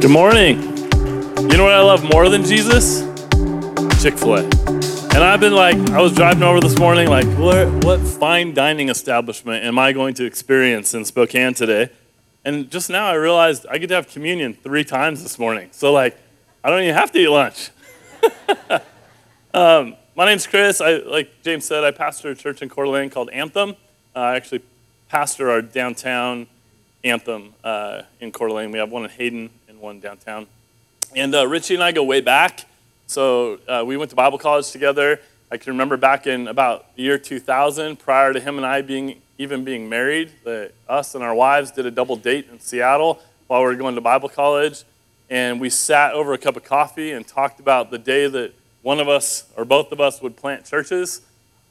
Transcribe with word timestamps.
Good 0.00 0.12
morning. 0.12 0.62
You 0.62 1.56
know 1.56 1.64
what 1.64 1.72
I 1.72 1.80
love 1.80 2.04
more 2.04 2.28
than 2.28 2.44
Jesus? 2.44 3.00
Chick 4.00 4.16
fil 4.16 4.36
A. 4.36 4.44
And 4.44 5.24
I've 5.24 5.40
been 5.40 5.54
like, 5.54 5.76
I 5.90 6.00
was 6.00 6.12
driving 6.12 6.44
over 6.44 6.60
this 6.60 6.78
morning, 6.78 7.08
like, 7.08 7.26
what, 7.36 7.84
what 7.84 7.98
fine 7.98 8.54
dining 8.54 8.90
establishment 8.90 9.64
am 9.64 9.76
I 9.76 9.92
going 9.92 10.14
to 10.14 10.24
experience 10.24 10.94
in 10.94 11.04
Spokane 11.04 11.52
today? 11.52 11.90
And 12.44 12.70
just 12.70 12.90
now 12.90 13.08
I 13.08 13.14
realized 13.14 13.66
I 13.68 13.78
get 13.78 13.88
to 13.88 13.96
have 13.96 14.08
communion 14.08 14.54
three 14.54 14.84
times 14.84 15.20
this 15.24 15.36
morning. 15.36 15.68
So, 15.72 15.92
like, 15.92 16.16
I 16.62 16.70
don't 16.70 16.82
even 16.84 16.94
have 16.94 17.10
to 17.10 17.18
eat 17.18 17.28
lunch. 17.28 17.70
um, 19.52 19.96
my 20.14 20.26
name's 20.26 20.46
Chris. 20.46 20.80
I, 20.80 20.98
like 20.98 21.42
James 21.42 21.64
said, 21.64 21.82
I 21.82 21.90
pastor 21.90 22.30
a 22.30 22.36
church 22.36 22.62
in 22.62 22.68
Coeur 22.68 22.84
d'Alene 22.84 23.10
called 23.10 23.30
Anthem. 23.30 23.70
Uh, 24.14 24.20
I 24.20 24.36
actually 24.36 24.62
pastor 25.08 25.50
our 25.50 25.60
downtown 25.60 26.46
Anthem 27.02 27.52
uh, 27.64 28.02
in 28.20 28.30
Coeur 28.30 28.46
d'Alene. 28.46 28.70
We 28.70 28.78
have 28.78 28.92
one 28.92 29.02
in 29.02 29.10
Hayden 29.10 29.50
and 29.78 29.82
one 29.82 30.00
downtown. 30.00 30.46
And 31.14 31.34
uh, 31.34 31.46
Richie 31.46 31.74
and 31.74 31.82
I 31.82 31.92
go 31.92 32.02
way 32.02 32.20
back. 32.20 32.66
So 33.06 33.58
uh, 33.68 33.84
we 33.86 33.96
went 33.96 34.10
to 34.10 34.16
Bible 34.16 34.38
college 34.38 34.70
together. 34.72 35.20
I 35.52 35.56
can 35.56 35.72
remember 35.72 35.96
back 35.96 36.26
in 36.26 36.48
about 36.48 36.94
the 36.96 37.04
year 37.04 37.16
2000, 37.16 37.96
prior 37.98 38.32
to 38.32 38.40
him 38.40 38.56
and 38.56 38.66
I 38.66 38.82
being 38.82 39.22
even 39.38 39.62
being 39.62 39.88
married, 39.88 40.32
that 40.44 40.72
us 40.88 41.14
and 41.14 41.22
our 41.22 41.34
wives 41.34 41.70
did 41.70 41.86
a 41.86 41.92
double 41.92 42.16
date 42.16 42.48
in 42.50 42.58
Seattle 42.58 43.20
while 43.46 43.60
we 43.60 43.66
were 43.66 43.76
going 43.76 43.94
to 43.94 44.00
Bible 44.00 44.28
college. 44.28 44.82
And 45.30 45.60
we 45.60 45.70
sat 45.70 46.12
over 46.12 46.32
a 46.32 46.38
cup 46.38 46.56
of 46.56 46.64
coffee 46.64 47.12
and 47.12 47.24
talked 47.24 47.60
about 47.60 47.92
the 47.92 47.98
day 47.98 48.26
that 48.26 48.52
one 48.82 48.98
of 48.98 49.08
us 49.08 49.46
or 49.56 49.64
both 49.64 49.92
of 49.92 50.00
us 50.00 50.20
would 50.20 50.36
plant 50.36 50.64
churches. 50.64 51.20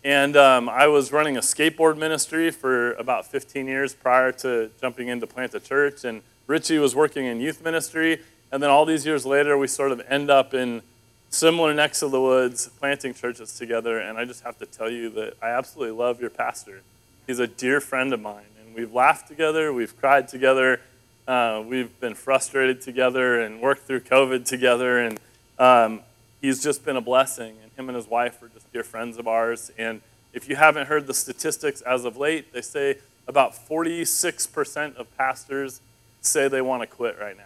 And 0.04 0.38
um, 0.38 0.70
I 0.70 0.88
was 0.88 1.12
running 1.12 1.36
a 1.36 1.42
skateboard 1.42 1.98
ministry 1.98 2.52
for 2.52 2.94
about 2.94 3.26
15 3.26 3.68
years 3.68 3.94
prior 3.94 4.32
to 4.34 4.72
jumping 4.80 5.10
in 5.10 5.20
to 5.20 5.28
plant 5.28 5.54
a 5.54 5.60
church. 5.60 6.06
And 6.06 6.22
Richie 6.48 6.80
was 6.80 6.96
working 6.96 7.26
in 7.26 7.42
youth 7.42 7.64
ministry. 7.64 8.22
And 8.52 8.64
then 8.64 8.70
all 8.70 8.86
these 8.86 9.06
years 9.06 9.26
later, 9.26 9.58
we 9.58 9.68
sort 9.68 9.92
of 9.92 10.02
end 10.08 10.32
up 10.32 10.54
in 10.54 10.82
similar 11.30 11.74
necks 11.74 12.02
of 12.02 12.12
the 12.12 12.22
woods, 12.22 12.70
planting 12.80 13.14
churches 13.14 13.58
together. 13.58 14.00
And 14.00 14.18
I 14.18 14.24
just 14.24 14.44
have 14.44 14.58
to 14.60 14.66
tell 14.66 14.90
you 14.90 15.10
that 15.12 15.34
I 15.42 15.50
absolutely 15.50 15.96
love 15.96 16.22
your 16.22 16.30
pastor. 16.30 16.82
He's 17.28 17.40
a 17.40 17.48
dear 17.48 17.82
friend 17.82 18.14
of 18.14 18.22
mine. 18.22 18.46
And 18.62 18.74
we've 18.74 18.94
laughed 18.94 19.28
together, 19.28 19.74
we've 19.74 19.96
cried 20.00 20.30
together, 20.30 20.80
uh, 21.28 21.62
we've 21.66 22.00
been 22.00 22.16
frustrated 22.16 22.82
together, 22.82 23.42
and 23.42 23.60
worked 23.60 23.86
through 23.86 24.00
COVID 24.02 24.46
together. 24.46 25.00
And 25.00 25.20
um, 25.60 26.02
he's 26.40 26.64
just 26.64 26.86
been 26.86 26.96
a 26.96 27.02
blessing. 27.02 27.58
And 27.62 27.72
him 27.76 27.90
and 27.90 27.98
his 27.98 28.08
wife 28.08 28.42
are 28.42 28.48
just 28.48 28.72
dear 28.72 28.84
friends 28.84 29.18
of 29.18 29.28
ours. 29.28 29.70
And 29.78 30.02
if 30.32 30.48
you 30.48 30.56
haven't 30.56 30.88
heard 30.88 31.08
the 31.08 31.14
statistics 31.14 31.82
as 31.82 32.06
of 32.06 32.16
late, 32.16 32.54
they 32.54 32.62
say 32.62 33.00
about 33.28 33.54
46% 33.54 34.96
of 34.96 35.18
pastors 35.18 35.82
say 36.22 36.48
they 36.48 36.62
want 36.62 36.82
to 36.84 36.88
quit 36.88 37.18
right 37.20 37.38
now 37.38 37.44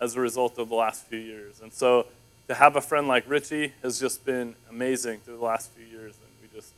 as 0.00 0.16
a 0.16 0.20
result 0.20 0.58
of 0.58 0.68
the 0.68 0.74
last 0.74 1.04
few 1.06 1.18
years. 1.18 1.60
And 1.60 1.72
so 1.72 2.06
to 2.48 2.54
have 2.54 2.76
a 2.76 2.80
friend 2.80 3.06
like 3.06 3.28
Richie 3.28 3.74
has 3.82 4.00
just 4.00 4.24
been 4.24 4.54
amazing 4.70 5.20
through 5.20 5.36
the 5.36 5.44
last 5.44 5.70
few 5.72 5.84
years, 5.84 6.14
and 6.14 6.30
we 6.50 6.56
just 6.56 6.72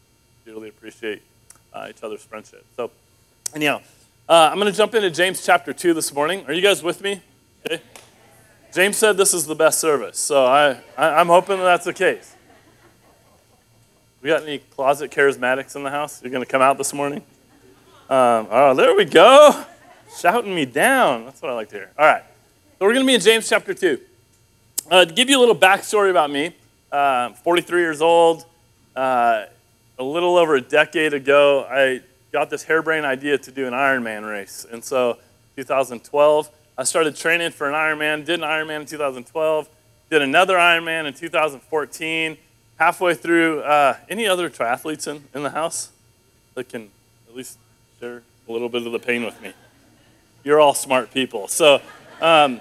dearly 0.44 0.69
appreciate 0.69 1.22
uh, 1.72 1.86
each 1.88 2.02
other's 2.02 2.22
friendship. 2.22 2.66
So, 2.77 2.91
anyhow, 3.55 3.80
uh, 4.28 4.50
I'm 4.50 4.58
going 4.58 4.70
to 4.70 4.77
jump 4.77 4.94
into 4.94 5.10
James 5.10 5.44
chapter 5.44 5.72
2 5.72 5.94
this 5.94 6.12
morning. 6.12 6.44
Are 6.47 6.52
you 6.52 6.60
guys 6.60 6.82
with 6.82 7.00
me? 7.00 7.22
Okay. 7.64 7.80
James 8.72 8.97
said 8.97 9.16
this 9.16 9.32
is 9.32 9.47
the 9.47 9.54
best 9.54 9.80
service, 9.80 10.19
so 10.19 10.44
I, 10.44 10.78
I, 10.97 11.20
am 11.20 11.27
hoping 11.27 11.56
that 11.58 11.64
that's 11.64 11.84
the 11.84 11.92
case. 11.92 12.34
We 14.22 14.28
got 14.28 14.42
any 14.42 14.58
closet 14.58 15.10
charismatics 15.10 15.77
in 15.77 15.82
the 15.82 15.91
house? 15.91 16.22
You're 16.22 16.30
going 16.30 16.44
to 16.44 16.50
come 16.50 16.62
out 16.62 16.78
this 16.78 16.92
morning? 16.92 17.22
Um, 18.08 18.48
oh, 18.50 18.75
there 18.75 18.94
we 18.94 19.04
go. 19.04 19.64
Shouting 20.19 20.55
me 20.55 20.64
down. 20.64 21.25
That's 21.25 21.41
what 21.41 21.50
I 21.50 21.55
like 21.55 21.69
to 21.70 21.77
hear. 21.77 21.91
All 21.98 22.06
right. 22.06 22.22
So 22.78 22.86
we're 22.86 22.94
going 22.94 23.06
to 23.06 23.11
be 23.11 23.14
in 23.14 23.20
James 23.20 23.48
chapter 23.48 23.75
2. 23.75 24.00
Uh, 24.91 25.05
to 25.05 25.14
give 25.14 25.31
you 25.31 25.38
a 25.38 25.41
little 25.41 25.54
backstory 25.54 26.10
about 26.10 26.31
me, 26.31 26.54
uh, 26.91 27.31
43 27.31 27.81
years 27.81 28.03
old, 28.03 28.44
uh, 28.97 29.44
a 29.99 30.03
little 30.03 30.37
over 30.37 30.56
a 30.56 30.60
decade 30.60 31.15
ago, 31.15 31.65
I 31.70 32.00
got 32.32 32.50
this 32.50 32.65
harebrained 32.65 33.06
idea 33.06 33.38
to 33.38 33.53
do 33.53 33.66
an 33.66 33.72
Ironman 33.72 34.28
race. 34.28 34.66
And 34.70 34.82
so 34.82 35.19
2012, 35.56 36.50
I 36.76 36.84
started 36.84 37.15
training 37.15 37.53
for 37.53 37.69
an 37.69 37.75
Ironman, 37.75 38.25
did 38.25 38.41
an 38.41 38.47
Ironman 38.47 38.81
in 38.81 38.87
2012, 38.87 39.69
did 40.10 40.22
another 40.22 40.56
Ironman 40.56 41.06
in 41.06 41.15
2014. 41.15 42.37
Halfway 42.78 43.15
through, 43.15 43.60
uh, 43.60 43.97
any 44.09 44.26
other 44.26 44.49
triathletes 44.50 45.06
in, 45.06 45.25
in 45.34 45.43
the 45.43 45.50
house 45.50 45.91
that 46.54 46.69
can 46.69 46.88
at 47.28 47.37
least 47.37 47.59
share 48.00 48.22
a 48.49 48.53
little 48.53 48.70
bit 48.70 48.87
of 48.87 48.93
the 48.93 48.99
pain 48.99 49.25
with 49.25 49.41
me? 49.43 49.53
You're 50.42 50.58
all 50.58 50.74
smart 50.74 51.12
people. 51.12 51.48
So, 51.48 51.82
um, 52.22 52.60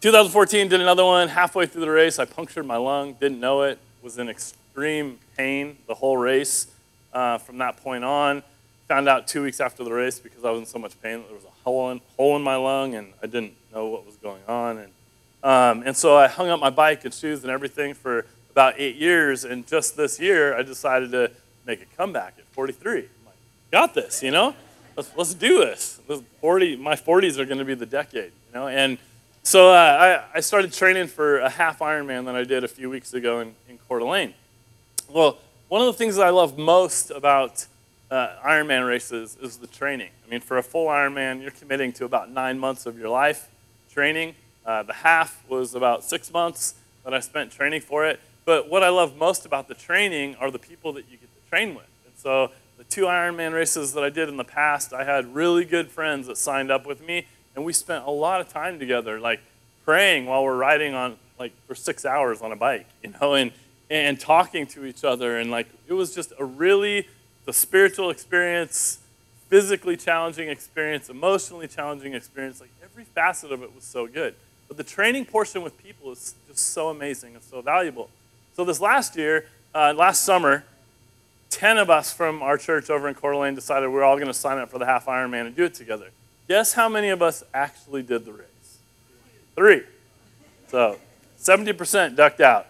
2014, 0.00 0.68
did 0.68 0.80
another 0.80 1.04
one. 1.04 1.28
Halfway 1.28 1.66
through 1.66 1.82
the 1.82 1.90
race, 1.90 2.18
I 2.18 2.24
punctured 2.24 2.66
my 2.66 2.76
lung, 2.76 3.14
didn't 3.14 3.38
know 3.38 3.62
it, 3.62 3.78
was 4.02 4.18
in 4.18 4.28
extreme 4.28 5.18
pain 5.36 5.78
the 5.86 5.94
whole 5.94 6.16
race. 6.16 6.66
Uh, 7.12 7.38
from 7.38 7.58
that 7.58 7.76
point 7.76 8.02
on, 8.02 8.42
found 8.88 9.08
out 9.08 9.28
two 9.28 9.44
weeks 9.44 9.60
after 9.60 9.84
the 9.84 9.92
race 9.92 10.18
because 10.18 10.44
I 10.44 10.50
was 10.50 10.58
in 10.58 10.66
so 10.66 10.80
much 10.80 11.00
pain 11.00 11.18
that 11.18 11.28
there 11.28 11.36
was 11.36 11.44
a 11.44 11.62
hole 11.62 11.92
in, 11.92 12.00
hole 12.16 12.34
in 12.34 12.42
my 12.42 12.56
lung 12.56 12.96
and 12.96 13.12
I 13.22 13.26
didn't 13.26 13.52
know 13.72 13.86
what 13.86 14.04
was 14.04 14.16
going 14.16 14.42
on. 14.48 14.78
And, 14.78 14.92
um, 15.44 15.86
and 15.86 15.96
so 15.96 16.16
I 16.16 16.26
hung 16.26 16.48
up 16.48 16.58
my 16.58 16.70
bike 16.70 17.04
and 17.04 17.14
shoes 17.14 17.44
and 17.44 17.52
everything 17.52 17.94
for 17.94 18.26
about 18.50 18.74
eight 18.78 18.96
years. 18.96 19.44
And 19.44 19.64
just 19.64 19.96
this 19.96 20.18
year, 20.18 20.58
I 20.58 20.62
decided 20.62 21.12
to 21.12 21.30
make 21.64 21.82
a 21.82 21.86
comeback 21.96 22.34
at 22.36 22.44
43. 22.46 22.98
I'm 22.98 23.04
like, 23.24 23.36
got 23.70 23.94
this, 23.94 24.24
you 24.24 24.32
know? 24.32 24.56
Let's, 24.96 25.10
let's 25.16 25.34
do 25.34 25.58
this. 25.58 26.00
this 26.06 26.22
40, 26.40 26.76
my 26.76 26.94
40s 26.94 27.38
are 27.38 27.44
going 27.44 27.58
to 27.58 27.64
be 27.64 27.74
the 27.74 27.86
decade, 27.86 28.32
you 28.48 28.54
know? 28.54 28.68
And 28.68 28.98
so 29.42 29.70
uh, 29.70 30.22
I, 30.32 30.38
I 30.38 30.40
started 30.40 30.72
training 30.72 31.08
for 31.08 31.38
a 31.40 31.50
half 31.50 31.80
Ironman 31.80 32.26
that 32.26 32.36
I 32.36 32.44
did 32.44 32.62
a 32.62 32.68
few 32.68 32.88
weeks 32.88 33.12
ago 33.12 33.40
in, 33.40 33.54
in 33.68 33.78
Coeur 33.88 33.98
d'Alene. 33.98 34.34
Well, 35.08 35.38
one 35.68 35.80
of 35.80 35.88
the 35.88 35.94
things 35.94 36.16
that 36.16 36.26
I 36.26 36.30
love 36.30 36.56
most 36.56 37.10
about 37.10 37.66
uh, 38.10 38.36
Ironman 38.46 38.86
races 38.86 39.36
is 39.42 39.56
the 39.56 39.66
training. 39.66 40.10
I 40.26 40.30
mean, 40.30 40.40
for 40.40 40.58
a 40.58 40.62
full 40.62 40.86
Ironman, 40.86 41.42
you're 41.42 41.50
committing 41.50 41.92
to 41.94 42.04
about 42.04 42.30
nine 42.30 42.58
months 42.58 42.86
of 42.86 42.96
your 42.96 43.08
life 43.08 43.48
training. 43.90 44.34
Uh, 44.64 44.84
the 44.84 44.92
half 44.92 45.42
was 45.48 45.74
about 45.74 46.04
six 46.04 46.32
months 46.32 46.74
that 47.04 47.12
I 47.12 47.20
spent 47.20 47.50
training 47.50 47.80
for 47.80 48.06
it. 48.06 48.20
But 48.44 48.70
what 48.70 48.82
I 48.82 48.90
love 48.90 49.16
most 49.16 49.44
about 49.44 49.68
the 49.68 49.74
training 49.74 50.36
are 50.36 50.50
the 50.50 50.58
people 50.58 50.92
that 50.92 51.06
you 51.10 51.16
get 51.16 51.28
to 51.34 51.50
train 51.50 51.74
with. 51.74 51.88
And 52.06 52.14
so 52.16 52.50
the 52.76 52.84
two 52.84 53.02
Ironman 53.02 53.52
races 53.52 53.92
that 53.94 54.04
I 54.04 54.10
did 54.10 54.28
in 54.28 54.36
the 54.36 54.44
past, 54.44 54.92
I 54.92 55.04
had 55.04 55.34
really 55.34 55.64
good 55.64 55.90
friends 55.90 56.26
that 56.26 56.36
signed 56.36 56.70
up 56.70 56.86
with 56.86 57.04
me, 57.04 57.26
and 57.54 57.64
we 57.64 57.72
spent 57.72 58.04
a 58.04 58.10
lot 58.10 58.40
of 58.40 58.48
time 58.48 58.78
together, 58.78 59.20
like 59.20 59.40
praying 59.84 60.26
while 60.26 60.42
we're 60.42 60.56
riding 60.56 60.94
on, 60.94 61.16
like 61.38 61.52
for 61.66 61.74
six 61.74 62.04
hours 62.04 62.42
on 62.42 62.52
a 62.52 62.56
bike, 62.56 62.86
you 63.02 63.12
know, 63.20 63.34
and 63.34 63.52
and 63.90 64.18
talking 64.18 64.66
to 64.66 64.86
each 64.86 65.04
other, 65.04 65.38
and 65.38 65.50
like 65.50 65.68
it 65.86 65.92
was 65.92 66.14
just 66.14 66.32
a 66.38 66.44
really 66.44 67.06
the 67.44 67.52
spiritual 67.52 68.10
experience, 68.10 68.98
physically 69.48 69.96
challenging 69.96 70.48
experience, 70.48 71.08
emotionally 71.10 71.68
challenging 71.68 72.14
experience. 72.14 72.60
Like 72.60 72.70
every 72.82 73.04
facet 73.04 73.52
of 73.52 73.62
it 73.62 73.74
was 73.74 73.84
so 73.84 74.06
good. 74.06 74.34
But 74.68 74.78
the 74.78 74.84
training 74.84 75.26
portion 75.26 75.62
with 75.62 75.76
people 75.82 76.10
is 76.10 76.34
just 76.48 76.72
so 76.72 76.88
amazing 76.88 77.34
and 77.34 77.44
so 77.44 77.60
valuable. 77.60 78.08
So 78.56 78.64
this 78.64 78.80
last 78.80 79.16
year, 79.16 79.46
uh, 79.74 79.92
last 79.94 80.22
summer, 80.24 80.64
10 81.54 81.78
of 81.78 81.88
us 81.88 82.12
from 82.12 82.42
our 82.42 82.58
church 82.58 82.90
over 82.90 83.08
in 83.08 83.14
Coeur 83.14 83.32
d'Alene 83.32 83.54
decided 83.54 83.88
we 83.88 83.98
are 83.98 84.02
all 84.02 84.16
going 84.16 84.26
to 84.26 84.34
sign 84.34 84.58
up 84.58 84.70
for 84.70 84.78
the 84.78 84.86
half 84.86 85.06
Ironman 85.06 85.46
and 85.46 85.54
do 85.54 85.64
it 85.64 85.74
together. 85.74 86.10
Guess 86.48 86.72
how 86.72 86.88
many 86.88 87.10
of 87.10 87.22
us 87.22 87.44
actually 87.54 88.02
did 88.02 88.24
the 88.24 88.32
race? 88.32 88.78
Three. 89.54 89.82
So 90.66 90.98
70% 91.38 92.16
ducked 92.16 92.40
out. 92.40 92.66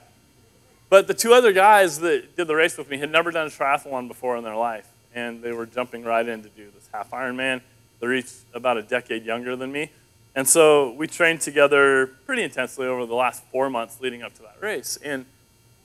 But 0.91 1.07
the 1.07 1.15
two 1.15 1.33
other 1.33 1.53
guys 1.53 2.01
that 2.01 2.37
did 2.37 2.47
the 2.47 2.55
race 2.55 2.77
with 2.77 2.91
me 2.91 2.99
had 2.99 3.11
never 3.11 3.31
done 3.31 3.47
a 3.47 3.51
triathlon 3.51 4.07
before 4.07 4.37
in 4.37 4.45
their 4.45 4.55
life, 4.55 4.87
and 5.15 5.43
they 5.43 5.53
were 5.53 5.65
jumping 5.65 6.05
right 6.05 6.29
in 6.29 6.43
to 6.43 6.51
do 6.51 6.67
this 6.75 6.89
half 6.93 7.11
Ironman. 7.11 7.63
They're 8.01 8.13
each 8.13 8.33
about 8.53 8.77
a 8.77 8.83
decade 8.83 9.25
younger 9.25 9.57
than 9.57 9.73
me. 9.73 9.91
And 10.37 10.47
so 10.47 10.93
we 10.93 11.07
trained 11.07 11.41
together 11.41 12.09
pretty 12.27 12.43
intensely 12.43 12.87
over 12.87 13.07
the 13.07 13.15
last 13.15 13.45
four 13.51 13.71
months 13.71 14.01
leading 14.01 14.23
up 14.23 14.35
to 14.35 14.43
that 14.43 14.57
race. 14.61 14.99
And 15.03 15.25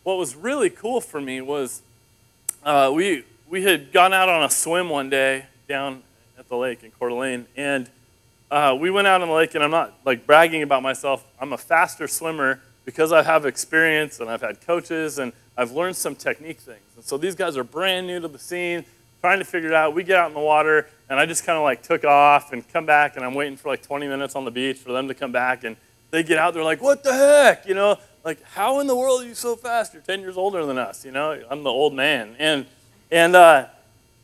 what 0.04 0.18
was 0.18 0.36
really 0.36 0.70
cool 0.70 1.00
for 1.00 1.22
me 1.22 1.40
was 1.40 1.82
uh, 2.64 2.92
we, 2.94 3.24
we 3.50 3.64
had 3.64 3.92
gone 3.92 4.14
out 4.14 4.30
on 4.30 4.44
a 4.44 4.50
swim 4.50 4.90
one 4.90 5.10
day 5.10 5.46
down 5.68 6.04
at 6.38 6.48
the 6.50 6.56
lake 6.56 6.84
in 6.84 6.92
Coeur 6.92 7.10
d'Alene, 7.10 7.46
and 7.56 7.90
uh, 8.52 8.76
we 8.80 8.90
went 8.90 9.08
out 9.08 9.22
on 9.22 9.28
the 9.28 9.34
lake, 9.34 9.56
and 9.56 9.64
I'm 9.64 9.72
not 9.72 9.94
like 10.06 10.26
bragging 10.26 10.64
about 10.64 10.82
myself. 10.82 11.26
I'm 11.40 11.54
a 11.54 11.58
faster 11.58 12.08
swimmer 12.08 12.62
because 12.86 13.12
I 13.12 13.22
have 13.22 13.46
experience 13.46 14.20
and 14.20 14.30
I've 14.30 14.42
had 14.42 14.62
coaches 14.62 15.20
and 15.20 15.32
I've 15.56 15.72
learned 15.72 15.96
some 15.96 16.16
technique 16.16 16.58
things. 16.58 16.82
And 16.96 17.06
so 17.06 17.18
these 17.18 17.36
guys 17.36 17.56
are 17.58 17.64
brand 17.64 18.08
new 18.08 18.20
to 18.20 18.28
the 18.28 18.40
scene, 18.40 18.84
trying 19.22 19.38
to 19.38 19.46
figure 19.46 19.70
it 19.70 19.76
out. 19.76 19.94
We 19.94 20.04
get 20.04 20.16
out 20.18 20.30
in 20.30 20.34
the 20.34 20.40
water, 20.40 20.88
and 21.10 21.20
I 21.20 21.26
just 21.26 21.46
kind 21.46 21.58
of 21.58 21.64
like 21.64 21.84
took 21.84 22.04
off 22.04 22.52
and 22.52 22.68
come 22.70 22.86
back, 22.86 23.16
and 23.16 23.24
I'm 23.24 23.36
waiting 23.36 23.58
for 23.58 23.70
like 23.70 23.84
20 23.84 24.08
minutes 24.08 24.36
on 24.36 24.46
the 24.46 24.52
beach 24.52 24.78
for 24.78 24.92
them 24.92 25.08
to 25.10 25.14
come 25.14 25.32
back, 25.32 25.64
and 25.64 25.76
they 26.12 26.24
get 26.24 26.40
out. 26.40 26.54
They're 26.54 26.64
like, 26.64 26.82
"What 26.82 27.04
the 27.04 27.14
heck?" 27.14 27.68
You 27.68 27.76
know, 27.76 28.00
like, 28.24 28.42
"How 28.44 28.80
in 28.80 28.88
the 28.88 28.96
world 28.96 29.22
are 29.22 29.26
you 29.26 29.36
so 29.36 29.56
fast? 29.56 29.94
You're 29.94 30.02
10 30.02 30.22
years 30.22 30.38
older 30.38 30.66
than 30.66 30.78
us." 30.78 31.06
You 31.06 31.12
know, 31.12 31.42
I'm 31.50 31.64
the 31.64 31.70
old 31.70 31.94
man, 31.94 32.36
and 32.40 32.66
and 33.12 33.36
uh, 33.36 33.68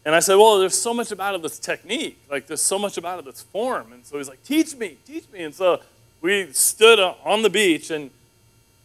and 0.06 0.14
I 0.14 0.20
said, 0.20 0.36
"Well, 0.36 0.60
there's 0.60 0.80
so 0.80 0.94
much 0.94 1.12
about 1.12 1.36
it 1.36 1.42
that's 1.42 1.60
technique. 1.60 2.18
Like, 2.30 2.48
there's 2.48 2.62
so 2.62 2.78
much 2.78 2.98
about 2.98 3.20
it 3.20 3.26
that's 3.26 3.42
form." 3.42 3.94
And 3.94 4.06
so 4.06 4.18
he's 4.18 4.30
like, 4.30 4.44
"Teach 4.44 4.76
me, 4.76 4.98
teach 5.06 5.30
me." 5.32 5.44
And 5.44 5.54
so 5.54 5.82
we 6.22 6.52
stood 6.54 7.00
on 7.00 7.42
the 7.42 7.50
beach 7.50 7.92
and 7.92 8.12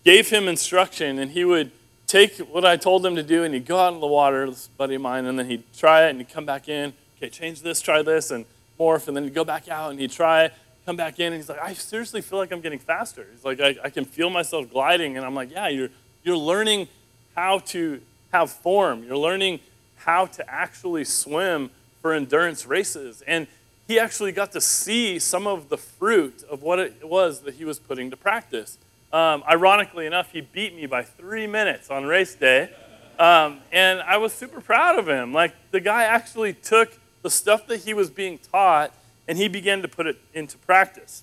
gave 0.04 0.30
him 0.30 0.48
instruction, 0.48 1.18
and 1.18 1.30
he 1.32 1.44
would 1.44 1.70
take 2.06 2.38
what 2.38 2.64
I 2.64 2.76
told 2.76 3.06
him 3.06 3.14
to 3.16 3.22
do, 3.22 3.44
and 3.44 3.54
he'd 3.54 3.66
go 3.66 3.78
out 3.78 3.94
in 3.94 4.00
the 4.00 4.06
water, 4.06 4.48
this 4.50 4.68
buddy 4.68 4.96
of 4.96 5.02
mine, 5.02 5.26
and 5.26 5.38
then 5.38 5.48
he'd 5.48 5.62
try 5.76 6.06
it, 6.06 6.10
and 6.10 6.18
he'd 6.18 6.28
come 6.28 6.44
back 6.44 6.68
in. 6.68 6.92
Okay, 7.16 7.28
change 7.28 7.62
this, 7.62 7.80
try 7.80 8.02
this, 8.02 8.30
and 8.30 8.46
morph, 8.78 9.06
and 9.06 9.16
then 9.16 9.24
he'd 9.24 9.34
go 9.34 9.44
back 9.44 9.68
out, 9.68 9.90
and 9.90 10.00
he'd 10.00 10.10
try 10.10 10.44
it, 10.44 10.54
come 10.86 10.96
back 10.96 11.20
in, 11.20 11.32
and 11.32 11.36
he's 11.36 11.48
like, 11.48 11.60
I 11.60 11.74
seriously 11.74 12.20
feel 12.20 12.38
like 12.38 12.52
I'm 12.52 12.60
getting 12.60 12.78
faster. 12.78 13.26
He's 13.32 13.44
like, 13.44 13.60
I, 13.60 13.76
I 13.84 13.90
can 13.90 14.04
feel 14.04 14.30
myself 14.30 14.70
gliding, 14.70 15.16
and 15.16 15.26
I'm 15.26 15.34
like, 15.34 15.50
yeah, 15.50 15.68
you're, 15.68 15.90
you're 16.24 16.36
learning 16.36 16.88
how 17.36 17.58
to 17.58 18.00
have 18.32 18.50
form. 18.50 19.04
You're 19.04 19.16
learning 19.16 19.60
how 19.96 20.26
to 20.26 20.50
actually 20.50 21.04
swim 21.04 21.70
for 22.00 22.12
endurance 22.12 22.66
races. 22.66 23.22
And 23.26 23.46
he 23.86 23.98
actually 23.98 24.32
got 24.32 24.52
to 24.52 24.60
see 24.60 25.18
some 25.18 25.46
of 25.46 25.68
the 25.68 25.76
fruit 25.76 26.42
of 26.50 26.62
what 26.62 26.78
it 26.78 27.08
was 27.08 27.40
that 27.40 27.54
he 27.54 27.64
was 27.64 27.78
putting 27.78 28.10
to 28.10 28.16
practice. 28.16 28.78
Um, 29.12 29.42
ironically 29.48 30.06
enough, 30.06 30.32
he 30.32 30.40
beat 30.40 30.74
me 30.74 30.86
by 30.86 31.02
three 31.02 31.46
minutes 31.46 31.90
on 31.90 32.04
race 32.04 32.34
day. 32.34 32.70
Um, 33.18 33.58
and 33.72 34.00
I 34.00 34.16
was 34.16 34.32
super 34.32 34.60
proud 34.60 34.98
of 34.98 35.08
him. 35.08 35.34
Like, 35.34 35.54
the 35.72 35.80
guy 35.80 36.04
actually 36.04 36.54
took 36.54 36.96
the 37.22 37.30
stuff 37.30 37.66
that 37.66 37.80
he 37.80 37.92
was 37.92 38.08
being 38.08 38.38
taught 38.38 38.94
and 39.30 39.38
he 39.38 39.46
began 39.46 39.80
to 39.80 39.86
put 39.86 40.08
it 40.08 40.18
into 40.34 40.58
practice. 40.58 41.22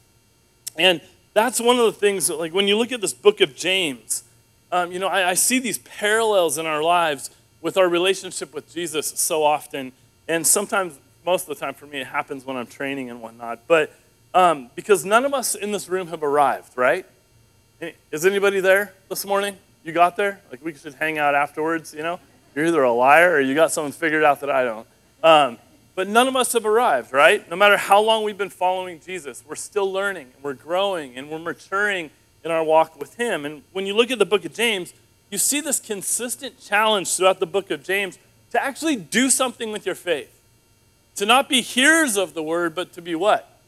And 0.77 1.01
that's 1.33 1.59
one 1.59 1.77
of 1.77 1.83
the 1.83 1.91
things 1.91 2.27
that, 2.27 2.39
like, 2.39 2.53
when 2.53 2.65
you 2.65 2.77
look 2.77 2.93
at 2.93 3.01
this 3.01 3.11
book 3.11 3.41
of 3.41 3.53
James, 3.53 4.23
um, 4.71 4.93
you 4.93 4.97
know, 4.97 5.09
I, 5.09 5.31
I 5.31 5.33
see 5.33 5.59
these 5.59 5.79
parallels 5.79 6.57
in 6.57 6.65
our 6.65 6.81
lives 6.81 7.31
with 7.61 7.75
our 7.75 7.89
relationship 7.89 8.53
with 8.53 8.73
Jesus 8.73 9.07
so 9.19 9.43
often. 9.43 9.91
And 10.25 10.47
sometimes, 10.47 10.97
most 11.25 11.49
of 11.49 11.59
the 11.59 11.65
time 11.65 11.73
for 11.73 11.85
me, 11.85 11.99
it 11.99 12.07
happens 12.07 12.45
when 12.45 12.55
I'm 12.55 12.65
training 12.65 13.09
and 13.09 13.21
whatnot. 13.21 13.67
But 13.67 13.93
um, 14.33 14.69
because 14.73 15.03
none 15.03 15.25
of 15.25 15.33
us 15.33 15.53
in 15.53 15.73
this 15.73 15.89
room 15.89 16.07
have 16.07 16.23
arrived, 16.23 16.77
right? 16.77 17.05
Is 18.09 18.25
anybody 18.25 18.61
there 18.61 18.93
this 19.09 19.25
morning? 19.25 19.57
You 19.83 19.91
got 19.91 20.15
there? 20.15 20.39
Like 20.49 20.63
we 20.63 20.73
should 20.73 20.93
hang 20.93 21.17
out 21.17 21.35
afterwards, 21.35 21.93
you 21.93 22.03
know? 22.03 22.21
You're 22.55 22.67
either 22.67 22.83
a 22.83 22.93
liar 22.93 23.33
or 23.33 23.41
you 23.41 23.53
got 23.53 23.73
something 23.73 23.91
figured 23.91 24.23
out 24.23 24.39
that 24.39 24.49
I 24.49 24.63
don't. 24.63 24.87
Um, 25.21 25.57
but 25.97 26.07
none 26.07 26.27
of 26.27 26.35
us 26.35 26.53
have 26.53 26.63
arrived, 26.63 27.11
right? 27.11 27.49
No 27.49 27.55
matter 27.55 27.75
how 27.75 27.99
long 27.99 28.23
we've 28.23 28.37
been 28.37 28.51
following 28.51 28.99
Jesus, 28.99 29.43
we're 29.47 29.55
still 29.55 29.91
learning, 29.91 30.27
and 30.35 30.43
we're 30.43 30.53
growing, 30.53 31.17
and 31.17 31.27
we're 31.27 31.39
maturing 31.39 32.11
in 32.45 32.51
our 32.51 32.63
walk 32.63 32.99
with 32.99 33.15
Him. 33.15 33.45
And 33.45 33.63
when 33.73 33.87
you 33.87 33.95
look 33.95 34.11
at 34.11 34.19
the 34.19 34.25
book 34.25 34.45
of 34.45 34.53
James, 34.53 34.93
you 35.31 35.39
see 35.39 35.59
this 35.59 35.79
consistent 35.79 36.61
challenge 36.61 37.11
throughout 37.15 37.39
the 37.39 37.47
book 37.47 37.71
of 37.71 37.83
James 37.83 38.19
to 38.51 38.63
actually 38.63 38.95
do 38.95 39.31
something 39.31 39.71
with 39.71 39.87
your 39.87 39.95
faith. 39.95 40.29
To 41.15 41.25
not 41.25 41.49
be 41.49 41.61
hearers 41.61 42.15
of 42.15 42.35
the 42.35 42.43
word, 42.43 42.75
but 42.75 42.93
to 42.93 43.01
be 43.01 43.15
what? 43.15 43.59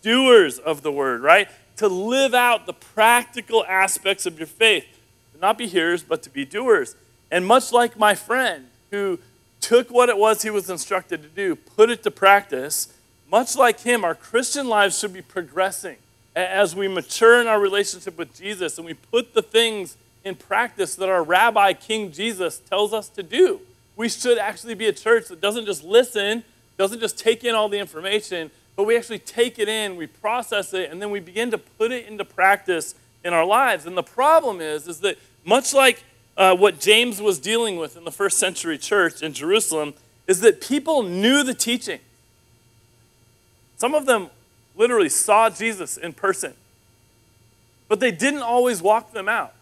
Doers 0.00 0.58
of 0.58 0.80
the 0.80 0.90
word, 0.90 1.20
right? 1.20 1.50
To 1.76 1.86
live 1.86 2.32
out 2.32 2.64
the 2.64 2.72
practical 2.72 3.62
aspects 3.66 4.24
of 4.24 4.38
your 4.38 4.46
faith. 4.46 4.86
To 5.34 5.40
not 5.42 5.58
be 5.58 5.66
hearers, 5.66 6.02
but 6.02 6.22
to 6.22 6.30
be 6.30 6.46
doers. 6.46 6.96
And 7.30 7.44
much 7.44 7.72
like 7.72 7.98
my 7.98 8.14
friend 8.14 8.68
who 8.90 9.18
took 9.62 9.90
what 9.90 10.08
it 10.08 10.18
was 10.18 10.42
he 10.42 10.50
was 10.50 10.68
instructed 10.68 11.22
to 11.22 11.28
do, 11.28 11.56
put 11.56 11.88
it 11.88 12.02
to 12.02 12.10
practice, 12.10 12.92
much 13.30 13.56
like 13.56 13.80
him, 13.80 14.04
our 14.04 14.14
Christian 14.14 14.68
lives 14.68 14.98
should 14.98 15.14
be 15.14 15.22
progressing 15.22 15.96
as 16.36 16.74
we 16.74 16.88
mature 16.88 17.40
in 17.40 17.46
our 17.46 17.60
relationship 17.60 18.18
with 18.18 18.34
Jesus 18.34 18.76
and 18.76 18.86
we 18.86 18.94
put 18.94 19.34
the 19.34 19.42
things 19.42 19.96
in 20.24 20.34
practice 20.34 20.94
that 20.96 21.08
our 21.08 21.22
rabbi, 21.22 21.72
King 21.72 22.12
Jesus, 22.12 22.58
tells 22.58 22.92
us 22.92 23.08
to 23.10 23.22
do. 23.22 23.60
We 23.96 24.08
should 24.08 24.38
actually 24.38 24.74
be 24.74 24.86
a 24.86 24.92
church 24.92 25.28
that 25.28 25.40
doesn't 25.40 25.66
just 25.66 25.84
listen, 25.84 26.44
doesn't 26.78 27.00
just 27.00 27.18
take 27.18 27.44
in 27.44 27.54
all 27.54 27.68
the 27.68 27.78
information, 27.78 28.50
but 28.76 28.84
we 28.84 28.96
actually 28.96 29.18
take 29.18 29.58
it 29.58 29.68
in, 29.68 29.96
we 29.96 30.06
process 30.06 30.72
it, 30.72 30.90
and 30.90 31.02
then 31.02 31.10
we 31.10 31.20
begin 31.20 31.50
to 31.50 31.58
put 31.58 31.92
it 31.92 32.06
into 32.06 32.24
practice 32.24 32.94
in 33.24 33.32
our 33.32 33.44
lives. 33.44 33.86
And 33.86 33.96
the 33.96 34.02
problem 34.02 34.60
is, 34.60 34.88
is 34.88 35.00
that 35.00 35.18
much 35.44 35.74
like 35.74 36.02
uh, 36.36 36.56
what 36.56 36.80
James 36.80 37.20
was 37.20 37.38
dealing 37.38 37.76
with 37.76 37.96
in 37.96 38.04
the 38.04 38.12
first 38.12 38.38
century 38.38 38.78
church 38.78 39.22
in 39.22 39.32
Jerusalem, 39.32 39.94
is 40.26 40.40
that 40.40 40.60
people 40.60 41.02
knew 41.02 41.42
the 41.42 41.54
teaching. 41.54 42.00
Some 43.76 43.94
of 43.94 44.06
them 44.06 44.28
literally 44.76 45.08
saw 45.08 45.50
Jesus 45.50 45.96
in 45.96 46.12
person, 46.12 46.54
but 47.88 48.00
they 48.00 48.10
didn't 48.12 48.42
always 48.42 48.80
walk 48.80 49.12
them 49.12 49.28
out. 49.28 49.54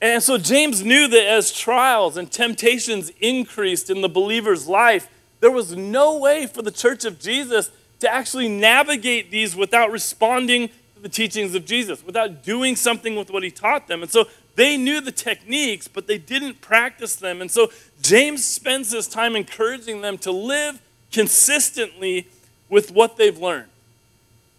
And 0.00 0.22
so 0.22 0.36
James 0.36 0.84
knew 0.84 1.08
that 1.08 1.26
as 1.26 1.50
trials 1.50 2.16
and 2.16 2.30
temptations 2.30 3.10
increased 3.20 3.88
in 3.88 4.02
the 4.02 4.08
believer's 4.08 4.68
life, 4.68 5.08
there 5.40 5.50
was 5.50 5.74
no 5.74 6.18
way 6.18 6.46
for 6.46 6.62
the 6.62 6.70
church 6.70 7.04
of 7.04 7.18
Jesus 7.18 7.70
to 8.00 8.12
actually 8.12 8.48
navigate 8.48 9.30
these 9.30 9.56
without 9.56 9.90
responding 9.90 10.68
to 10.68 11.00
the 11.00 11.08
teachings 11.08 11.54
of 11.54 11.64
Jesus, 11.64 12.04
without 12.04 12.44
doing 12.44 12.76
something 12.76 13.16
with 13.16 13.30
what 13.30 13.42
he 13.42 13.50
taught 13.50 13.88
them. 13.88 14.02
And 14.02 14.10
so 14.10 14.26
they 14.56 14.76
knew 14.76 15.00
the 15.00 15.12
techniques, 15.12 15.88
but 15.88 16.06
they 16.06 16.18
didn't 16.18 16.60
practice 16.60 17.16
them. 17.16 17.40
And 17.40 17.50
so 17.50 17.70
James 18.00 18.44
spends 18.44 18.92
his 18.92 19.08
time 19.08 19.34
encouraging 19.36 20.00
them 20.00 20.18
to 20.18 20.30
live 20.30 20.80
consistently 21.12 22.28
with 22.68 22.90
what 22.90 23.16
they've 23.16 23.38
learned, 23.38 23.68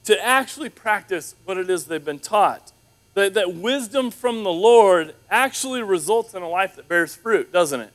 to 0.06 0.24
actually 0.24 0.69
practice 0.69 1.36
what 1.45 1.57
it 1.57 1.69
is 1.69 1.86
they've 1.86 2.03
been 2.03 2.19
taught 2.19 2.71
that, 3.15 3.33
that 3.33 3.56
wisdom 3.56 4.12
from 4.12 4.44
the 4.44 4.53
Lord 4.53 5.15
actually 5.31 5.81
results 5.81 6.33
in 6.36 6.44
a 6.44 6.50
life 6.50 6.75
that 6.75 6.88
bears 6.88 7.15
fruit, 7.15 7.51
doesn't 7.51 7.80
it? 7.80 7.92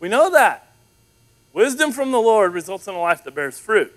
We 0.00 0.08
know 0.08 0.30
that. 0.30 0.68
Wisdom 1.52 1.92
from 1.92 2.12
the 2.12 2.20
Lord 2.20 2.54
results 2.54 2.86
in 2.86 2.94
a 2.94 3.00
life 3.00 3.24
that 3.24 3.34
bears 3.34 3.58
fruit. 3.58 3.92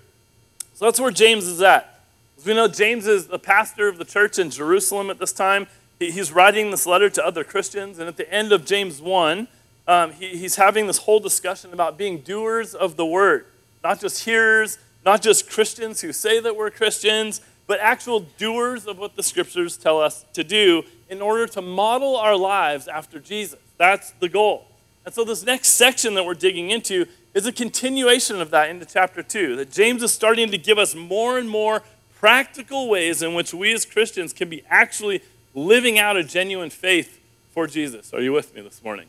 So 0.74 0.84
that's 0.84 1.00
where 1.00 1.12
James 1.12 1.46
is 1.46 1.62
at. 1.62 2.00
As 2.36 2.44
we 2.44 2.54
know, 2.54 2.66
James 2.66 3.06
is 3.06 3.28
the 3.28 3.38
pastor 3.38 3.88
of 3.88 3.98
the 3.98 4.04
church 4.04 4.38
in 4.38 4.50
Jerusalem 4.50 5.10
at 5.10 5.20
this 5.20 5.32
time. 5.32 5.68
He, 5.98 6.10
he's 6.10 6.32
writing 6.32 6.70
this 6.70 6.86
letter 6.86 7.10
to 7.10 7.24
other 7.24 7.44
Christians, 7.44 7.98
and 7.98 8.08
at 8.08 8.16
the 8.16 8.32
end 8.32 8.52
of 8.52 8.64
James 8.64 9.00
1, 9.00 9.48
um, 9.88 10.12
he, 10.12 10.36
he's 10.36 10.56
having 10.56 10.86
this 10.86 10.98
whole 10.98 11.20
discussion 11.20 11.72
about 11.72 11.98
being 11.98 12.18
doers 12.18 12.74
of 12.74 12.96
the 12.96 13.06
word, 13.06 13.46
not 13.82 14.00
just 14.00 14.24
hearers, 14.24 14.78
not 15.04 15.22
just 15.22 15.50
Christians 15.50 16.00
who 16.00 16.12
say 16.12 16.40
that 16.40 16.56
we're 16.56 16.70
Christians, 16.70 17.40
but 17.66 17.80
actual 17.80 18.20
doers 18.20 18.86
of 18.86 18.98
what 18.98 19.16
the 19.16 19.22
scriptures 19.22 19.76
tell 19.76 20.00
us 20.00 20.24
to 20.34 20.44
do 20.44 20.82
in 21.08 21.20
order 21.20 21.46
to 21.46 21.62
model 21.62 22.16
our 22.16 22.36
lives 22.36 22.88
after 22.88 23.18
Jesus. 23.18 23.58
That's 23.78 24.10
the 24.12 24.28
goal. 24.28 24.66
And 25.04 25.14
so, 25.14 25.24
this 25.24 25.44
next 25.44 25.70
section 25.70 26.14
that 26.14 26.24
we're 26.24 26.34
digging 26.34 26.70
into 26.70 27.06
is 27.34 27.46
a 27.46 27.52
continuation 27.52 28.40
of 28.40 28.50
that 28.50 28.68
into 28.70 28.86
chapter 28.86 29.22
2. 29.22 29.56
That 29.56 29.70
James 29.70 30.02
is 30.02 30.12
starting 30.12 30.50
to 30.50 30.58
give 30.58 30.78
us 30.78 30.94
more 30.94 31.38
and 31.38 31.48
more 31.48 31.82
practical 32.14 32.88
ways 32.88 33.22
in 33.22 33.34
which 33.34 33.52
we 33.52 33.72
as 33.72 33.84
Christians 33.84 34.32
can 34.32 34.48
be 34.48 34.62
actually 34.68 35.22
living 35.54 35.98
out 35.98 36.16
a 36.16 36.24
genuine 36.24 36.70
faith 36.70 37.20
for 37.52 37.66
Jesus. 37.66 38.12
Are 38.14 38.20
you 38.20 38.32
with 38.32 38.54
me 38.54 38.62
this 38.62 38.82
morning? 38.82 39.06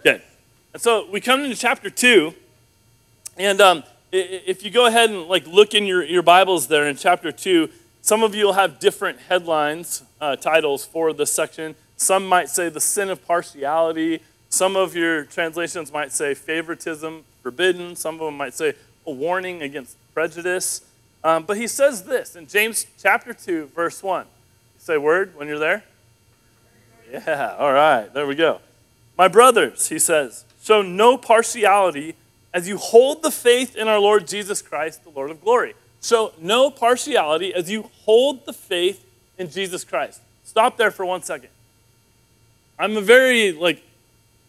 Okay. 0.00 0.22
And 0.72 0.80
so, 0.80 1.08
we 1.10 1.20
come 1.20 1.40
into 1.40 1.56
chapter 1.56 1.90
2, 1.90 2.32
and 3.36 3.60
um, 3.60 3.82
if 4.12 4.64
you 4.64 4.70
go 4.70 4.86
ahead 4.86 5.10
and 5.10 5.26
like 5.26 5.46
look 5.46 5.74
in 5.74 5.84
your, 5.84 6.04
your 6.04 6.22
Bibles 6.22 6.68
there 6.68 6.86
in 6.86 6.96
chapter 6.96 7.32
2, 7.32 7.68
some 8.02 8.22
of 8.22 8.34
you 8.34 8.46
will 8.46 8.54
have 8.54 8.78
different 8.78 9.18
headlines, 9.20 10.02
uh, 10.20 10.36
titles 10.36 10.84
for 10.84 11.12
this 11.12 11.32
section. 11.32 11.74
Some 11.96 12.26
might 12.26 12.48
say 12.48 12.68
the 12.68 12.80
sin 12.80 13.10
of 13.10 13.26
partiality. 13.26 14.20
Some 14.48 14.74
of 14.74 14.96
your 14.96 15.24
translations 15.24 15.92
might 15.92 16.12
say 16.12 16.34
favoritism 16.34 17.24
forbidden. 17.42 17.94
Some 17.94 18.14
of 18.14 18.20
them 18.20 18.36
might 18.36 18.54
say 18.54 18.74
a 19.06 19.10
warning 19.10 19.62
against 19.62 19.96
prejudice. 20.14 20.82
Um, 21.22 21.44
but 21.44 21.56
he 21.56 21.66
says 21.66 22.04
this 22.04 22.36
in 22.36 22.46
James 22.46 22.86
chapter 22.98 23.34
2, 23.34 23.66
verse 23.74 24.02
1. 24.02 24.26
Say 24.80 24.96
word 24.96 25.36
when 25.36 25.46
you're 25.46 25.58
there? 25.58 25.84
Yeah, 27.12 27.54
all 27.58 27.72
right, 27.72 28.12
there 28.14 28.26
we 28.26 28.34
go. 28.34 28.60
My 29.18 29.28
brothers, 29.28 29.88
he 29.88 29.98
says, 29.98 30.44
show 30.62 30.80
no 30.80 31.18
partiality 31.18 32.14
as 32.54 32.66
you 32.66 32.78
hold 32.78 33.22
the 33.22 33.30
faith 33.30 33.76
in 33.76 33.88
our 33.88 33.98
Lord 33.98 34.26
Jesus 34.26 34.62
Christ, 34.62 35.04
the 35.04 35.10
Lord 35.10 35.30
of 35.30 35.42
glory. 35.42 35.74
So, 36.00 36.32
no 36.40 36.70
partiality 36.70 37.52
as 37.52 37.70
you 37.70 37.90
hold 38.04 38.46
the 38.46 38.52
faith 38.54 39.04
in 39.38 39.50
Jesus 39.50 39.84
Christ. 39.84 40.22
Stop 40.44 40.78
there 40.78 40.90
for 40.90 41.04
one 41.04 41.22
second. 41.22 41.50
I'm 42.78 42.96
a 42.96 43.02
very 43.02 43.52
like 43.52 43.82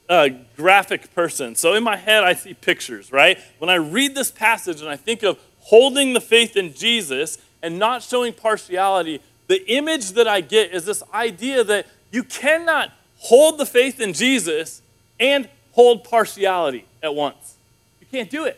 uh, 0.10 0.30
graphic 0.56 1.14
person. 1.14 1.56
So 1.56 1.74
in 1.74 1.84
my 1.84 1.98
head, 1.98 2.24
I 2.24 2.34
see 2.34 2.54
pictures, 2.54 3.12
right? 3.12 3.38
When 3.60 3.70
I 3.70 3.76
read 3.76 4.16
this 4.16 4.32
passage 4.32 4.82
and 4.82 4.90
I 4.90 4.96
think 4.96 5.24
of 5.24 5.38
holding 5.60 6.14
the 6.14 6.22
faith 6.22 6.56
in 6.56 6.74
Jesus 6.74 7.38
and 7.62 7.78
not 7.78 8.02
showing 8.02 8.34
partiality, 8.34 9.22
the 9.52 9.70
image 9.70 10.12
that 10.12 10.30
I 10.30 10.40
get 10.40 10.72
is 10.72 10.86
this 10.86 11.04
idea 11.14 11.62
that 11.66 11.86
you 12.10 12.24
cannot 12.24 12.90
hold 13.18 13.58
the 13.58 13.66
faith 13.66 14.00
in 14.00 14.14
Jesus 14.14 14.82
and 15.20 15.50
hold 15.74 16.06
partiality 16.06 16.86
at 17.04 17.14
once. 17.14 17.56
You 18.00 18.08
can't 18.10 18.30
do 18.30 18.46
it. 18.46 18.58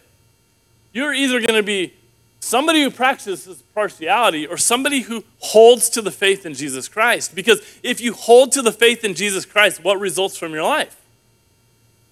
You're 0.92 1.12
either 1.12 1.40
going 1.40 1.56
to 1.56 1.64
be 1.64 1.94
somebody 2.40 2.84
who 2.84 2.92
practices 2.92 3.64
partiality 3.74 4.46
or 4.46 4.56
somebody 4.56 5.00
who 5.00 5.24
holds 5.40 5.90
to 5.90 6.02
the 6.04 6.12
faith 6.12 6.46
in 6.46 6.54
Jesus 6.54 6.88
Christ. 6.88 7.34
Because 7.34 7.60
if 7.82 8.00
you 8.00 8.14
hold 8.14 8.52
to 8.52 8.62
the 8.62 8.72
faith 8.72 9.04
in 9.04 9.16
Jesus 9.16 9.46
Christ, 9.46 9.84
what 9.84 10.00
results 10.00 10.38
from 10.38 10.54
your 10.54 10.62
life? 10.62 10.96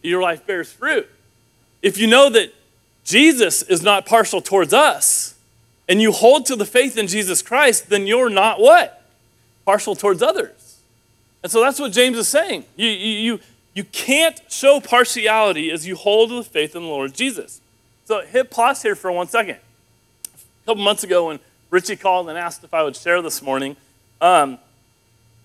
Your 0.01 0.23
life 0.23 0.47
bears 0.47 0.71
fruit. 0.71 1.07
If 1.83 1.99
you 1.99 2.07
know 2.07 2.31
that 2.31 2.51
Jesus 3.03 3.61
is 3.61 3.83
not 3.83 4.07
partial 4.07 4.41
towards 4.41 4.73
us, 4.73 5.35
and 5.91 6.01
you 6.01 6.13
hold 6.13 6.45
to 6.45 6.55
the 6.55 6.65
faith 6.65 6.97
in 6.97 7.05
Jesus 7.05 7.41
Christ, 7.41 7.89
then 7.89 8.07
you're 8.07 8.29
not 8.29 8.61
what? 8.61 9.03
Partial 9.65 9.93
towards 9.93 10.23
others. 10.23 10.77
And 11.43 11.51
so 11.51 11.59
that's 11.59 11.81
what 11.81 11.91
James 11.91 12.17
is 12.17 12.29
saying. 12.29 12.63
You, 12.77 12.87
you, 12.87 13.39
you 13.73 13.83
can't 13.83 14.39
show 14.47 14.79
partiality 14.79 15.69
as 15.69 15.85
you 15.85 15.97
hold 15.97 16.29
to 16.29 16.35
the 16.35 16.43
faith 16.45 16.77
in 16.77 16.83
the 16.83 16.87
Lord 16.87 17.13
Jesus. 17.13 17.59
So 18.05 18.21
hit 18.21 18.49
pause 18.49 18.81
here 18.81 18.95
for 18.95 19.11
one 19.11 19.27
second. 19.27 19.57
A 20.23 20.65
couple 20.65 20.81
months 20.81 21.03
ago, 21.03 21.27
when 21.27 21.41
Richie 21.69 21.97
called 21.97 22.29
and 22.29 22.37
asked 22.37 22.63
if 22.63 22.73
I 22.73 22.83
would 22.83 22.95
share 22.95 23.21
this 23.21 23.41
morning, 23.41 23.75
um, 24.21 24.59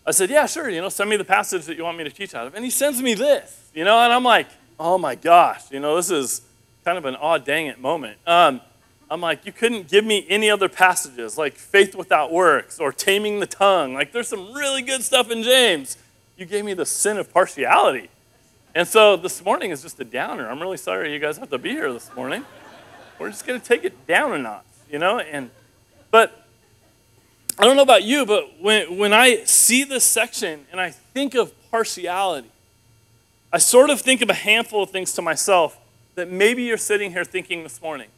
I 0.06 0.12
said, 0.12 0.30
Yeah, 0.30 0.46
sure, 0.46 0.70
you 0.70 0.80
know, 0.80 0.90
send 0.90 1.10
me 1.10 1.16
the 1.16 1.24
passage 1.24 1.64
that 1.64 1.76
you 1.76 1.82
want 1.82 1.98
me 1.98 2.04
to 2.04 2.10
teach 2.10 2.36
out 2.36 2.46
of. 2.46 2.54
And 2.54 2.64
he 2.64 2.70
sends 2.70 3.02
me 3.02 3.14
this, 3.14 3.68
you 3.74 3.82
know, 3.82 3.98
and 3.98 4.12
I'm 4.12 4.22
like, 4.22 4.46
Oh 4.78 4.96
my 4.96 5.16
gosh, 5.16 5.72
you 5.72 5.80
know, 5.80 5.96
this 5.96 6.12
is 6.12 6.42
kind 6.84 6.98
of 6.98 7.04
an 7.04 7.16
odd 7.16 7.44
dang 7.44 7.66
it 7.66 7.80
moment. 7.80 8.18
Um, 8.28 8.60
I'm 9.10 9.20
like, 9.20 9.46
you 9.46 9.52
couldn't 9.52 9.88
give 9.88 10.04
me 10.04 10.26
any 10.28 10.50
other 10.50 10.68
passages 10.68 11.38
like 11.38 11.54
faith 11.54 11.94
without 11.94 12.32
works 12.32 12.80
or 12.80 12.92
taming 12.92 13.38
the 13.38 13.46
tongue. 13.46 13.94
Like, 13.94 14.12
there's 14.12 14.28
some 14.28 14.52
really 14.52 14.82
good 14.82 15.02
stuff 15.02 15.30
in 15.30 15.42
James. 15.42 15.96
You 16.36 16.44
gave 16.44 16.64
me 16.64 16.74
the 16.74 16.86
sin 16.86 17.16
of 17.16 17.32
partiality. 17.32 18.10
And 18.74 18.86
so 18.86 19.16
this 19.16 19.42
morning 19.44 19.70
is 19.70 19.82
just 19.82 20.00
a 20.00 20.04
downer. 20.04 20.50
I'm 20.50 20.60
really 20.60 20.76
sorry 20.76 21.12
you 21.12 21.18
guys 21.18 21.38
have 21.38 21.50
to 21.50 21.58
be 21.58 21.70
here 21.70 21.92
this 21.92 22.14
morning. 22.16 22.44
We're 23.18 23.30
just 23.30 23.46
going 23.46 23.60
to 23.60 23.66
take 23.66 23.84
it 23.84 24.06
down 24.06 24.32
a 24.32 24.38
notch, 24.38 24.64
you 24.90 24.98
know? 24.98 25.18
And 25.18 25.50
but 26.10 26.44
I 27.58 27.64
don't 27.64 27.76
know 27.76 27.82
about 27.82 28.02
you, 28.02 28.26
but 28.26 28.60
when, 28.60 28.98
when 28.98 29.12
I 29.12 29.44
see 29.44 29.84
this 29.84 30.04
section 30.04 30.66
and 30.70 30.80
I 30.80 30.90
think 30.90 31.34
of 31.34 31.52
partiality, 31.70 32.48
I 33.52 33.58
sort 33.58 33.88
of 33.88 34.00
think 34.00 34.20
of 34.20 34.28
a 34.28 34.34
handful 34.34 34.82
of 34.82 34.90
things 34.90 35.14
to 35.14 35.22
myself 35.22 35.78
that 36.16 36.30
maybe 36.30 36.64
you're 36.64 36.76
sitting 36.76 37.12
here 37.12 37.24
thinking 37.24 37.62
this 37.62 37.80
morning. 37.80 38.08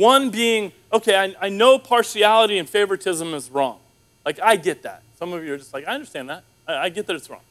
One 0.00 0.30
being, 0.30 0.72
okay, 0.90 1.14
I, 1.14 1.46
I 1.46 1.48
know 1.50 1.78
partiality 1.78 2.56
and 2.56 2.66
favoritism 2.66 3.34
is 3.34 3.50
wrong. 3.50 3.78
Like, 4.24 4.40
I 4.40 4.56
get 4.56 4.82
that. 4.84 5.02
Some 5.18 5.34
of 5.34 5.44
you 5.44 5.52
are 5.52 5.58
just 5.58 5.74
like, 5.74 5.86
I 5.86 5.92
understand 5.92 6.30
that. 6.30 6.42
I, 6.66 6.84
I 6.84 6.88
get 6.88 7.06
that 7.08 7.16
it's 7.16 7.28
wrong. 7.28 7.42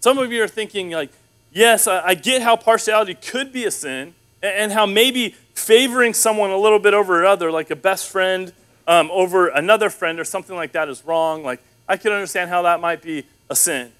Some 0.00 0.18
of 0.18 0.32
you 0.32 0.42
are 0.42 0.48
thinking, 0.48 0.90
like, 0.90 1.10
yes, 1.52 1.86
I, 1.86 2.04
I 2.04 2.14
get 2.14 2.42
how 2.42 2.56
partiality 2.56 3.14
could 3.14 3.52
be 3.52 3.64
a 3.64 3.70
sin 3.70 4.14
and, 4.42 4.54
and, 4.56 4.72
how 4.72 4.86
maybe 4.86 5.36
favoring 5.54 6.14
someone 6.14 6.50
a 6.50 6.56
little 6.56 6.80
bit 6.80 6.94
over 6.94 7.20
another, 7.20 7.52
like 7.52 7.70
a 7.70 7.76
best 7.76 8.10
friend 8.10 8.52
um, 8.88 9.08
over 9.12 9.46
another 9.46 9.88
friend 9.88 10.18
or 10.18 10.24
something 10.24 10.56
like 10.56 10.72
that, 10.72 10.88
is 10.88 11.04
wrong. 11.04 11.44
Like, 11.44 11.60
I 11.88 11.96
can 11.96 12.10
understand 12.10 12.50
how 12.50 12.62
that 12.62 12.80
might 12.80 13.02
be 13.02 13.22
a 13.48 13.54
sin. 13.54 13.92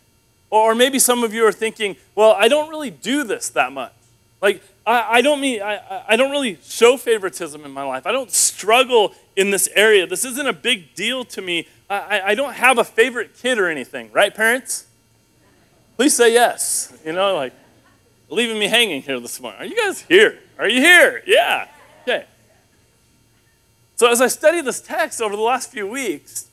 Or, 0.50 0.72
or 0.72 0.74
maybe 0.74 0.98
some 0.98 1.22
of 1.22 1.32
you 1.32 1.46
are 1.46 1.52
thinking, 1.52 1.94
well, 2.16 2.32
I 2.36 2.48
don't 2.48 2.70
really 2.70 2.90
do 2.90 3.22
this 3.22 3.50
that 3.50 3.70
much. 3.70 3.92
Like, 4.42 4.62
I, 4.88 5.18
I 5.18 5.20
don't 5.20 5.40
mean, 5.40 5.60
I, 5.60 6.02
I 6.08 6.16
don't 6.16 6.30
really 6.30 6.58
show 6.64 6.96
favoritism 6.96 7.62
in 7.64 7.70
my 7.70 7.82
life. 7.82 8.06
I 8.06 8.12
don't 8.12 8.30
struggle 8.30 9.14
in 9.36 9.50
this 9.50 9.68
area. 9.74 10.06
This 10.06 10.24
isn't 10.24 10.46
a 10.46 10.52
big 10.54 10.94
deal 10.94 11.26
to 11.26 11.42
me. 11.42 11.68
I, 11.90 12.20
I 12.28 12.34
don't 12.34 12.54
have 12.54 12.78
a 12.78 12.84
favorite 12.84 13.36
kid 13.36 13.58
or 13.58 13.68
anything, 13.68 14.10
right, 14.12 14.34
parents? 14.34 14.86
Please 15.96 16.14
say 16.14 16.32
yes. 16.32 16.96
You 17.04 17.12
know, 17.12 17.34
like, 17.34 17.52
leaving 18.30 18.58
me 18.58 18.66
hanging 18.66 19.02
here 19.02 19.20
this 19.20 19.38
morning. 19.40 19.60
Are 19.60 19.66
you 19.66 19.76
guys 19.76 20.00
here? 20.02 20.38
Are 20.58 20.68
you 20.68 20.80
here? 20.80 21.22
Yeah. 21.26 21.68
Okay. 22.02 22.24
So, 23.96 24.10
as 24.10 24.22
I 24.22 24.28
studied 24.28 24.64
this 24.64 24.80
text 24.80 25.20
over 25.20 25.36
the 25.36 25.42
last 25.42 25.70
few 25.70 25.86
weeks, 25.86 26.48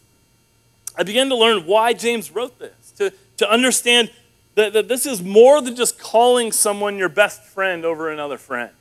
I 0.97 1.03
began 1.03 1.29
to 1.29 1.35
learn 1.35 1.65
why 1.65 1.93
James 1.93 2.31
wrote 2.31 2.59
this, 2.59 2.91
to, 2.97 3.13
to 3.37 3.49
understand 3.49 4.11
that, 4.55 4.73
that 4.73 4.87
this 4.87 5.05
is 5.05 5.21
more 5.21 5.61
than 5.61 5.75
just 5.75 5.99
calling 5.99 6.51
someone 6.51 6.97
your 6.97 7.09
best 7.09 7.43
friend 7.43 7.85
over 7.85 8.09
another 8.09 8.37
friend. 8.37 8.71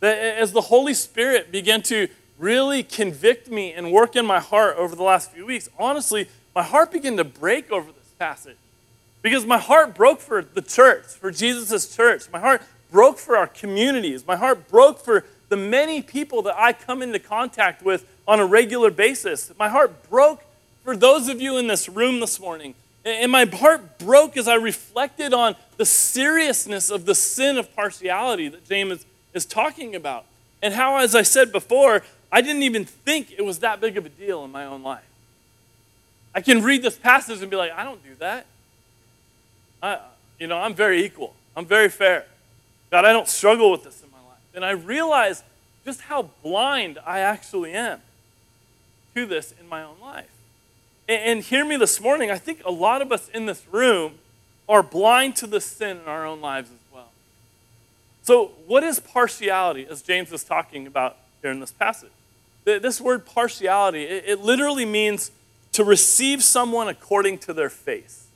That 0.00 0.18
as 0.18 0.52
the 0.52 0.62
Holy 0.62 0.94
Spirit 0.94 1.50
began 1.50 1.82
to 1.82 2.08
really 2.38 2.82
convict 2.82 3.48
me 3.50 3.72
and 3.72 3.90
work 3.92 4.16
in 4.16 4.26
my 4.26 4.40
heart 4.40 4.76
over 4.76 4.94
the 4.94 5.02
last 5.02 5.32
few 5.32 5.46
weeks, 5.46 5.68
honestly, 5.78 6.28
my 6.54 6.62
heart 6.62 6.92
began 6.92 7.16
to 7.16 7.24
break 7.24 7.70
over 7.70 7.86
this 7.86 8.12
passage. 8.18 8.56
Because 9.22 9.46
my 9.46 9.58
heart 9.58 9.94
broke 9.94 10.20
for 10.20 10.42
the 10.42 10.60
church, 10.60 11.04
for 11.04 11.30
Jesus' 11.30 11.94
church. 11.94 12.24
My 12.32 12.40
heart 12.40 12.62
broke 12.90 13.18
for 13.18 13.36
our 13.36 13.46
communities. 13.46 14.26
My 14.26 14.36
heart 14.36 14.68
broke 14.68 14.98
for 14.98 15.24
the 15.48 15.56
many 15.56 16.02
people 16.02 16.42
that 16.42 16.58
I 16.58 16.72
come 16.72 17.02
into 17.02 17.18
contact 17.18 17.82
with 17.82 18.04
on 18.26 18.40
a 18.40 18.46
regular 18.46 18.90
basis. 18.90 19.52
My 19.58 19.68
heart 19.68 20.08
broke 20.10 20.42
for 20.82 20.96
those 20.96 21.28
of 21.28 21.40
you 21.40 21.56
in 21.56 21.68
this 21.68 21.88
room 21.88 22.20
this 22.20 22.40
morning 22.40 22.74
and 23.04 23.32
my 23.32 23.44
heart 23.44 23.98
broke 23.98 24.36
as 24.36 24.46
I 24.46 24.54
reflected 24.54 25.34
on 25.34 25.56
the 25.76 25.84
seriousness 25.84 26.90
of 26.90 27.04
the 27.04 27.14
sin 27.14 27.58
of 27.58 27.74
partiality 27.74 28.48
that 28.48 28.68
James 28.68 29.04
is 29.34 29.44
talking 29.44 29.94
about. 29.94 30.24
And 30.62 30.74
how, 30.74 30.98
as 30.98 31.14
I 31.14 31.22
said 31.22 31.50
before, 31.50 32.02
I 32.30 32.40
didn't 32.40 32.62
even 32.62 32.84
think 32.84 33.32
it 33.36 33.44
was 33.44 33.58
that 33.58 33.80
big 33.80 33.96
of 33.96 34.06
a 34.06 34.08
deal 34.08 34.44
in 34.44 34.52
my 34.52 34.64
own 34.64 34.82
life. 34.82 35.04
I 36.34 36.40
can 36.40 36.62
read 36.62 36.82
this 36.82 36.96
passage 36.96 37.42
and 37.42 37.50
be 37.50 37.56
like, 37.56 37.72
I 37.72 37.84
don't 37.84 38.02
do 38.04 38.14
that. 38.20 38.46
I, 39.82 39.98
you 40.38 40.46
know, 40.46 40.58
I'm 40.58 40.74
very 40.74 41.04
equal. 41.04 41.34
I'm 41.56 41.66
very 41.66 41.88
fair. 41.88 42.24
God, 42.90 43.04
I 43.04 43.12
don't 43.12 43.28
struggle 43.28 43.70
with 43.70 43.84
this 43.84 44.02
in 44.02 44.10
my 44.10 44.18
life. 44.18 44.40
And 44.54 44.64
I 44.64 44.70
realize 44.70 45.42
just 45.84 46.02
how 46.02 46.30
blind 46.42 46.98
I 47.04 47.18
actually 47.18 47.72
am 47.72 48.00
to 49.14 49.26
this 49.26 49.52
in 49.60 49.68
my 49.68 49.82
own 49.82 49.96
life. 50.00 50.30
And 51.08 51.42
hear 51.42 51.64
me 51.64 51.76
this 51.76 52.00
morning, 52.00 52.30
I 52.30 52.38
think 52.38 52.62
a 52.64 52.70
lot 52.70 53.02
of 53.02 53.10
us 53.10 53.28
in 53.28 53.46
this 53.46 53.66
room 53.70 54.14
are 54.68 54.82
blind 54.82 55.36
to 55.36 55.46
the 55.46 55.60
sin 55.60 55.98
in 55.98 56.04
our 56.06 56.24
own 56.24 56.40
lives 56.40 56.70
as 56.70 56.78
well. 56.94 57.08
So, 58.22 58.52
what 58.66 58.84
is 58.84 59.00
partiality, 59.00 59.86
as 59.90 60.00
James 60.00 60.32
is 60.32 60.44
talking 60.44 60.86
about 60.86 61.16
here 61.42 61.50
in 61.50 61.58
this 61.58 61.72
passage? 61.72 62.12
This 62.64 63.00
word 63.00 63.26
partiality, 63.26 64.04
it 64.04 64.40
literally 64.40 64.84
means 64.84 65.32
to 65.72 65.82
receive 65.82 66.42
someone 66.44 66.86
according 66.86 67.38
to 67.38 67.52
their 67.52 67.68
faith, 67.68 68.28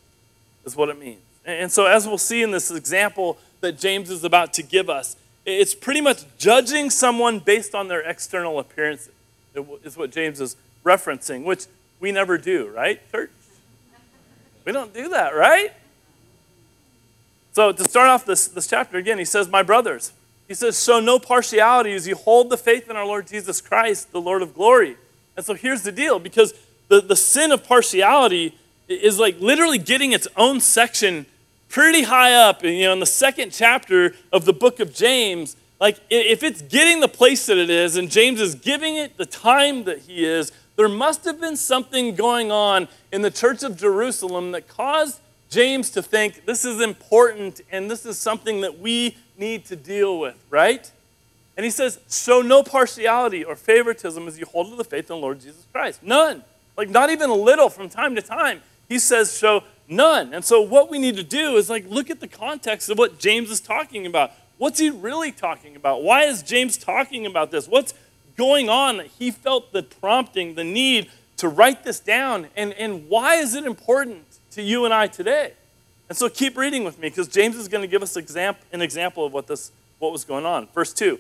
is 0.65 0.75
what 0.75 0.89
it 0.89 0.99
means. 0.99 1.21
And 1.45 1.71
so, 1.71 1.87
as 1.87 2.09
we'll 2.09 2.19
see 2.19 2.43
in 2.43 2.51
this 2.51 2.73
example 2.73 3.39
that 3.61 3.79
James 3.79 4.11
is 4.11 4.25
about 4.25 4.53
to 4.55 4.65
give 4.65 4.91
us, 4.91 5.17
it's 5.45 5.77
pretty 5.77 6.01
much 6.01 6.25
judging 6.37 6.91
someone 6.91 7.39
based 7.39 7.73
on 7.73 7.87
their 7.87 8.01
external 8.01 8.59
appearances, 8.59 9.13
is 9.85 9.97
what 9.97 10.11
James 10.11 10.41
is 10.41 10.57
referencing, 10.85 11.45
which 11.45 11.67
we 12.01 12.13
never 12.13 12.39
do, 12.39 12.69
right, 12.69 13.01
church? 13.11 13.31
We 14.65 14.73
don't 14.73 14.93
do 14.93 15.09
that, 15.11 15.35
right? 15.35 15.73
So, 17.53 17.73
to 17.73 17.85
start 17.85 18.09
off 18.09 18.27
this, 18.27 18.49
this 18.49 18.67
chapter 18.67 18.99
again, 18.99 19.19
he 19.19 19.25
says, 19.25 19.49
My 19.49 19.63
brothers, 19.63 20.13
he 20.49 20.55
says, 20.55 20.83
Show 20.83 21.01
no 21.01 21.19
partiality 21.19 21.93
as 21.93 22.07
you 22.07 22.15
hold 22.15 22.51
the 22.51 22.57
faith 22.57 22.91
in 22.91 22.97
our 22.97 23.07
Lord 23.07 23.27
Jesus 23.27 23.61
Christ, 23.61 24.13
the 24.13 24.21
Lord 24.21 24.43
of 24.43 24.55
glory. 24.55 24.97
And 25.37 25.45
so 25.45 25.55
here's 25.55 25.83
the 25.83 25.93
deal 25.93 26.19
because 26.19 26.55
the, 26.89 27.01
the 27.01 27.17
sin 27.17 27.53
of 27.53 27.65
partiality 27.65 28.55
is 28.89 29.19
like 29.19 29.41
literally 29.41 29.79
getting 29.79 30.13
its 30.13 30.29
own 30.37 30.61
section 30.61 31.27
pretty 31.69 32.03
high 32.03 32.33
up. 32.33 32.63
You 32.63 32.85
know, 32.85 32.93
in 32.93 33.01
the 33.01 33.07
second 33.07 33.53
chapter 33.53 34.15
of 34.33 34.45
the 34.45 34.53
book 34.53 34.81
of 34.81 34.95
James, 34.95 35.57
like 35.81 35.99
if 36.11 36.43
it's 36.43 36.63
getting 36.63 37.01
the 37.01 37.09
place 37.09 37.47
that 37.47 37.59
it 37.59 37.71
is 37.71 37.97
and 37.97 38.11
James 38.11 38.41
is 38.41 38.55
giving 38.55 38.97
it 38.97 39.17
the 39.17 39.27
time 39.27 39.85
that 39.85 40.01
he 40.01 40.25
is, 40.25 40.53
there 40.77 40.89
must 40.89 41.25
have 41.25 41.41
been 41.41 41.57
something 41.57 42.15
going 42.15 42.53
on 42.53 42.89
in 43.11 43.23
the 43.23 43.31
church 43.31 43.63
of 43.63 43.77
Jerusalem 43.77 44.53
that 44.53 44.69
caused 44.69 45.21
James 45.49 45.91
to 45.91 46.03
think 46.03 46.45
this 46.45 46.65
is 46.65 46.81
important 46.81 47.61
and 47.71 47.91
this 47.91 48.05
is 48.05 48.19
something 48.19 48.61
that 48.61 48.79
we 48.79 49.17
need 49.39 49.65
to 49.67 49.77
deal 49.77 50.19
with, 50.19 50.37
right? 50.51 50.91
And 51.57 51.65
he 51.65 51.71
says, 51.71 51.99
show 52.11 52.43
no 52.43 52.63
partiality 52.63 53.43
or 53.43 53.57
favoritism 53.57 54.29
as 54.29 54.39
you 54.39 54.45
hold 54.45 54.71
to 54.71 54.77
the 54.77 54.85
faith 54.85 55.11
in 55.11 55.17
the 55.17 55.17
Lord 55.17 55.41
Jesus 55.41 55.65
Christ. 55.73 56.03
None. 56.03 56.45
Like, 56.77 56.91
not 56.91 57.09
even 57.09 57.31
a 57.31 57.35
little 57.35 57.71
from 57.71 57.89
time 57.89 58.15
to 58.17 58.23
time. 58.23 58.61
He 58.89 58.99
says, 58.99 59.37
show 59.37 59.65
none. 59.89 60.35
And 60.35 60.45
so, 60.45 60.61
what 60.61 60.91
we 60.91 60.99
need 60.99 61.17
to 61.17 61.23
do 61.23 61.57
is 61.57 61.71
like 61.71 61.85
look 61.89 62.11
at 62.11 62.21
the 62.21 62.29
context 62.29 62.91
of 62.91 62.99
what 62.99 63.19
James 63.19 63.51
is 63.51 63.61
talking 63.61 64.07
about. 64.07 64.33
What's 64.59 64.79
he 64.79 64.91
really 64.91 65.33
talking 65.33 65.77
about? 65.77 66.03
Why 66.03 66.25
is 66.25 66.43
James 66.43 66.77
talking 66.77 67.27
about 67.27 67.51
this? 67.51 67.67
What's 67.67 67.95
going 68.37 68.69
on 68.69 68.99
that 68.99 69.07
he 69.07 69.31
felt 69.31 69.73
the 69.73 69.83
prompting, 69.83 70.55
the 70.55 70.65
need 70.65 71.11
to 71.39 71.49
write 71.49 71.85
this 71.85 72.01
down? 72.01 72.49
And, 72.57 72.73
and 72.75 73.09
why 73.09 73.37
is 73.37 73.55
it 73.55 73.65
important 73.65 74.25
to 74.53 74.63
you 74.63 74.85
and 74.85 74.95
I 74.95 75.07
today? 75.07 75.53
And 76.09 76.17
so 76.17 76.29
keep 76.29 76.57
reading 76.57 76.85
with 76.85 76.99
me 76.99 77.09
because 77.09 77.29
James 77.29 77.57
is 77.57 77.69
going 77.69 77.83
to 77.83 77.89
give 77.89 78.03
us 78.03 78.17
an 78.17 78.81
example 78.81 79.27
of 79.27 79.33
what, 79.33 79.47
this, 79.47 79.73
what 79.99 80.13
was 80.13 80.25
going 80.25 80.47
on. 80.47 80.69
Verse 80.75 80.93
2 80.93 81.19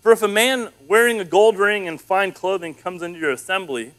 For 0.00 0.12
if 0.12 0.22
a 0.22 0.28
man 0.28 0.68
wearing 0.86 1.20
a 1.20 1.24
gold 1.24 1.58
ring 1.58 1.88
and 1.88 2.00
fine 2.00 2.32
clothing 2.32 2.74
comes 2.74 3.02
into 3.02 3.18
your 3.18 3.32
assembly, 3.32 3.92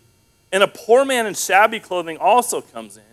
and 0.52 0.64
a 0.64 0.68
poor 0.68 1.06
man 1.06 1.26
in 1.26 1.34
shabby 1.34 1.80
clothing 1.80 2.18
also 2.18 2.62
comes 2.62 2.98
in, 2.98 3.04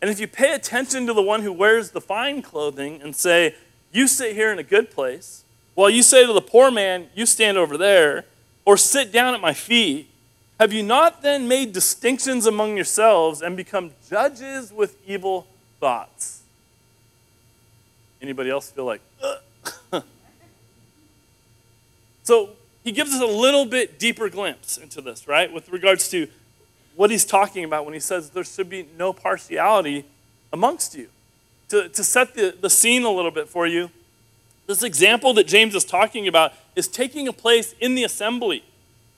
and 0.00 0.10
if 0.10 0.18
you 0.18 0.26
pay 0.26 0.52
attention 0.52 1.06
to 1.06 1.14
the 1.14 1.22
one 1.22 1.42
who 1.42 1.52
wears 1.52 1.90
the 1.90 2.00
fine 2.00 2.42
clothing 2.42 3.00
and 3.02 3.14
say, 3.14 3.54
You 3.92 4.08
sit 4.08 4.34
here 4.34 4.50
in 4.50 4.58
a 4.58 4.64
good 4.64 4.90
place, 4.90 5.44
while 5.74 5.90
you 5.90 6.02
say 6.02 6.26
to 6.26 6.32
the 6.32 6.40
poor 6.40 6.70
man, 6.70 7.08
You 7.14 7.26
stand 7.26 7.56
over 7.56 7.76
there, 7.76 8.24
or 8.64 8.76
sit 8.76 9.12
down 9.12 9.34
at 9.34 9.40
my 9.40 9.52
feet, 9.52 10.08
have 10.60 10.72
you 10.72 10.82
not 10.82 11.22
then 11.22 11.48
made 11.48 11.72
distinctions 11.72 12.46
among 12.46 12.76
yourselves 12.76 13.42
and 13.42 13.56
become 13.56 13.90
judges 14.08 14.72
with 14.72 14.96
evil 15.06 15.46
thoughts? 15.80 16.42
Anybody 18.20 18.50
else 18.50 18.70
feel 18.70 18.84
like, 18.84 19.00
so 22.22 22.50
he 22.84 22.92
gives 22.92 23.12
us 23.12 23.20
a 23.20 23.26
little 23.26 23.64
bit 23.64 23.98
deeper 23.98 24.28
glimpse 24.28 24.78
into 24.78 25.00
this, 25.00 25.26
right? 25.26 25.52
With 25.52 25.68
regards 25.70 26.08
to 26.10 26.28
what 26.94 27.10
he's 27.10 27.24
talking 27.24 27.64
about 27.64 27.84
when 27.84 27.94
he 27.94 28.00
says 28.00 28.30
there 28.30 28.44
should 28.44 28.68
be 28.68 28.86
no 28.96 29.12
partiality 29.12 30.04
amongst 30.52 30.94
you. 30.94 31.08
To, 31.70 31.88
to 31.88 32.04
set 32.04 32.34
the, 32.34 32.54
the 32.60 32.70
scene 32.70 33.02
a 33.04 33.10
little 33.10 33.30
bit 33.30 33.48
for 33.48 33.66
you, 33.66 33.90
this 34.72 34.82
example 34.82 35.34
that 35.34 35.46
James 35.46 35.74
is 35.74 35.84
talking 35.84 36.26
about 36.26 36.54
is 36.74 36.88
taking 36.88 37.28
a 37.28 37.32
place 37.32 37.74
in 37.80 37.94
the 37.94 38.04
assembly, 38.04 38.64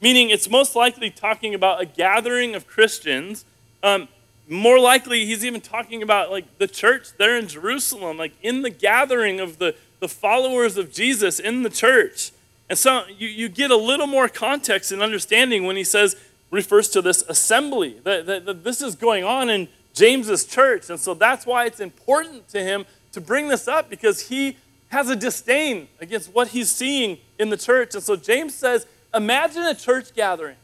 meaning 0.01 0.31
it's 0.31 0.51
most 0.51 0.75
likely 0.75 1.11
talking 1.11 1.55
about 1.55 1.81
a 1.81 1.87
gathering 1.87 2.55
of 2.55 2.67
Christians. 2.67 3.45
Um, 3.83 4.09
more 4.49 4.79
likely, 4.81 5.25
he's 5.25 5.45
even 5.45 5.61
talking 5.61 6.03
about 6.03 6.31
like 6.31 6.59
the 6.59 6.67
church 6.67 7.17
there 7.19 7.39
in 7.39 7.47
Jerusalem, 7.47 8.17
like 8.17 8.35
in 8.43 8.63
the 8.63 8.71
gathering 8.71 9.39
of 9.41 9.59
the, 9.59 9.75
the 10.01 10.09
followers 10.09 10.77
of 10.77 10.93
Jesus 10.93 11.39
in 11.39 11.63
the 11.63 11.71
church. 11.71 12.33
And 12.69 12.79
so 12.79 13.05
you, 13.17 13.29
you 13.29 13.49
get 13.49 13.71
a 13.71 13.77
little 13.77 14.07
more 14.07 14.29
context 14.29 14.91
and 14.91 15.03
understanding 15.03 15.65
when 15.65 15.77
he 15.77 15.85
says, 15.85 16.17
refers 16.51 16.89
to 16.89 17.03
this 17.03 17.23
assembly, 17.29 18.01
that, 18.05 18.27
that, 18.27 18.47
that 18.47 18.65
this 18.65 18.83
is 18.83 18.95
going 18.95 19.25
on 19.25 19.51
in 19.51 19.69
James's 19.93 20.45
church. 20.45 20.91
And 20.91 20.99
so 20.99 21.15
that's 21.15 21.47
why 21.47 21.67
it's 21.67 21.81
important 21.81 22.49
to 22.49 22.61
him 22.61 22.87
to 23.13 23.21
bring 23.21 23.49
this 23.49 23.69
up 23.69 23.89
because 23.89 24.29
he 24.29 24.57
has 24.95 25.11
a 25.11 25.17
disdain 25.17 25.89
against 26.01 26.33
what 26.33 26.49
he's 26.49 26.71
seeing 26.71 27.19
in 27.39 27.51
the 27.51 27.57
church. 27.57 27.95
And 27.95 28.03
so 28.03 28.15
James 28.15 28.55
says, 28.55 28.87
imagine 29.13 29.65
a 29.65 29.75
church 29.75 30.15
gathering. 30.15 30.57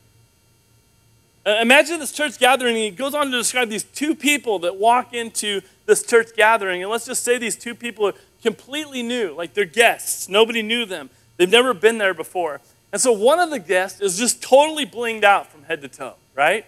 Uh, 1.45 1.57
imagine 1.61 1.99
this 1.99 2.13
church 2.13 2.39
gathering, 2.39 2.77
he 2.77 2.91
goes 2.91 3.13
on 3.13 3.27
to 3.27 3.37
describe 3.37 3.69
these 3.69 3.83
two 3.83 4.15
people 4.15 4.61
that 4.61 4.77
walk 4.77 5.13
into 5.13 5.61
this 5.87 6.05
church 6.05 6.29
gathering. 6.37 6.81
And 6.81 6.91
let's 6.91 7.07
just 7.07 7.25
say 7.25 7.39
these 7.39 7.57
two 7.57 7.75
people 7.75 8.07
are 8.07 8.15
completely 8.43 9.03
new, 9.03 9.35
like 9.35 9.55
they're 9.55 9.65
guests. 9.65 10.29
Nobody 10.29 10.63
knew 10.63 10.85
them, 10.87 11.11
they've 11.37 11.51
never 11.51 11.75
been 11.75 11.99
there 11.99 12.15
before. 12.15 12.61
And 12.93 13.01
so 13.01 13.13
one 13.13 13.41
of 13.41 13.51
the 13.51 13.59
guests 13.59 14.01
is 14.01 14.17
just 14.19 14.43
totally 14.43 14.87
blinged 14.87 15.25
out 15.25 15.51
from 15.51 15.65
head 15.65 15.83
to 15.83 15.89
toe, 15.89 16.15
right? 16.37 16.65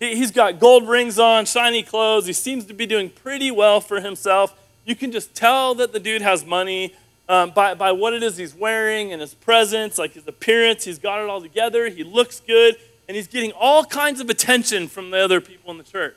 He's 0.00 0.32
got 0.32 0.58
gold 0.58 0.88
rings 0.88 1.18
on, 1.18 1.46
shiny 1.46 1.82
clothes. 1.82 2.26
He 2.26 2.32
seems 2.32 2.64
to 2.66 2.74
be 2.74 2.86
doing 2.86 3.10
pretty 3.10 3.50
well 3.50 3.80
for 3.80 4.00
himself. 4.00 4.52
You 4.84 4.96
can 4.96 5.12
just 5.12 5.34
tell 5.34 5.74
that 5.76 5.92
the 5.92 6.00
dude 6.00 6.22
has 6.22 6.44
money 6.44 6.94
um, 7.28 7.50
by, 7.50 7.74
by 7.74 7.92
what 7.92 8.12
it 8.12 8.22
is 8.22 8.36
he's 8.36 8.54
wearing 8.54 9.12
and 9.12 9.20
his 9.20 9.34
presence, 9.34 9.98
like 9.98 10.12
his 10.12 10.26
appearance. 10.26 10.84
He's 10.84 10.98
got 10.98 11.22
it 11.22 11.28
all 11.28 11.40
together. 11.40 11.88
He 11.88 12.04
looks 12.04 12.40
good, 12.40 12.76
and 13.08 13.16
he's 13.16 13.26
getting 13.26 13.52
all 13.52 13.84
kinds 13.84 14.20
of 14.20 14.28
attention 14.30 14.88
from 14.88 15.10
the 15.10 15.18
other 15.18 15.40
people 15.40 15.70
in 15.70 15.78
the 15.78 15.84
church. 15.84 16.16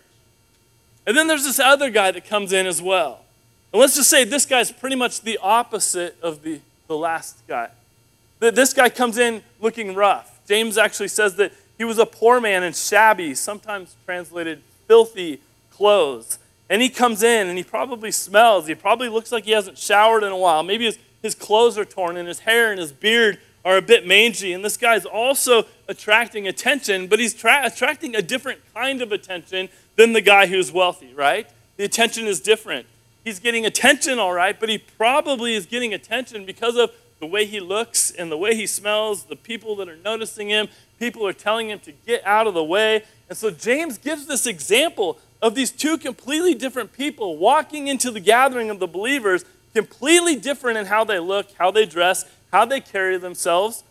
And 1.06 1.16
then 1.16 1.28
there's 1.28 1.46
this 1.46 1.60
other 1.60 1.90
guy 1.90 2.12
that 2.12 2.26
comes 2.26 2.52
in 2.52 2.68
as 2.68 2.82
well. 2.82 3.22
And 3.72 3.80
let's 3.80 3.96
just 3.96 4.10
say 4.10 4.24
this 4.24 4.46
guy's 4.46 4.72
pretty 4.72 4.96
much 4.96 5.22
the 5.22 5.38
opposite 5.42 6.18
of 6.22 6.44
the, 6.44 6.60
the 6.88 6.98
last 6.98 7.48
guy. 7.48 7.70
This 8.40 8.74
guy 8.74 8.90
comes 8.90 9.18
in 9.18 9.42
looking 9.60 9.96
rough. 9.96 10.40
James 10.48 10.78
actually 10.78 11.08
says 11.08 11.36
that 11.38 11.52
he 11.78 11.84
was 11.84 11.98
a 11.98 12.06
poor 12.06 12.40
man 12.42 12.64
in 12.64 12.74
shabby, 12.74 13.36
sometimes 13.36 13.96
translated 14.06 14.62
filthy 14.88 15.40
clothes. 15.72 16.40
And 16.70 16.82
he 16.82 16.90
comes 16.90 17.24
in 17.24 17.48
and 17.48 17.58
he 17.58 17.64
probably 17.64 18.12
smells. 18.12 18.68
He 18.68 18.76
probably 18.76 19.10
looks 19.10 19.32
like 19.32 19.46
he 19.46 19.52
hasn't 19.52 19.78
showered 19.78 20.24
in 20.24 20.32
a 20.32 20.38
while. 20.38 20.64
Maybe 20.64 20.86
his, 20.86 21.00
his 21.22 21.36
clothes 21.36 21.78
are 21.78 21.86
torn 21.86 22.18
and 22.18 22.28
his 22.28 22.40
hair 22.40 22.72
and 22.72 22.80
his 22.80 22.92
beard 22.92 23.40
are 23.64 23.78
a 23.78 23.82
bit 23.82 24.06
mangy. 24.06 24.54
And 24.54 24.64
this 24.64 24.78
guy's 24.78 25.06
also 25.06 25.66
attracting 25.88 26.48
attention, 26.48 27.08
but 27.08 27.20
he's 27.20 27.34
tra- 27.34 27.66
attracting 27.66 28.16
a 28.16 28.22
different 28.22 28.62
kind 28.74 29.02
of 29.02 29.12
attention 29.12 29.70
than 29.96 30.14
the 30.14 30.22
guy 30.22 30.48
who's 30.48 30.72
wealthy, 30.72 31.14
right? 31.14 31.50
The 31.78 31.84
attention 31.84 32.28
is 32.28 32.40
different. 32.40 32.86
He's 33.24 33.40
getting 33.40 33.66
attention, 33.66 34.20
all 34.20 34.34
right, 34.34 34.58
but 34.58 34.70
he 34.70 34.78
probably 34.78 35.54
is 35.54 35.66
getting 35.66 35.94
attention 35.94 36.46
because 36.46 36.78
of 36.78 36.92
the 37.20 37.26
way 37.26 37.46
he 37.46 37.60
looks 37.60 38.12
and 38.12 38.32
the 38.32 38.38
way 38.38 38.56
he 38.56 38.68
smells, 38.68 39.24
the 39.26 39.36
people 39.36 39.76
that 39.78 39.90
are 39.90 39.98
noticing 39.98 40.50
him, 40.50 40.68
people 41.00 41.26
are 41.28 41.34
telling 41.34 41.70
him 41.70 41.80
to 41.80 41.92
get 41.92 42.26
out 42.26 42.48
of 42.48 42.54
the 42.54 42.64
way. 42.64 43.04
And 43.28 43.38
so 43.38 43.50
James 43.50 43.98
gives 43.98 44.28
this 44.28 44.46
example 44.46 45.20
of 45.42 45.56
these 45.56 45.72
two 45.72 45.98
completely 45.98 46.54
different 46.54 46.94
people 46.94 47.38
walking 47.38 47.88
into 47.88 48.12
the 48.12 48.20
gathering 48.20 48.70
of 48.70 48.80
the 48.80 48.88
believers, 48.88 49.46
completely 49.74 50.36
different 50.36 50.78
in 50.78 50.86
how 50.88 51.04
they 51.04 51.20
look, 51.20 51.48
how 51.58 51.72
they 51.72 51.86
dress, 51.86 52.26
how 52.52 52.66
they 52.66 52.80
carry 52.80 53.18
themselves, 53.18 53.84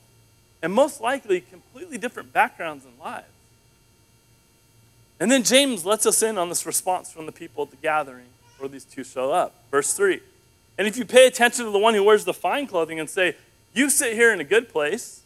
and 0.62 0.72
most 0.72 1.00
likely 1.00 1.40
completely 1.40 1.98
different 1.98 2.32
backgrounds 2.32 2.84
and 2.84 2.94
lives. 2.98 3.26
And 5.18 5.30
then 5.30 5.42
James 5.44 5.86
lets 5.86 6.04
us 6.04 6.22
in 6.22 6.36
on 6.36 6.48
this 6.48 6.66
response 6.66 7.12
from 7.12 7.26
the 7.26 7.32
people 7.32 7.64
at 7.64 7.70
the 7.70 7.76
gathering 7.76 8.26
where 8.58 8.68
these 8.68 8.84
two 8.84 9.04
show 9.04 9.32
up. 9.32 9.54
Verse 9.70 9.94
3. 9.94 10.20
And 10.78 10.86
if 10.86 10.96
you 10.96 11.04
pay 11.04 11.26
attention 11.26 11.64
to 11.64 11.70
the 11.70 11.78
one 11.78 11.94
who 11.94 12.04
wears 12.04 12.24
the 12.24 12.34
fine 12.34 12.66
clothing 12.66 13.00
and 13.00 13.08
say, 13.08 13.36
You 13.72 13.88
sit 13.88 14.14
here 14.14 14.32
in 14.32 14.40
a 14.40 14.44
good 14.44 14.68
place, 14.68 15.22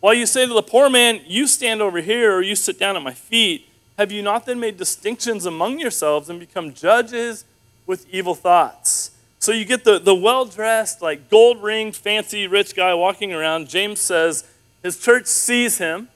while 0.00 0.14
you 0.14 0.26
say 0.26 0.46
to 0.46 0.52
the 0.52 0.62
poor 0.62 0.90
man, 0.90 1.20
You 1.26 1.46
stand 1.46 1.80
over 1.80 2.00
here, 2.00 2.34
or 2.34 2.42
you 2.42 2.56
sit 2.56 2.78
down 2.78 2.96
at 2.96 3.02
my 3.02 3.14
feet, 3.14 3.67
have 3.98 4.12
you 4.12 4.22
not 4.22 4.46
then 4.46 4.60
made 4.60 4.76
distinctions 4.76 5.44
among 5.44 5.80
yourselves 5.80 6.30
and 6.30 6.38
become 6.38 6.72
judges 6.72 7.44
with 7.84 8.06
evil 8.10 8.36
thoughts? 8.36 9.10
So 9.40 9.52
you 9.52 9.64
get 9.64 9.84
the, 9.84 9.98
the 9.98 10.14
well 10.14 10.44
dressed, 10.44 11.02
like 11.02 11.28
gold 11.28 11.62
ringed, 11.62 11.96
fancy, 11.96 12.46
rich 12.46 12.76
guy 12.76 12.94
walking 12.94 13.32
around. 13.32 13.68
James 13.68 14.00
says 14.00 14.46
his 14.82 14.98
church 14.98 15.26
sees 15.26 15.78
him, 15.78 16.08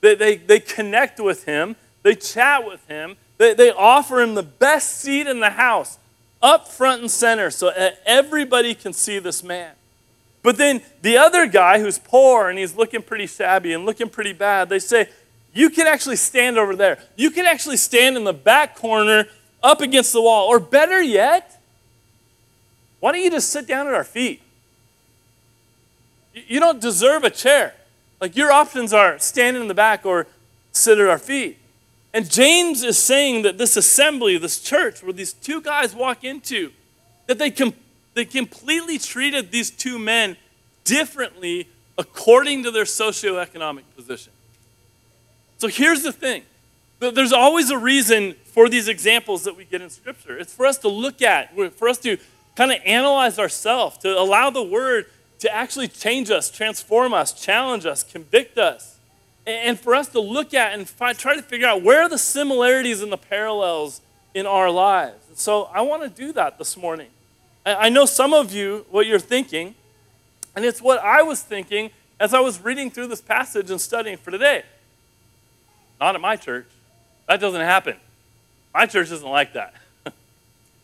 they, 0.00 0.14
they, 0.14 0.36
they 0.36 0.58
connect 0.58 1.20
with 1.20 1.44
him, 1.44 1.76
they 2.02 2.14
chat 2.14 2.66
with 2.66 2.86
him, 2.88 3.16
they, 3.36 3.52
they 3.52 3.70
offer 3.70 4.20
him 4.20 4.34
the 4.34 4.42
best 4.42 4.98
seat 4.98 5.26
in 5.26 5.40
the 5.40 5.50
house 5.50 5.98
up 6.40 6.68
front 6.68 7.02
and 7.02 7.10
center 7.10 7.50
so 7.50 7.72
everybody 8.06 8.74
can 8.74 8.92
see 8.92 9.18
this 9.18 9.42
man. 9.42 9.72
But 10.42 10.56
then 10.56 10.82
the 11.02 11.18
other 11.18 11.46
guy 11.46 11.80
who's 11.80 11.98
poor 11.98 12.48
and 12.48 12.58
he's 12.58 12.76
looking 12.76 13.02
pretty 13.02 13.26
shabby 13.26 13.72
and 13.72 13.84
looking 13.84 14.08
pretty 14.08 14.32
bad, 14.32 14.68
they 14.68 14.78
say, 14.78 15.08
You 15.58 15.70
can 15.70 15.88
actually 15.88 16.14
stand 16.14 16.56
over 16.56 16.76
there. 16.76 17.00
You 17.16 17.32
can 17.32 17.44
actually 17.44 17.78
stand 17.78 18.16
in 18.16 18.22
the 18.22 18.32
back 18.32 18.76
corner 18.76 19.26
up 19.60 19.80
against 19.80 20.12
the 20.12 20.22
wall. 20.22 20.46
Or 20.46 20.60
better 20.60 21.02
yet, 21.02 21.60
why 23.00 23.10
don't 23.10 23.20
you 23.20 23.28
just 23.28 23.50
sit 23.50 23.66
down 23.66 23.88
at 23.88 23.92
our 23.92 24.04
feet? 24.04 24.40
You 26.32 26.60
don't 26.60 26.80
deserve 26.80 27.24
a 27.24 27.30
chair. 27.30 27.74
Like 28.20 28.36
your 28.36 28.52
options 28.52 28.92
are 28.92 29.18
standing 29.18 29.60
in 29.60 29.66
the 29.66 29.74
back 29.74 30.06
or 30.06 30.28
sit 30.70 30.96
at 30.96 31.08
our 31.08 31.18
feet. 31.18 31.58
And 32.14 32.30
James 32.30 32.84
is 32.84 32.96
saying 32.96 33.42
that 33.42 33.58
this 33.58 33.76
assembly, 33.76 34.38
this 34.38 34.60
church, 34.60 35.02
where 35.02 35.12
these 35.12 35.32
two 35.32 35.60
guys 35.60 35.92
walk 35.92 36.22
into, 36.22 36.70
that 37.26 37.40
they, 37.40 37.50
com- 37.50 37.74
they 38.14 38.24
completely 38.24 38.96
treated 38.96 39.50
these 39.50 39.72
two 39.72 39.98
men 39.98 40.36
differently 40.84 41.66
according 41.98 42.62
to 42.62 42.70
their 42.70 42.84
socioeconomic 42.84 43.82
position. 43.96 44.32
So 45.58 45.68
here's 45.68 46.02
the 46.02 46.12
thing 46.12 46.42
there's 47.00 47.32
always 47.32 47.70
a 47.70 47.78
reason 47.78 48.34
for 48.44 48.68
these 48.68 48.88
examples 48.88 49.44
that 49.44 49.56
we 49.56 49.64
get 49.64 49.80
in 49.80 49.90
Scripture. 49.90 50.36
It's 50.36 50.52
for 50.52 50.66
us 50.66 50.78
to 50.78 50.88
look 50.88 51.22
at, 51.22 51.54
for 51.74 51.88
us 51.88 51.98
to 51.98 52.16
kind 52.56 52.72
of 52.72 52.78
analyze 52.84 53.38
ourselves, 53.38 53.98
to 53.98 54.18
allow 54.18 54.50
the 54.50 54.64
Word 54.64 55.06
to 55.38 55.54
actually 55.54 55.86
change 55.86 56.30
us, 56.30 56.50
transform 56.50 57.14
us, 57.14 57.32
challenge 57.32 57.86
us, 57.86 58.02
convict 58.02 58.58
us 58.58 58.98
and 59.48 59.80
for 59.80 59.94
us 59.94 60.08
to 60.08 60.20
look 60.20 60.52
at 60.52 60.74
and 60.74 60.88
find, 60.88 61.16
try 61.16 61.34
to 61.34 61.42
figure 61.42 61.66
out 61.66 61.82
where 61.82 62.02
are 62.02 62.08
the 62.08 62.18
similarities 62.18 63.02
and 63.02 63.10
the 63.10 63.16
parallels 63.16 64.02
in 64.34 64.46
our 64.46 64.70
lives. 64.70 65.24
So 65.34 65.64
I 65.72 65.80
want 65.80 66.02
to 66.02 66.08
do 66.08 66.32
that 66.32 66.58
this 66.58 66.76
morning. 66.76 67.08
I 67.64 67.88
know 67.88 68.04
some 68.04 68.34
of 68.34 68.52
you, 68.52 68.84
what 68.90 69.06
you're 69.06 69.18
thinking, 69.18 69.74
and 70.54 70.64
it's 70.64 70.82
what 70.82 70.98
I 71.00 71.22
was 71.22 71.42
thinking 71.42 71.90
as 72.20 72.34
I 72.34 72.40
was 72.40 72.60
reading 72.60 72.90
through 72.90 73.06
this 73.06 73.20
passage 73.20 73.70
and 73.70 73.80
studying 73.80 74.16
for 74.18 74.30
today. 74.30 74.64
Not 76.00 76.14
at 76.14 76.20
my 76.20 76.36
church. 76.36 76.66
That 77.26 77.40
doesn't 77.40 77.60
happen. 77.60 77.96
My 78.74 78.86
church 78.86 79.10
isn't 79.10 79.28
like 79.28 79.54
that. 79.54 79.74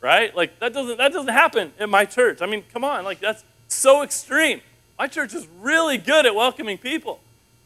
right? 0.01 0.35
Like 0.35 0.59
that 0.59 0.73
doesn't 0.73 0.99
that 0.99 1.13
doesn't 1.13 1.33
happen 1.33 1.73
in 1.79 1.91
my 1.91 2.05
church. 2.05 2.43
I 2.43 2.47
mean, 2.47 2.65
come 2.73 2.85
on, 2.85 3.05
like 3.05 3.21
that's 3.21 3.45
so 3.69 4.03
extreme. 4.03 4.61
My 4.99 5.07
church 5.07 5.35
is 5.35 5.47
really 5.61 5.99
good 5.99 6.27
at 6.27 6.35
welcoming 6.35 6.79
people 6.79 7.21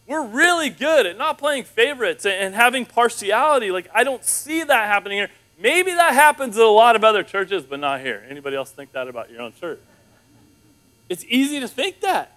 we're 0.08 0.24
really 0.24 0.70
good 0.70 1.04
at 1.04 1.18
not 1.18 1.36
playing 1.36 1.64
favorites 1.64 2.24
and 2.24 2.54
having 2.54 2.86
partiality. 2.86 3.70
Like, 3.70 3.88
I 3.94 4.04
don't 4.04 4.24
see 4.24 4.64
that 4.64 4.88
happening 4.88 5.18
here. 5.18 5.28
Maybe 5.60 5.92
that 5.92 6.14
happens 6.14 6.56
at 6.56 6.64
a 6.64 6.68
lot 6.68 6.96
of 6.96 7.04
other 7.04 7.22
churches, 7.22 7.64
but 7.64 7.78
not 7.78 8.00
here. 8.00 8.24
Anybody 8.28 8.56
else 8.56 8.70
think 8.70 8.92
that 8.92 9.06
about 9.06 9.30
your 9.30 9.42
own 9.42 9.52
church? 9.60 9.78
It's 11.10 11.24
easy 11.28 11.60
to 11.60 11.68
think 11.68 12.00
that. 12.00 12.32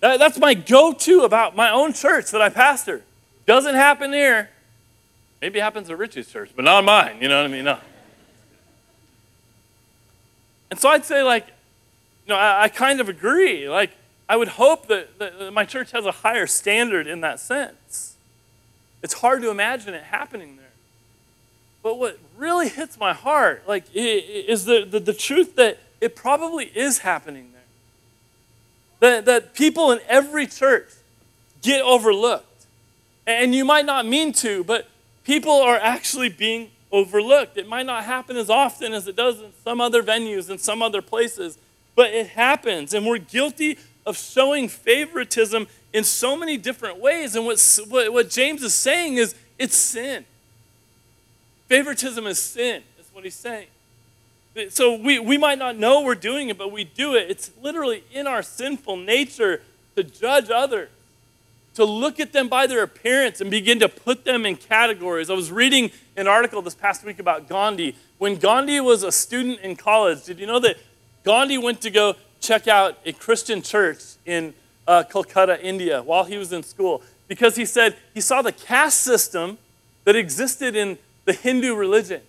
That's 0.00 0.38
my 0.38 0.54
go 0.54 0.92
to 0.92 1.22
about 1.22 1.56
my 1.56 1.70
own 1.70 1.92
church 1.92 2.30
that 2.30 2.40
I 2.40 2.48
pastor. 2.48 3.02
Doesn't 3.48 3.76
happen 3.76 4.12
here. 4.12 4.50
Maybe 5.40 5.58
it 5.58 5.62
happens 5.62 5.88
at 5.88 5.96
Richie's 5.96 6.30
church, 6.30 6.50
but 6.54 6.66
not 6.66 6.84
mine. 6.84 7.16
You 7.22 7.28
know 7.28 7.38
what 7.38 7.48
I 7.48 7.52
mean? 7.52 7.64
No. 7.64 7.78
And 10.70 10.78
so 10.78 10.90
I'd 10.90 11.06
say, 11.06 11.22
like, 11.22 11.46
you 11.46 12.34
know, 12.34 12.36
I, 12.36 12.64
I 12.64 12.68
kind 12.68 13.00
of 13.00 13.08
agree. 13.08 13.66
Like, 13.66 13.92
I 14.28 14.36
would 14.36 14.48
hope 14.48 14.88
that, 14.88 15.18
that 15.18 15.54
my 15.54 15.64
church 15.64 15.92
has 15.92 16.04
a 16.04 16.12
higher 16.12 16.46
standard 16.46 17.06
in 17.06 17.22
that 17.22 17.40
sense. 17.40 18.16
It's 19.02 19.14
hard 19.14 19.40
to 19.40 19.50
imagine 19.50 19.94
it 19.94 20.02
happening 20.02 20.58
there. 20.58 20.66
But 21.82 21.98
what 21.98 22.18
really 22.36 22.68
hits 22.68 23.00
my 23.00 23.14
heart, 23.14 23.62
like, 23.66 23.84
is 23.94 24.66
the, 24.66 24.84
the, 24.84 25.00
the 25.00 25.14
truth 25.14 25.56
that 25.56 25.78
it 26.02 26.14
probably 26.14 26.66
is 26.66 26.98
happening 26.98 27.52
there. 27.54 27.62
That, 29.00 29.24
that 29.24 29.54
people 29.54 29.90
in 29.90 30.00
every 30.06 30.46
church 30.46 30.90
get 31.62 31.80
overlooked. 31.80 32.44
And 33.28 33.54
you 33.54 33.66
might 33.66 33.84
not 33.84 34.06
mean 34.06 34.32
to, 34.34 34.64
but 34.64 34.88
people 35.22 35.52
are 35.52 35.76
actually 35.76 36.30
being 36.30 36.70
overlooked. 36.90 37.58
It 37.58 37.68
might 37.68 37.84
not 37.84 38.04
happen 38.04 38.38
as 38.38 38.48
often 38.48 38.94
as 38.94 39.06
it 39.06 39.16
does 39.16 39.38
in 39.42 39.52
some 39.62 39.82
other 39.82 40.02
venues 40.02 40.48
and 40.48 40.58
some 40.58 40.80
other 40.80 41.02
places, 41.02 41.58
but 41.94 42.10
it 42.10 42.28
happens. 42.28 42.94
And 42.94 43.06
we're 43.06 43.18
guilty 43.18 43.76
of 44.06 44.16
showing 44.16 44.66
favoritism 44.66 45.66
in 45.92 46.04
so 46.04 46.38
many 46.38 46.56
different 46.56 47.00
ways. 47.00 47.36
And 47.36 47.44
what, 47.44 47.60
what 47.90 48.30
James 48.30 48.62
is 48.62 48.72
saying 48.72 49.16
is 49.16 49.34
it's 49.58 49.76
sin. 49.76 50.24
Favoritism 51.66 52.26
is 52.26 52.38
sin, 52.38 52.82
is 52.98 53.06
what 53.12 53.24
he's 53.24 53.34
saying. 53.34 53.66
So 54.70 54.96
we, 54.96 55.18
we 55.18 55.36
might 55.36 55.58
not 55.58 55.76
know 55.76 56.00
we're 56.00 56.14
doing 56.14 56.48
it, 56.48 56.56
but 56.56 56.72
we 56.72 56.84
do 56.84 57.14
it. 57.14 57.30
It's 57.30 57.50
literally 57.60 58.04
in 58.10 58.26
our 58.26 58.42
sinful 58.42 58.96
nature 58.96 59.60
to 59.96 60.02
judge 60.02 60.48
others, 60.48 60.88
to 61.78 61.84
look 61.84 62.18
at 62.18 62.32
them 62.32 62.48
by 62.48 62.66
their 62.66 62.82
appearance 62.82 63.40
and 63.40 63.52
begin 63.52 63.78
to 63.78 63.88
put 63.88 64.24
them 64.24 64.44
in 64.44 64.56
categories. 64.56 65.30
I 65.30 65.34
was 65.34 65.52
reading 65.52 65.92
an 66.16 66.26
article 66.26 66.60
this 66.60 66.74
past 66.74 67.04
week 67.04 67.20
about 67.20 67.48
Gandhi. 67.48 67.94
When 68.18 68.34
Gandhi 68.34 68.80
was 68.80 69.04
a 69.04 69.12
student 69.12 69.60
in 69.60 69.76
college, 69.76 70.24
did 70.24 70.40
you 70.40 70.46
know 70.46 70.58
that 70.58 70.76
Gandhi 71.22 71.56
went 71.56 71.80
to 71.82 71.90
go 71.90 72.16
check 72.40 72.66
out 72.66 72.98
a 73.06 73.12
Christian 73.12 73.62
church 73.62 74.02
in 74.26 74.54
uh, 74.88 75.04
Calcutta, 75.04 75.64
India, 75.64 76.02
while 76.02 76.24
he 76.24 76.36
was 76.36 76.52
in 76.52 76.64
school? 76.64 77.00
Because 77.28 77.54
he 77.54 77.64
said 77.64 77.94
he 78.12 78.20
saw 78.20 78.42
the 78.42 78.50
caste 78.50 79.00
system 79.00 79.56
that 80.02 80.16
existed 80.16 80.74
in 80.74 80.98
the 81.26 81.32
Hindu 81.32 81.76
religion. 81.76 82.22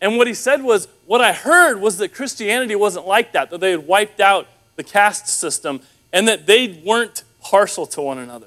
And 0.00 0.16
what 0.16 0.28
he 0.28 0.34
said 0.34 0.62
was, 0.62 0.86
what 1.06 1.20
I 1.20 1.32
heard 1.32 1.80
was 1.80 1.98
that 1.98 2.14
Christianity 2.14 2.76
wasn't 2.76 3.08
like 3.08 3.32
that, 3.32 3.50
that 3.50 3.58
they 3.58 3.72
had 3.72 3.88
wiped 3.88 4.20
out 4.20 4.46
the 4.76 4.84
caste 4.84 5.26
system 5.26 5.80
and 6.12 6.28
that 6.28 6.46
they 6.46 6.80
weren't 6.84 7.24
partial 7.40 7.84
to 7.86 8.00
one 8.00 8.18
another. 8.18 8.46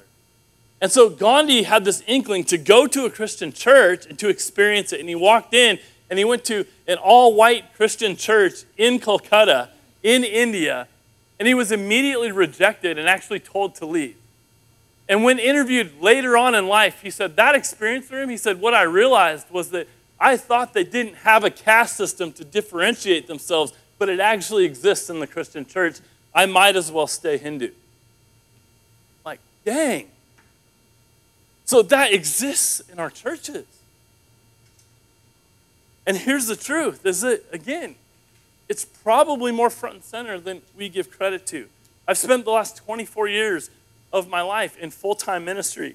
And 0.80 0.90
so 0.90 1.10
Gandhi 1.10 1.64
had 1.64 1.84
this 1.84 2.02
inkling 2.06 2.44
to 2.44 2.58
go 2.58 2.86
to 2.86 3.04
a 3.04 3.10
Christian 3.10 3.52
church 3.52 4.06
and 4.06 4.18
to 4.18 4.28
experience 4.28 4.92
it. 4.92 5.00
And 5.00 5.08
he 5.08 5.14
walked 5.14 5.52
in 5.52 5.78
and 6.08 6.18
he 6.18 6.24
went 6.24 6.44
to 6.46 6.64
an 6.88 6.98
all 6.98 7.34
white 7.34 7.74
Christian 7.74 8.16
church 8.16 8.64
in 8.76 8.98
Calcutta, 8.98 9.70
in 10.02 10.24
India, 10.24 10.88
and 11.38 11.46
he 11.46 11.54
was 11.54 11.70
immediately 11.70 12.32
rejected 12.32 12.98
and 12.98 13.08
actually 13.08 13.40
told 13.40 13.74
to 13.76 13.86
leave. 13.86 14.16
And 15.08 15.24
when 15.24 15.38
interviewed 15.38 16.00
later 16.00 16.36
on 16.36 16.54
in 16.54 16.68
life, 16.68 17.02
he 17.02 17.10
said 17.10 17.36
that 17.36 17.54
experience 17.54 18.06
for 18.06 18.20
him, 18.20 18.28
he 18.28 18.36
said, 18.36 18.60
What 18.60 18.74
I 18.74 18.82
realized 18.82 19.50
was 19.50 19.70
that 19.70 19.88
I 20.20 20.36
thought 20.36 20.74
they 20.74 20.84
didn't 20.84 21.16
have 21.16 21.44
a 21.44 21.50
caste 21.50 21.96
system 21.96 22.32
to 22.34 22.44
differentiate 22.44 23.26
themselves, 23.26 23.72
but 23.98 24.08
it 24.08 24.20
actually 24.20 24.64
exists 24.64 25.10
in 25.10 25.18
the 25.18 25.26
Christian 25.26 25.64
church. 25.64 25.96
I 26.34 26.46
might 26.46 26.76
as 26.76 26.92
well 26.92 27.06
stay 27.06 27.38
Hindu. 27.38 27.70
Like, 29.24 29.40
dang. 29.64 30.08
So 31.70 31.82
that 31.82 32.12
exists 32.12 32.80
in 32.92 32.98
our 32.98 33.10
churches. 33.10 33.64
And 36.04 36.16
here's 36.16 36.48
the 36.48 36.56
truth 36.56 37.06
is 37.06 37.20
that, 37.20 37.44
again, 37.52 37.94
it's 38.68 38.84
probably 38.84 39.52
more 39.52 39.70
front 39.70 39.94
and 39.94 40.02
center 40.02 40.40
than 40.40 40.62
we 40.76 40.88
give 40.88 41.12
credit 41.12 41.46
to. 41.46 41.68
I've 42.08 42.18
spent 42.18 42.44
the 42.44 42.50
last 42.50 42.78
24 42.78 43.28
years 43.28 43.70
of 44.12 44.28
my 44.28 44.42
life 44.42 44.76
in 44.78 44.90
full 44.90 45.14
time 45.14 45.44
ministry. 45.44 45.94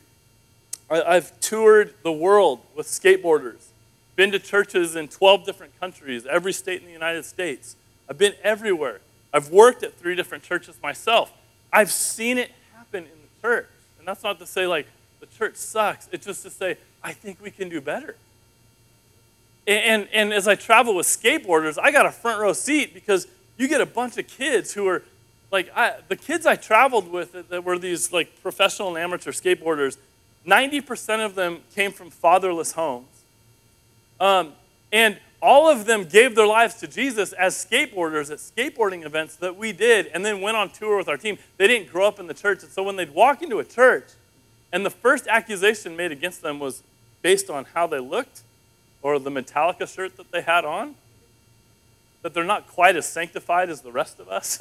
I've 0.89 1.37
toured 1.41 1.93
the 2.03 2.11
world 2.13 2.61
with 2.73 2.87
skateboarders 2.87 3.67
been 4.15 4.31
to 4.31 4.39
churches 4.39 4.95
in 4.95 5.09
12 5.09 5.45
different 5.45 5.77
countries, 5.81 6.25
every 6.25 6.53
state 6.53 6.79
in 6.79 6.85
the 6.85 6.93
United 6.93 7.25
States. 7.25 7.75
I've 8.09 8.17
been 8.17 8.35
everywhere. 8.43 9.01
I've 9.33 9.49
worked 9.49 9.83
at 9.83 9.93
three 9.95 10.15
different 10.15 10.45
churches 10.45 10.77
myself. 10.81 11.33
I've 11.73 11.91
seen 11.91 12.37
it 12.37 12.49
happen 12.73 13.03
in 13.03 13.09
the 13.09 13.41
church. 13.41 13.67
And 13.99 14.07
that's 14.07 14.23
not 14.23 14.39
to 14.39 14.45
say, 14.45 14.67
like, 14.67 14.87
the 15.29 15.37
church 15.37 15.55
sucks. 15.55 16.07
It's 16.11 16.25
just 16.25 16.43
to 16.43 16.49
say, 16.49 16.77
I 17.03 17.13
think 17.13 17.41
we 17.41 17.51
can 17.51 17.69
do 17.69 17.81
better. 17.81 18.15
And, 19.67 19.83
and, 19.83 20.09
and 20.13 20.33
as 20.33 20.47
I 20.47 20.55
travel 20.55 20.95
with 20.95 21.07
skateboarders, 21.07 21.77
I 21.81 21.91
got 21.91 22.05
a 22.05 22.11
front 22.11 22.39
row 22.39 22.53
seat 22.53 22.93
because 22.93 23.27
you 23.57 23.67
get 23.67 23.81
a 23.81 23.85
bunch 23.85 24.17
of 24.17 24.27
kids 24.27 24.73
who 24.73 24.87
are 24.87 25.03
like 25.51 25.71
I, 25.75 25.93
the 26.07 26.15
kids 26.15 26.45
I 26.45 26.55
traveled 26.55 27.11
with 27.11 27.49
that, 27.49 27.63
were 27.63 27.77
these 27.77 28.11
like 28.11 28.41
professional 28.41 28.89
and 28.89 28.97
amateur 28.97 29.31
skateboarders. 29.31 29.97
90% 30.45 31.25
of 31.25 31.35
them 31.35 31.61
came 31.73 31.91
from 31.91 32.09
fatherless 32.09 32.73
homes. 32.73 33.07
Um, 34.19 34.53
and 34.91 35.17
all 35.41 35.69
of 35.69 35.85
them 35.85 36.05
gave 36.05 36.35
their 36.35 36.47
lives 36.47 36.75
to 36.75 36.87
Jesus 36.87 37.33
as 37.33 37.55
skateboarders 37.55 38.31
at 38.31 38.37
skateboarding 38.37 39.05
events 39.05 39.35
that 39.37 39.55
we 39.55 39.71
did 39.71 40.07
and 40.07 40.25
then 40.25 40.41
went 40.41 40.57
on 40.57 40.69
tour 40.69 40.97
with 40.97 41.07
our 41.07 41.17
team. 41.17 41.37
They 41.57 41.67
didn't 41.67 41.91
grow 41.91 42.07
up 42.07 42.19
in 42.19 42.27
the 42.27 42.33
church. 42.33 42.63
And 42.63 42.71
so 42.71 42.83
when 42.83 42.95
they'd 42.95 43.13
walk 43.13 43.41
into 43.41 43.59
a 43.59 43.63
church 43.63 44.05
and 44.71 44.85
the 44.85 44.89
first 44.89 45.27
accusation 45.27 45.95
made 45.95 46.11
against 46.11 46.41
them 46.41 46.59
was 46.59 46.83
based 47.21 47.49
on 47.49 47.65
how 47.73 47.87
they 47.87 47.99
looked 47.99 48.41
or 49.01 49.19
the 49.19 49.29
Metallica 49.29 49.87
shirt 49.87 50.17
that 50.17 50.31
they 50.31 50.41
had 50.41 50.65
on, 50.65 50.95
that 52.21 52.33
they're 52.33 52.43
not 52.43 52.67
quite 52.67 52.95
as 52.95 53.07
sanctified 53.07 53.69
as 53.69 53.81
the 53.81 53.91
rest 53.91 54.19
of 54.19 54.27
us, 54.27 54.59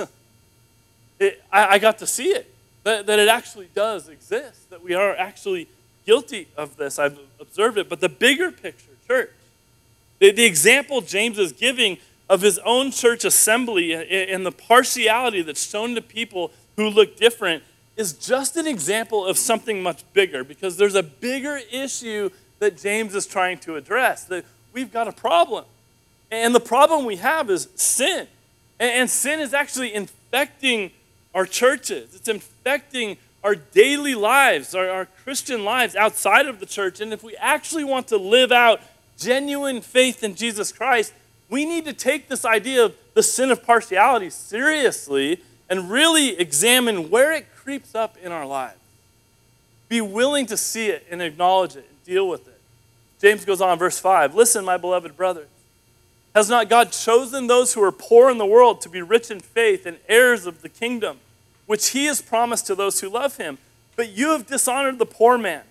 it, 1.19 1.43
I, 1.51 1.67
I 1.67 1.79
got 1.79 1.99
to 1.99 2.07
see 2.07 2.29
it. 2.29 2.51
That, 2.83 3.07
that 3.07 3.19
it 3.19 3.29
actually 3.29 3.71
does 3.75 4.11
exist, 4.11 4.69
that 4.69 4.85
we 4.85 4.93
are 4.93 5.17
actually 5.17 5.69
guilty 6.05 6.49
of 6.57 6.77
this. 6.77 6.99
I've 6.99 7.19
observed 7.41 7.79
it. 7.79 7.89
But 7.89 8.01
the 8.01 8.11
bigger 8.11 8.51
picture, 8.51 8.91
church, 9.09 9.31
the, 10.19 10.31
the 10.31 10.45
example 10.45 11.01
James 11.01 11.39
is 11.39 11.53
giving 11.53 11.97
of 12.29 12.43
his 12.43 12.59
own 12.59 12.91
church 12.91 13.25
assembly 13.25 13.95
and 13.95 14.45
the 14.45 14.53
partiality 14.53 15.43
that's 15.43 15.67
shown 15.67 15.95
to 15.95 16.03
people 16.03 16.51
who 16.77 16.89
look 16.89 17.17
different 17.17 17.63
is 17.97 18.13
just 18.13 18.57
an 18.57 18.67
example 18.67 19.25
of 19.25 19.39
something 19.39 19.83
much 19.83 20.03
bigger 20.13 20.43
because 20.43 20.77
there's 20.77 20.95
a 20.95 21.03
bigger 21.03 21.61
issue 21.71 22.31
that 22.59 22.77
James 22.77 23.15
is 23.15 23.27
trying 23.27 23.59
to 23.59 23.77
address. 23.77 24.25
That 24.25 24.45
we've 24.73 24.93
got 24.93 25.09
a 25.09 25.13
problem. 25.13 25.65
And 26.31 26.55
the 26.55 26.61
problem 26.61 27.05
we 27.05 27.17
have 27.17 27.51
is 27.51 27.69
sin. 27.77 28.27
And 28.81 29.09
sin 29.09 29.41
is 29.41 29.55
actually 29.55 29.95
infecting 29.95 30.91
our 31.35 31.47
churches, 31.47 32.15
it's 32.15 32.29
infecting 32.29 33.17
our 33.43 33.57
daily 33.57 34.15
lives, 34.15 34.75
our, 34.75 34.89
our 34.89 35.07
Christian 35.07 35.65
lives 35.65 35.97
outside 35.97 36.47
of 36.47 36.61
the 36.61 36.67
church. 36.67 37.01
And 37.01 37.13
if 37.13 37.23
we 37.23 37.37
actually 37.37 37.85
want 37.85 38.09
to 38.09 38.17
live 38.17 38.53
out 38.53 38.81
genuine 39.19 39.81
faith 39.81 40.23
in 40.23 40.35
Jesus 40.35 40.73
Christ, 40.73 41.13
we 41.51 41.65
need 41.65 41.85
to 41.85 41.93
take 41.93 42.29
this 42.29 42.45
idea 42.45 42.85
of 42.85 42.95
the 43.15 43.23
sin 43.23 43.51
of 43.51 43.65
partiality 43.65 44.31
seriously 44.31 45.41
and 45.69 45.91
really 45.91 46.39
examine 46.39 47.11
where 47.11 47.33
it 47.33 47.47
creeps 47.65 47.95
up 47.95 48.17
in 48.23 48.31
our 48.31 48.47
lives. 48.47 48.79
Be 49.89 50.01
willing 50.01 50.47
to 50.47 50.57
see 50.57 50.89
it 50.89 51.07
and 51.11 51.23
acknowledge 51.23 51.77
it 51.77 51.87
and 51.89 52.05
deal 52.05 52.29
with 52.29 52.47
it. 52.47 52.61
James 53.21 53.45
goes 53.45 53.63
on, 53.63 53.79
verse 53.79 53.99
5 53.99 54.35
Listen, 54.35 54.65
my 54.65 54.77
beloved 54.77 55.17
brothers. 55.17 55.49
Has 56.35 56.51
not 56.51 56.69
God 56.69 56.91
chosen 56.91 57.47
those 57.47 57.75
who 57.75 57.83
are 57.83 57.93
poor 57.93 58.29
in 58.29 58.39
the 58.39 58.47
world 58.47 58.81
to 58.83 58.89
be 58.89 59.01
rich 59.01 59.31
in 59.31 59.41
faith 59.41 59.87
and 59.87 59.99
heirs 60.09 60.47
of 60.47 60.63
the 60.63 60.69
kingdom, 60.69 61.19
which 61.67 61.91
he 61.91 62.07
has 62.07 62.21
promised 62.21 62.67
to 62.67 62.75
those 62.75 63.01
who 63.01 63.09
love 63.09 63.37
him? 63.37 63.59
But 63.97 64.11
you 64.11 64.31
have 64.31 64.47
dishonored 64.47 64.99
the 64.99 65.07
poor 65.07 65.39
man. 65.39 65.63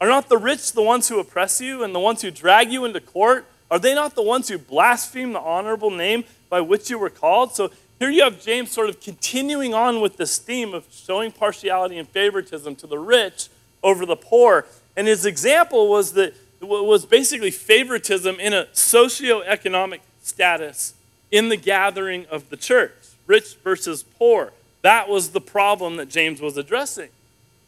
Are 0.00 0.08
not 0.08 0.28
the 0.28 0.38
rich 0.38 0.72
the 0.72 0.82
ones 0.82 1.08
who 1.08 1.20
oppress 1.20 1.60
you 1.60 1.84
and 1.84 1.94
the 1.94 2.00
ones 2.00 2.22
who 2.22 2.30
drag 2.30 2.72
you 2.72 2.84
into 2.84 3.00
court? 3.00 3.46
Are 3.70 3.78
they 3.78 3.94
not 3.94 4.14
the 4.14 4.22
ones 4.22 4.48
who 4.48 4.58
blaspheme 4.58 5.32
the 5.32 5.40
honorable 5.40 5.90
name 5.90 6.24
by 6.48 6.60
which 6.60 6.88
you 6.88 6.98
were 6.98 7.10
called? 7.10 7.54
So 7.54 7.70
here 7.98 8.10
you 8.10 8.22
have 8.22 8.42
James 8.42 8.70
sort 8.70 8.88
of 8.88 9.00
continuing 9.00 9.74
on 9.74 10.00
with 10.00 10.16
this 10.16 10.38
theme 10.38 10.74
of 10.74 10.86
showing 10.90 11.32
partiality 11.32 11.98
and 11.98 12.08
favoritism 12.08 12.76
to 12.76 12.86
the 12.86 12.98
rich 12.98 13.48
over 13.82 14.04
the 14.04 14.16
poor. 14.16 14.66
And 14.96 15.06
his 15.06 15.24
example 15.24 15.88
was 15.88 16.12
that 16.12 16.34
was 16.60 17.06
basically 17.06 17.50
favoritism 17.50 18.40
in 18.40 18.52
a 18.52 18.64
socioeconomic 18.72 20.00
status 20.22 20.94
in 21.30 21.48
the 21.48 21.56
gathering 21.56 22.26
of 22.26 22.48
the 22.50 22.56
church, 22.56 22.92
rich 23.26 23.56
versus 23.62 24.02
poor. 24.02 24.52
That 24.82 25.08
was 25.08 25.30
the 25.30 25.40
problem 25.40 25.96
that 25.96 26.08
James 26.08 26.40
was 26.40 26.56
addressing. 26.56 27.10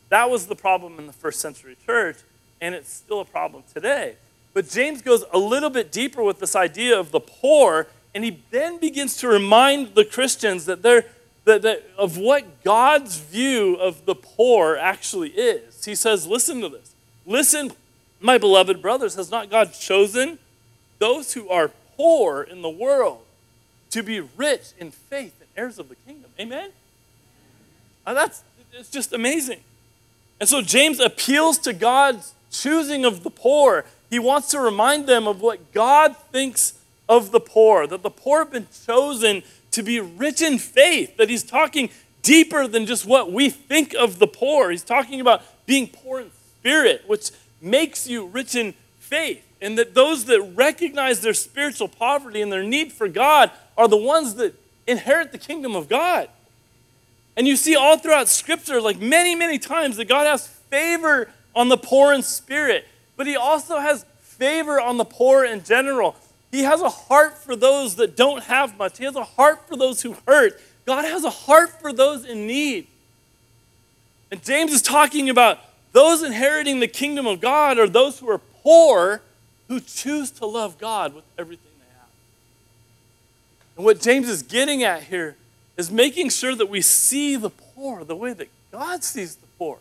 That 0.09 0.31
was 0.31 0.47
the 0.47 0.57
problem 0.57 0.99
in 0.99 1.07
the 1.07 1.13
first 1.13 1.41
century 1.41 1.77
church, 1.85 2.17
and 2.61 2.75
it's 2.75 2.93
still 2.93 3.21
a 3.21 3.25
problem 3.25 3.63
today. 3.73 4.15
But 4.55 4.69
James 4.69 5.03
goes 5.03 5.25
a 5.33 5.39
little 5.39 5.71
bit 5.71 5.93
deeper 5.93 6.23
with 6.23 6.41
this 6.41 6.57
idea 6.57 6.99
of 6.99 7.11
the 7.11 7.21
poor, 7.21 7.87
and 8.15 8.25
he 8.25 8.43
then 8.51 8.79
begins 8.79 9.17
to 9.19 9.29
remind 9.29 9.95
the 9.95 10.05
Christians 10.05 10.67
that 10.67 10.83
they're 10.83 11.05
that, 11.49 11.63
that 11.63 11.89
of 11.97 12.19
what 12.19 12.63
God's 12.63 13.19
view 13.19 13.75
of 13.77 14.05
the 14.05 14.15
poor 14.15 14.77
actually 14.77 15.31
is. 15.31 15.85
He 15.85 15.95
says, 15.95 16.27
Listen 16.27 16.61
to 16.61 16.69
this. 16.69 16.95
Listen, 17.27 17.73
my 18.21 18.39
beloved 18.39 18.83
brothers, 18.83 19.15
has 19.15 19.31
not 19.31 19.51
God 19.51 19.73
chosen 19.73 20.39
those 20.99 21.33
who 21.33 21.49
are 21.49 21.71
poor 21.97 22.43
in 22.43 22.63
the 22.63 22.69
world 22.69 23.23
to 23.91 24.03
be 24.03 24.21
rich 24.21 24.73
in 24.79 24.91
faith 24.91 25.35
and 25.41 25.49
heirs 25.57 25.79
of 25.79 25.89
the 25.89 25.97
kingdom? 26.07 26.31
Amen? 26.39 26.71
That's 28.05 28.43
it's 28.73 28.91
just 28.91 29.13
amazing. 29.13 29.61
And 30.41 30.49
so 30.49 30.63
James 30.63 31.01
appeals 31.01 31.59
to 31.59 31.73
God's 31.73 32.35
choosing 32.51 33.05
of 33.05 33.23
the 33.23 33.31
poor. 33.31 33.85
He 34.11 34.19
wants 34.19 34.49
to 34.51 34.61
remind 34.61 35.07
them 35.07 35.27
of 35.27 35.41
what 35.41 35.73
God 35.73 36.17
thinks 36.31 36.78
of 37.09 37.31
the 37.31 37.41
poor, 37.41 37.87
that 37.87 38.03
the 38.03 38.11
poor 38.11 38.41
have 38.41 38.53
been 38.53 38.67
chosen 38.87 39.43
to 39.71 39.83
be 39.83 40.01
rich 40.01 40.43
in 40.43 40.59
faith, 40.59 41.17
that 41.17 41.31
he's 41.31 41.45
talking 41.45 41.91
deeper 42.23 42.67
than 42.67 42.87
just 42.87 43.07
what 43.07 43.33
we 43.33 43.49
think 43.49 43.95
of 43.95 44.19
the 44.19 44.27
poor. 44.27 44.71
He's 44.71 44.83
talking 44.83 45.21
about 45.21 45.43
being 45.67 45.89
poor 45.89 46.21
in 46.21 46.31
spirit, 46.59 47.05
which 47.07 47.31
makes 47.61 48.07
you 48.07 48.27
rich 48.27 48.55
in 48.55 48.75
faith. 48.99 49.45
And 49.61 49.79
that 49.79 49.95
those 49.95 50.27
that 50.27 50.41
recognize 50.55 51.21
their 51.21 51.35
spiritual 51.35 51.89
poverty 51.89 52.43
and 52.43 52.53
their 52.53 52.63
need 52.63 52.93
for 52.93 53.09
God 53.09 53.51
are 53.77 53.89
the 53.89 53.97
ones 53.97 54.35
that 54.35 54.55
inherit 54.87 55.33
the 55.33 55.39
kingdom 55.39 55.75
of 55.75 55.89
God. 55.89 56.29
And 57.37 57.47
you 57.47 57.57
see 57.57 57.77
all 57.77 57.99
throughout 57.99 58.29
Scripture, 58.29 58.81
like 58.81 58.99
many, 58.99 59.35
many 59.35 59.59
times, 59.59 59.97
that 59.97 60.09
God 60.09 60.27
has 60.27 60.47
favor 60.47 61.31
on 61.55 61.69
the 61.69 61.77
poor 61.77 62.13
in 62.13 62.23
spirit, 62.23 62.87
but 63.17 63.27
He 63.27 63.37
also 63.37 63.79
has 63.79 64.05
favor 64.21 64.81
on 64.81 64.97
the 64.97 65.05
poor 65.05 65.45
in 65.45 65.63
general. 65.65 66.17
He 66.51 66.63
has 66.63 66.81
a 66.81 66.89
heart 66.89 67.37
for 67.37 67.55
those 67.55 67.97
that 67.97 68.17
don't 68.17 68.45
have 68.45 68.77
much, 68.79 68.99
He 68.99 69.05
has 69.05 69.17
a 69.17 69.25
heart 69.25 69.69
for 69.69 69.77
those 69.77 70.03
who 70.03 70.17
hurt. 70.27 70.61
God 70.87 71.05
has 71.05 71.23
a 71.25 71.31
heart 71.31 71.81
for 71.81 71.93
those 71.93 72.25
in 72.25 72.47
need. 72.47 72.87
And 74.31 74.43
James 74.43 74.73
is 74.73 74.81
talking 74.81 75.29
about 75.29 75.59
those 75.93 76.23
inheriting 76.23 76.81
the 76.81 76.89
kingdom 76.89 77.27
of 77.27 77.41
God 77.41 77.79
are 77.79 77.89
those 77.89 78.19
who 78.19 78.31
are 78.31 78.39
poor 78.39 79.23
who 79.69 79.81
choose 79.81 80.31
to 80.31 80.47
love 80.47 80.79
God 80.79 81.15
with 81.15 81.25
everything 81.39 81.71
they 81.79 81.99
have. 81.99 82.09
And 83.77 83.85
what 83.85 84.01
James 84.01 84.29
is 84.29 84.43
getting 84.43 84.83
at 84.83 85.05
here 85.05 85.37
is 85.77 85.91
making 85.91 86.31
sure 86.31 86.55
that 86.55 86.69
we 86.69 86.81
see 86.81 87.37
the 87.37 87.51
poor 87.51 88.03
the 88.05 88.17
way 88.17 88.33
that 88.33 88.49
God 88.73 89.05
sees 89.05 89.37
the 89.37 89.47
poor. 89.59 89.79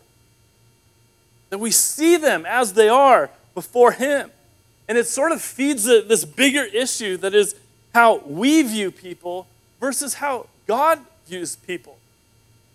That 1.50 1.58
we 1.58 1.70
see 1.70 2.16
them 2.16 2.44
as 2.46 2.74
they 2.74 2.88
are 2.88 3.30
before 3.54 3.92
Him. 3.92 4.30
And 4.88 4.96
it 4.96 5.06
sort 5.06 5.32
of 5.32 5.42
feeds 5.42 5.84
this 5.84 6.24
bigger 6.24 6.64
issue 6.64 7.16
that 7.18 7.34
is 7.34 7.54
how 7.94 8.18
we 8.26 8.62
view 8.62 8.90
people 8.90 9.46
versus 9.80 10.14
how 10.14 10.46
God 10.66 11.00
views 11.26 11.56
people. 11.56 11.98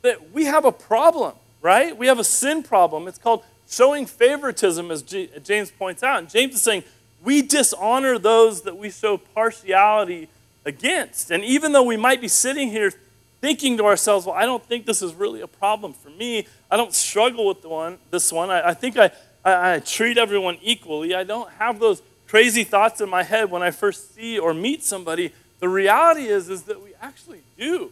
That 0.03 0.31
we 0.31 0.45
have 0.45 0.65
a 0.65 0.71
problem 0.71 1.33
right? 1.63 1.97
We 1.97 2.05
have 2.05 2.19
a 2.19 2.23
sin 2.23 2.61
problem. 2.61 3.07
It's 3.07 3.17
called 3.17 3.43
showing 3.67 4.05
favoritism, 4.05 4.91
as 4.91 5.01
G- 5.01 5.29
James 5.43 5.71
points 5.71 6.03
out. 6.03 6.19
And 6.19 6.29
James 6.29 6.53
is 6.53 6.61
saying 6.61 6.83
we 7.23 7.41
dishonor 7.41 8.19
those 8.19 8.61
that 8.63 8.77
we 8.77 8.91
show 8.91 9.17
partiality 9.17 10.27
against. 10.65 11.31
And 11.31 11.43
even 11.43 11.71
though 11.71 11.83
we 11.83 11.97
might 11.97 12.21
be 12.21 12.27
sitting 12.27 12.69
here 12.69 12.93
thinking 13.41 13.77
to 13.77 13.85
ourselves, 13.85 14.25
well, 14.25 14.35
I 14.35 14.45
don't 14.45 14.63
think 14.63 14.85
this 14.85 15.01
is 15.01 15.13
really 15.13 15.41
a 15.41 15.47
problem 15.47 15.93
for 15.93 16.09
me. 16.09 16.47
I 16.69 16.77
don't 16.77 16.93
struggle 16.93 17.47
with 17.47 17.61
the 17.61 17.69
one, 17.69 17.97
this 18.11 18.31
one. 18.31 18.49
I, 18.49 18.69
I 18.69 18.73
think 18.73 18.97
I, 18.97 19.11
I, 19.43 19.75
I 19.75 19.79
treat 19.79 20.17
everyone 20.17 20.57
equally. 20.61 21.13
I 21.15 21.23
don't 21.23 21.49
have 21.53 21.79
those 21.79 22.01
crazy 22.27 22.63
thoughts 22.63 23.01
in 23.01 23.09
my 23.09 23.23
head 23.23 23.51
when 23.51 23.61
I 23.61 23.71
first 23.71 24.15
see 24.15 24.39
or 24.39 24.53
meet 24.53 24.83
somebody. 24.83 25.33
The 25.59 25.69
reality 25.69 26.25
is, 26.25 26.49
is 26.49 26.63
that 26.63 26.83
we 26.83 26.91
actually 27.01 27.41
do. 27.57 27.91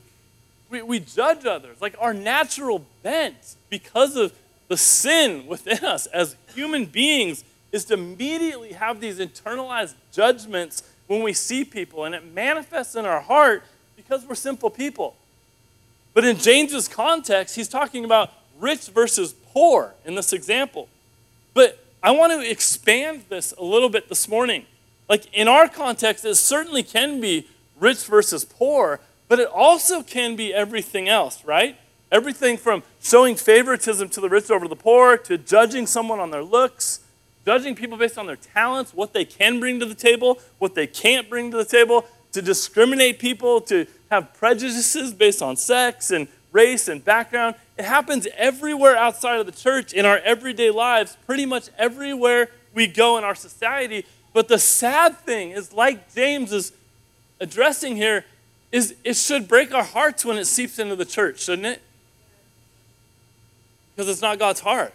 We, 0.70 0.82
we 0.82 1.00
judge 1.00 1.46
others. 1.46 1.82
Like 1.82 1.96
our 2.00 2.14
natural 2.14 2.86
bent, 3.04 3.56
because 3.70 4.16
of 4.16 4.34
the 4.68 4.78
sin 4.78 5.46
within 5.48 5.84
us 5.86 6.06
as 6.08 6.36
human 6.56 6.86
beings, 6.86 7.44
is 7.72 7.86
to 7.86 7.94
immediately 7.94 8.74
have 8.74 9.00
these 9.00 9.20
internalized 9.20 9.94
judgments 10.12 10.84
when 11.08 11.24
we 11.24 11.34
see 11.34 11.64
people. 11.64 12.06
And 12.06 12.16
it 12.16 12.34
manifests 12.34 12.96
in 12.96 13.06
our 13.06 13.22
heart 13.22 13.64
because 13.96 14.26
we're 14.26 14.36
simple 14.36 14.70
people. 14.70 15.16
But 16.14 16.26
in 16.26 16.38
James's 16.38 16.88
context, 16.88 17.56
he's 17.56 17.70
talking 17.70 18.04
about 18.04 18.32
rich 18.60 18.88
versus 18.88 19.34
poor 19.54 19.94
in 20.06 20.16
this 20.16 20.34
example. 20.34 20.90
But 21.54 21.84
I 22.02 22.12
want 22.12 22.32
to 22.34 22.50
expand 22.50 23.26
this 23.30 23.54
a 23.58 23.64
little 23.64 23.90
bit 23.90 24.10
this 24.10 24.28
morning. 24.28 24.66
Like 25.10 25.26
in 25.34 25.48
our 25.48 25.68
context, 25.68 26.26
it 26.26 26.36
certainly 26.36 26.84
can 26.84 27.20
be 27.20 27.48
rich 27.80 28.06
versus 28.06 28.46
poor, 28.46 29.00
but 29.28 29.40
it 29.40 29.48
also 29.48 30.04
can 30.04 30.36
be 30.36 30.54
everything 30.54 31.10
else, 31.10 31.44
right? 31.44 31.78
Everything 32.12 32.58
from 32.58 32.84
showing 33.02 33.36
favoritism 33.36 34.10
to 34.10 34.22
the 34.22 34.30
rich 34.30 34.50
over 34.50 34.68
the 34.68 34.76
poor, 34.76 35.18
to 35.18 35.38
judging 35.38 35.86
someone 35.86 36.20
on 36.20 36.32
their 36.32 36.44
looks, 36.44 37.02
judging 37.46 37.76
people 37.76 37.98
based 37.98 38.18
on 38.18 38.28
their 38.28 38.36
talents, 38.36 38.94
what 38.94 39.14
they 39.14 39.26
can 39.26 39.60
bring 39.60 39.80
to 39.80 39.86
the 39.86 39.96
table, 39.96 40.40
what 40.60 40.76
they 40.76 40.88
can't 40.88 41.30
bring 41.30 41.52
to 41.52 41.58
the 41.58 41.66
table, 41.66 42.06
to 42.32 42.42
discriminate 42.42 43.20
people, 43.20 43.62
to 43.62 43.86
have 44.10 44.34
prejudices 44.34 45.14
based 45.14 45.42
on 45.42 45.56
sex 45.56 46.12
and 46.12 46.28
race 46.52 46.88
and 46.88 47.04
background. 47.04 47.56
It 47.82 47.86
happens 47.86 48.28
everywhere 48.38 48.96
outside 48.96 49.40
of 49.40 49.48
the 49.48 49.52
church 49.52 49.92
in 49.92 50.06
our 50.06 50.20
everyday 50.20 50.70
lives, 50.70 51.18
pretty 51.26 51.48
much 51.48 51.70
everywhere 51.80 52.52
we 52.76 52.86
go 52.86 53.18
in 53.18 53.24
our 53.24 53.34
society. 53.34 54.06
But 54.34 54.50
the 54.50 54.60
sad 54.60 55.18
thing 55.18 55.50
is, 55.50 55.74
like 55.74 56.14
James 56.14 56.54
is 56.54 56.74
addressing 57.40 57.96
here, 57.96 58.24
is 58.72 58.94
it 59.04 59.16
should 59.16 59.48
break 59.48 59.74
our 59.74 59.84
hearts 59.84 60.24
when 60.24 60.38
it 60.38 60.46
seeps 60.46 60.78
into 60.78 60.96
the 60.96 61.06
church, 61.06 61.40
shouldn't 61.40 61.66
it? 61.66 61.82
Because 63.96 64.08
it's 64.08 64.22
not 64.22 64.38
God's 64.38 64.60
heart. 64.60 64.94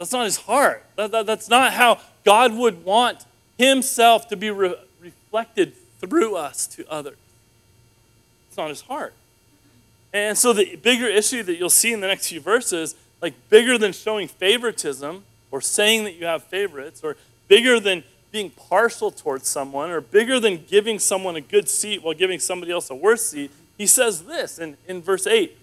That's 0.00 0.10
not 0.10 0.24
his 0.24 0.38
heart. 0.38 0.84
That, 0.96 1.12
that, 1.12 1.26
that's 1.26 1.48
not 1.48 1.74
how 1.74 2.00
God 2.24 2.54
would 2.54 2.84
want 2.84 3.24
himself 3.56 4.26
to 4.30 4.36
be 4.36 4.50
re- 4.50 4.74
reflected 5.00 5.74
through 6.00 6.34
us 6.34 6.66
to 6.66 6.84
others. 6.90 7.18
It's 8.48 8.56
not 8.56 8.70
his 8.70 8.80
heart. 8.80 9.14
And 10.12 10.36
so 10.36 10.52
the 10.52 10.76
bigger 10.76 11.06
issue 11.06 11.42
that 11.42 11.58
you'll 11.58 11.70
see 11.70 11.92
in 11.92 12.00
the 12.00 12.06
next 12.06 12.28
few 12.28 12.40
verses, 12.40 12.94
like 13.20 13.34
bigger 13.50 13.76
than 13.76 13.92
showing 13.92 14.28
favoritism 14.28 15.24
or 15.50 15.60
saying 15.60 16.04
that 16.04 16.14
you 16.14 16.26
have 16.26 16.44
favorites, 16.44 17.02
or 17.02 17.16
bigger 17.48 17.80
than 17.80 18.04
being 18.30 18.50
partial 18.50 19.10
towards 19.10 19.48
someone 19.48 19.90
or 19.90 20.00
bigger 20.00 20.38
than 20.38 20.64
giving 20.68 20.98
someone 20.98 21.36
a 21.36 21.40
good 21.40 21.68
seat 21.68 22.02
while 22.02 22.14
giving 22.14 22.38
somebody 22.38 22.70
else 22.70 22.90
a 22.90 22.94
worse 22.94 23.30
seat, 23.30 23.50
he 23.76 23.86
says 23.86 24.24
this 24.24 24.58
in, 24.58 24.76
in 24.86 25.00
verse 25.00 25.26
8 25.26 25.56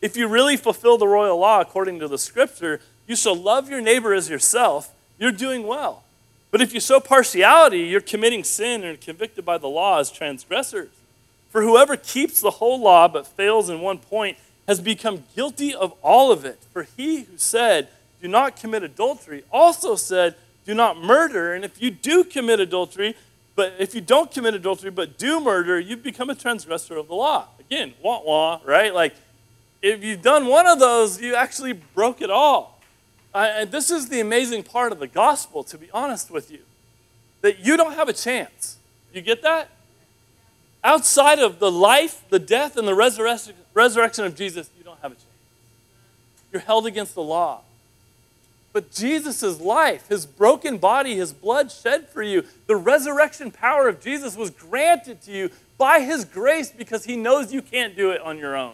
If 0.00 0.16
you 0.16 0.28
really 0.28 0.56
fulfill 0.56 0.98
the 0.98 1.08
royal 1.08 1.38
law 1.38 1.60
according 1.60 1.98
to 2.00 2.08
the 2.08 2.18
scripture, 2.18 2.80
you 3.06 3.16
shall 3.16 3.34
love 3.34 3.68
your 3.68 3.80
neighbor 3.80 4.14
as 4.14 4.28
yourself, 4.28 4.92
you're 5.18 5.32
doing 5.32 5.66
well. 5.66 6.04
But 6.50 6.60
if 6.60 6.74
you 6.74 6.80
show 6.80 7.00
partiality, 7.00 7.80
you're 7.80 8.00
committing 8.00 8.44
sin 8.44 8.84
and 8.84 9.00
convicted 9.00 9.44
by 9.44 9.58
the 9.58 9.68
law 9.68 9.98
as 9.98 10.10
transgressors. 10.10 10.90
For 11.52 11.62
whoever 11.62 11.96
keeps 11.96 12.40
the 12.40 12.50
whole 12.50 12.80
law 12.80 13.06
but 13.06 13.26
fails 13.26 13.70
in 13.70 13.80
one 13.80 13.98
point 13.98 14.38
has 14.66 14.80
become 14.80 15.24
guilty 15.36 15.74
of 15.74 15.92
all 16.02 16.32
of 16.32 16.44
it. 16.44 16.58
For 16.72 16.82
he 16.82 17.22
who 17.22 17.36
said, 17.36 17.88
Do 18.20 18.26
not 18.26 18.56
commit 18.56 18.82
adultery, 18.82 19.44
also 19.52 19.94
said, 19.94 20.34
do 20.64 20.74
not 20.74 21.00
murder. 21.00 21.54
And 21.54 21.64
if 21.64 21.82
you 21.82 21.90
do 21.90 22.24
commit 22.24 22.60
adultery, 22.60 23.16
but 23.54 23.74
if 23.78 23.94
you 23.94 24.00
don't 24.00 24.30
commit 24.30 24.54
adultery 24.54 24.90
but 24.90 25.18
do 25.18 25.40
murder, 25.40 25.78
you 25.78 25.96
become 25.96 26.30
a 26.30 26.34
transgressor 26.34 26.96
of 26.96 27.08
the 27.08 27.14
law. 27.14 27.48
Again, 27.60 27.94
wah 28.02 28.22
wah, 28.24 28.60
right? 28.64 28.94
Like, 28.94 29.14
if 29.80 30.04
you've 30.04 30.22
done 30.22 30.46
one 30.46 30.66
of 30.66 30.78
those, 30.78 31.20
you 31.20 31.34
actually 31.34 31.72
broke 31.72 32.22
it 32.22 32.30
all. 32.30 32.80
Uh, 33.34 33.50
and 33.54 33.72
this 33.72 33.90
is 33.90 34.08
the 34.08 34.20
amazing 34.20 34.62
part 34.62 34.92
of 34.92 34.98
the 34.98 35.06
gospel, 35.06 35.64
to 35.64 35.78
be 35.78 35.90
honest 35.92 36.30
with 36.30 36.50
you, 36.50 36.60
that 37.40 37.64
you 37.64 37.76
don't 37.76 37.94
have 37.94 38.08
a 38.08 38.12
chance. 38.12 38.76
You 39.12 39.22
get 39.22 39.42
that? 39.42 39.68
Outside 40.84 41.38
of 41.38 41.58
the 41.58 41.70
life, 41.70 42.24
the 42.28 42.38
death, 42.38 42.76
and 42.76 42.88
the 42.88 42.94
resurrection, 42.94 43.54
resurrection 43.72 44.24
of 44.24 44.34
Jesus, 44.34 44.68
you 44.76 44.84
don't 44.84 44.98
have 45.00 45.12
a 45.12 45.14
chance. 45.14 45.26
You're 46.52 46.62
held 46.62 46.86
against 46.86 47.14
the 47.14 47.22
law. 47.22 47.60
But 48.72 48.90
Jesus' 48.90 49.60
life, 49.60 50.08
his 50.08 50.24
broken 50.26 50.78
body, 50.78 51.14
his 51.14 51.32
blood 51.32 51.70
shed 51.70 52.08
for 52.08 52.22
you, 52.22 52.44
the 52.66 52.76
resurrection 52.76 53.50
power 53.50 53.86
of 53.88 54.00
Jesus 54.00 54.36
was 54.36 54.50
granted 54.50 55.20
to 55.22 55.30
you 55.30 55.50
by 55.76 56.00
his 56.00 56.24
grace 56.24 56.70
because 56.70 57.04
he 57.04 57.16
knows 57.16 57.52
you 57.52 57.62
can't 57.62 57.94
do 57.94 58.10
it 58.10 58.20
on 58.22 58.38
your 58.38 58.56
own. 58.56 58.72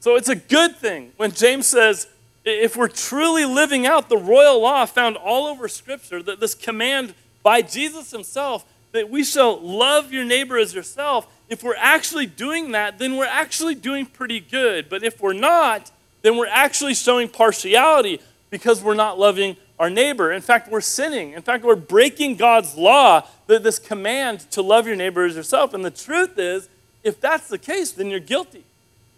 So 0.00 0.14
it's 0.16 0.28
a 0.28 0.36
good 0.36 0.76
thing 0.76 1.12
when 1.16 1.32
James 1.32 1.66
says, 1.66 2.06
if 2.44 2.76
we're 2.76 2.88
truly 2.88 3.44
living 3.44 3.86
out 3.86 4.08
the 4.08 4.16
royal 4.16 4.60
law 4.60 4.86
found 4.86 5.16
all 5.16 5.46
over 5.46 5.66
Scripture, 5.66 6.22
that 6.22 6.40
this 6.40 6.54
command 6.54 7.14
by 7.42 7.62
Jesus 7.62 8.10
himself 8.10 8.64
that 8.92 9.10
we 9.10 9.24
shall 9.24 9.60
love 9.60 10.12
your 10.12 10.24
neighbor 10.24 10.58
as 10.58 10.74
yourself, 10.74 11.26
if 11.48 11.62
we're 11.62 11.76
actually 11.76 12.26
doing 12.26 12.72
that, 12.72 12.98
then 12.98 13.16
we're 13.16 13.26
actually 13.26 13.74
doing 13.74 14.06
pretty 14.06 14.40
good. 14.40 14.88
But 14.88 15.02
if 15.02 15.20
we're 15.20 15.32
not, 15.32 15.90
then 16.22 16.36
we're 16.36 16.46
actually 16.46 16.94
showing 16.94 17.28
partiality 17.28 18.20
because 18.50 18.82
we're 18.82 18.94
not 18.94 19.18
loving 19.18 19.56
our 19.78 19.88
neighbor. 19.88 20.32
In 20.32 20.42
fact, 20.42 20.70
we're 20.70 20.80
sinning. 20.80 21.32
In 21.32 21.42
fact, 21.42 21.64
we're 21.64 21.76
breaking 21.76 22.36
God's 22.36 22.76
law, 22.76 23.26
this 23.46 23.78
command 23.78 24.40
to 24.50 24.60
love 24.60 24.86
your 24.86 24.96
neighbor 24.96 25.24
as 25.24 25.36
yourself. 25.36 25.72
And 25.72 25.84
the 25.84 25.90
truth 25.90 26.38
is, 26.38 26.68
if 27.02 27.20
that's 27.20 27.48
the 27.48 27.58
case, 27.58 27.92
then 27.92 28.08
you're 28.08 28.20
guilty. 28.20 28.64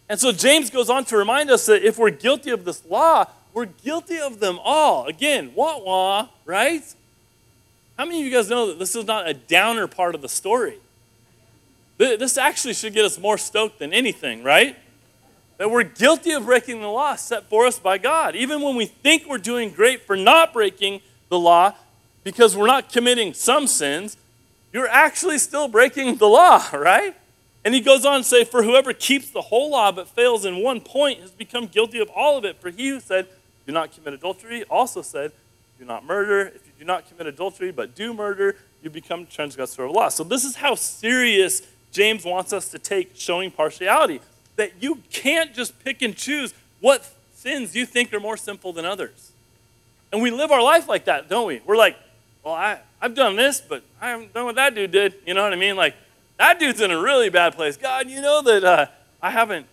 And 0.09 0.19
so 0.21 0.33
James 0.33 0.71
goes 0.71 0.91
on 0.91 1.05
to 1.07 1.17
remind 1.17 1.51
us 1.51 1.67
that 1.67 1.85
if 1.85 1.99
we're 1.99 2.11
guilty 2.11 2.51
of 2.51 2.65
this 2.65 2.85
law, 2.87 3.27
we're 3.53 3.67
guilty 3.67 4.19
of 4.19 4.41
them 4.41 4.59
all. 4.63 5.07
Again, 5.07 5.53
wah 5.55 5.79
wah, 5.79 6.29
right? 6.45 6.83
How 8.01 8.07
many 8.07 8.21
of 8.21 8.25
you 8.25 8.33
guys 8.33 8.49
know 8.49 8.69
that 8.69 8.79
this 8.79 8.97
is 8.97 9.05
not 9.05 9.29
a 9.29 9.35
downer 9.35 9.87
part 9.87 10.15
of 10.15 10.23
the 10.23 10.29
story? 10.31 10.79
This 11.99 12.39
actually 12.39 12.73
should 12.73 12.95
get 12.95 13.05
us 13.05 13.19
more 13.19 13.37
stoked 13.37 13.79
than 13.79 13.93
anything, 13.93 14.43
right? 14.43 14.75
that 15.59 15.71
we're 15.71 15.83
guilty 15.83 16.31
of 16.31 16.47
breaking 16.47 16.81
the 16.81 16.89
law 16.89 17.15
set 17.15 17.45
for 17.51 17.67
us 17.67 17.79
by 17.79 17.99
God. 17.99 18.35
Even 18.35 18.63
when 18.63 18.75
we 18.75 18.87
think 18.87 19.27
we're 19.29 19.37
doing 19.37 19.69
great 19.69 20.07
for 20.07 20.17
not 20.17 20.55
breaking 20.55 21.03
the 21.29 21.39
law 21.39 21.75
because 22.25 22.57
we're 22.57 22.67
not 22.67 22.91
committing 22.91 23.35
some 23.35 23.67
sins, 23.67 24.17
you're 24.73 24.89
actually 24.89 25.37
still 25.37 25.69
breaking 25.69 26.17
the 26.17 26.27
law, 26.27 26.67
right? 26.73 27.15
And 27.67 27.75
he 27.75 27.83
goes 27.83 28.07
on 28.07 28.21
to 28.21 28.25
say, 28.25 28.45
For 28.45 28.63
whoever 28.63 28.95
keeps 28.95 29.31
the 29.31 29.43
whole 29.43 29.73
law 29.73 29.93
but 29.93 30.09
fails 30.09 30.47
in 30.47 30.63
one 30.63 30.81
point 30.81 31.21
has 31.21 31.33
become 31.33 31.67
guilty 31.67 31.99
of 31.99 32.09
all 32.17 32.39
of 32.39 32.47
it. 32.47 32.59
For 32.63 32.71
he 32.71 32.89
who 32.89 32.99
said, 32.99 33.27
Do 33.67 33.73
not 33.73 33.93
commit 33.93 34.15
adultery, 34.15 34.65
also 34.71 35.03
said, 35.03 35.33
Do 35.81 35.87
not 35.87 36.05
murder. 36.05 36.43
If 36.43 36.67
you 36.67 36.73
do 36.79 36.85
not 36.85 37.09
commit 37.09 37.27
adultery 37.27 37.73
but 37.73 37.95
do 37.95 38.13
murder, 38.13 38.55
you 38.83 38.91
become 38.91 39.27
transgressor 39.27 39.83
of 39.83 39.93
law. 39.93 40.11
So 40.11 40.23
this 40.23 40.45
is 40.45 40.57
how 40.57 40.75
serious 40.75 41.63
James 41.91 42.23
wants 42.25 42.53
us 42.53 42.69
to 42.69 42.79
take 42.79 43.13
showing 43.17 43.51
partiality. 43.51 44.21
That 44.57 44.73
you 44.81 44.99
can't 45.11 45.55
just 45.55 45.83
pick 45.83 46.03
and 46.03 46.15
choose 46.15 46.53
what 46.81 47.11
sins 47.35 47.75
you 47.75 47.87
think 47.87 48.13
are 48.13 48.21
more 48.21 48.37
simple 48.37 48.75
than 48.75 48.85
others. 48.85 49.33
And 50.13 50.21
we 50.21 50.31
live 50.31 50.51
our 50.53 50.63
life 50.63 50.87
like 50.87 51.07
that, 51.07 51.31
don't 51.31 51.47
we? 51.47 51.63
We're 51.65 51.79
like, 51.79 51.97
well, 52.45 52.55
I, 52.55 52.81
I've 53.01 53.15
done 53.15 53.37
this, 53.37 53.63
but 53.63 53.83
I 54.03 54.11
haven't 54.11 54.35
done 54.35 54.45
what 54.45 54.57
that 54.57 54.75
dude 54.75 54.91
did. 54.91 55.15
You 55.27 55.33
know 55.33 55.43
what 55.43 55.55
I 55.55 55.57
mean? 55.57 55.77
Like, 55.77 55.95
that 56.37 56.61
dude's 56.61 56.83
in 56.83 56.91
a 56.91 57.01
really 57.01 57.31
bad 57.31 57.55
place. 57.55 57.79
God, 57.79 58.09
you 58.11 58.21
know 58.21 58.43
that 58.43 58.65
uh, 58.65 58.87
I 59.23 59.31
haven't 59.31 59.67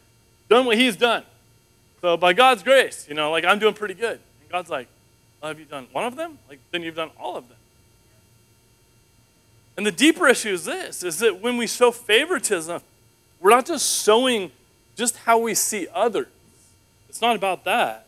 done 0.47 0.65
what 0.65 0.77
he's 0.77 0.95
done. 0.95 1.23
So 1.99 2.15
by 2.15 2.31
God's 2.31 2.63
grace, 2.63 3.05
you 3.09 3.15
know, 3.15 3.29
like 3.31 3.43
I'm 3.43 3.59
doing 3.59 3.73
pretty 3.73 3.93
good. 3.93 4.19
And 4.41 4.49
God's 4.49 4.69
like, 4.69 4.87
well, 5.41 5.49
have 5.49 5.59
you 5.59 5.65
done 5.65 5.87
one 5.91 6.05
of 6.05 6.15
them? 6.15 6.39
Like, 6.49 6.59
then 6.71 6.83
you've 6.83 6.95
done 6.95 7.11
all 7.19 7.35
of 7.35 7.47
them. 7.47 7.57
And 9.75 9.85
the 9.85 9.91
deeper 9.91 10.27
issue 10.27 10.49
is 10.49 10.65
this, 10.65 11.03
is 11.03 11.19
that 11.19 11.41
when 11.41 11.57
we 11.57 11.67
show 11.67 11.91
favoritism, 11.91 12.81
we're 13.39 13.51
not 13.51 13.65
just 13.67 14.03
showing 14.03 14.51
just 14.95 15.17
how 15.17 15.37
we 15.37 15.53
see 15.53 15.87
others. 15.93 16.27
It's 17.09 17.21
not 17.21 17.35
about 17.35 17.63
that. 17.65 18.07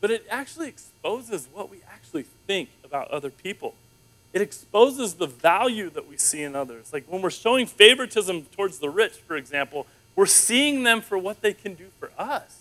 But 0.00 0.10
it 0.10 0.26
actually 0.28 0.68
exposes 0.68 1.48
what 1.52 1.70
we 1.70 1.78
actually 1.88 2.24
think 2.46 2.70
about 2.84 3.10
other 3.10 3.30
people 3.30 3.74
it 4.36 4.42
exposes 4.42 5.14
the 5.14 5.26
value 5.26 5.88
that 5.88 6.06
we 6.06 6.18
see 6.18 6.42
in 6.42 6.54
others. 6.54 6.92
Like 6.92 7.06
when 7.08 7.22
we're 7.22 7.30
showing 7.30 7.64
favoritism 7.64 8.44
towards 8.54 8.80
the 8.80 8.90
rich, 8.90 9.12
for 9.12 9.34
example, 9.34 9.86
we're 10.14 10.26
seeing 10.26 10.82
them 10.82 11.00
for 11.00 11.16
what 11.16 11.40
they 11.40 11.54
can 11.54 11.72
do 11.72 11.86
for 11.98 12.10
us. 12.18 12.60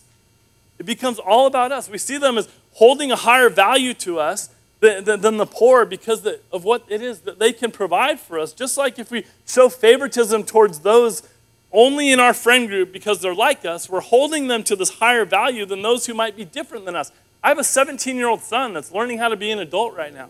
It 0.80 0.86
becomes 0.86 1.20
all 1.20 1.48
about 1.48 1.74
us. 1.74 1.90
We 1.90 1.98
see 1.98 2.18
them 2.18 2.38
as 2.38 2.48
holding 2.76 3.12
a 3.12 3.16
higher 3.16 3.50
value 3.50 3.94
to 3.94 4.20
us 4.20 4.50
than, 4.80 5.04
than, 5.04 5.22
than 5.22 5.38
the 5.38 5.46
poor 5.46 5.86
because 5.86 6.28
of 6.52 6.64
what 6.64 6.84
it 6.90 7.02
is 7.02 7.22
that 7.22 7.40
they 7.40 7.52
can 7.52 7.72
provide 7.72 8.20
for 8.20 8.38
us. 8.38 8.54
Just 8.54 8.78
like 8.78 9.00
if 9.00 9.12
we 9.12 9.26
show 9.46 9.70
favoritism 9.70 10.44
towards 10.44 10.80
those 10.80 11.24
only 11.72 12.12
in 12.12 12.20
our 12.20 12.34
friend 12.34 12.68
group 12.68 12.92
because 12.92 13.22
they're 13.22 13.36
like 13.36 13.66
us, 13.66 13.90
we're 13.90 14.02
holding 14.02 14.48
them 14.48 14.64
to 14.64 14.76
this 14.76 14.90
higher 14.90 15.26
value 15.26 15.66
than 15.66 15.82
those 15.82 16.06
who 16.06 16.14
might 16.14 16.36
be 16.36 16.46
different 16.46 16.86
than 16.86 16.96
us. 16.96 17.12
I 17.44 17.50
have 17.50 17.60
a 17.60 17.64
17 17.64 18.16
year 18.16 18.28
old 18.28 18.42
son 18.42 18.74
that's 18.74 18.92
learning 18.92 19.20
how 19.20 19.30
to 19.30 19.36
be 19.36 19.52
an 19.52 19.60
adult 19.60 19.96
right 19.96 20.14
now. 20.14 20.30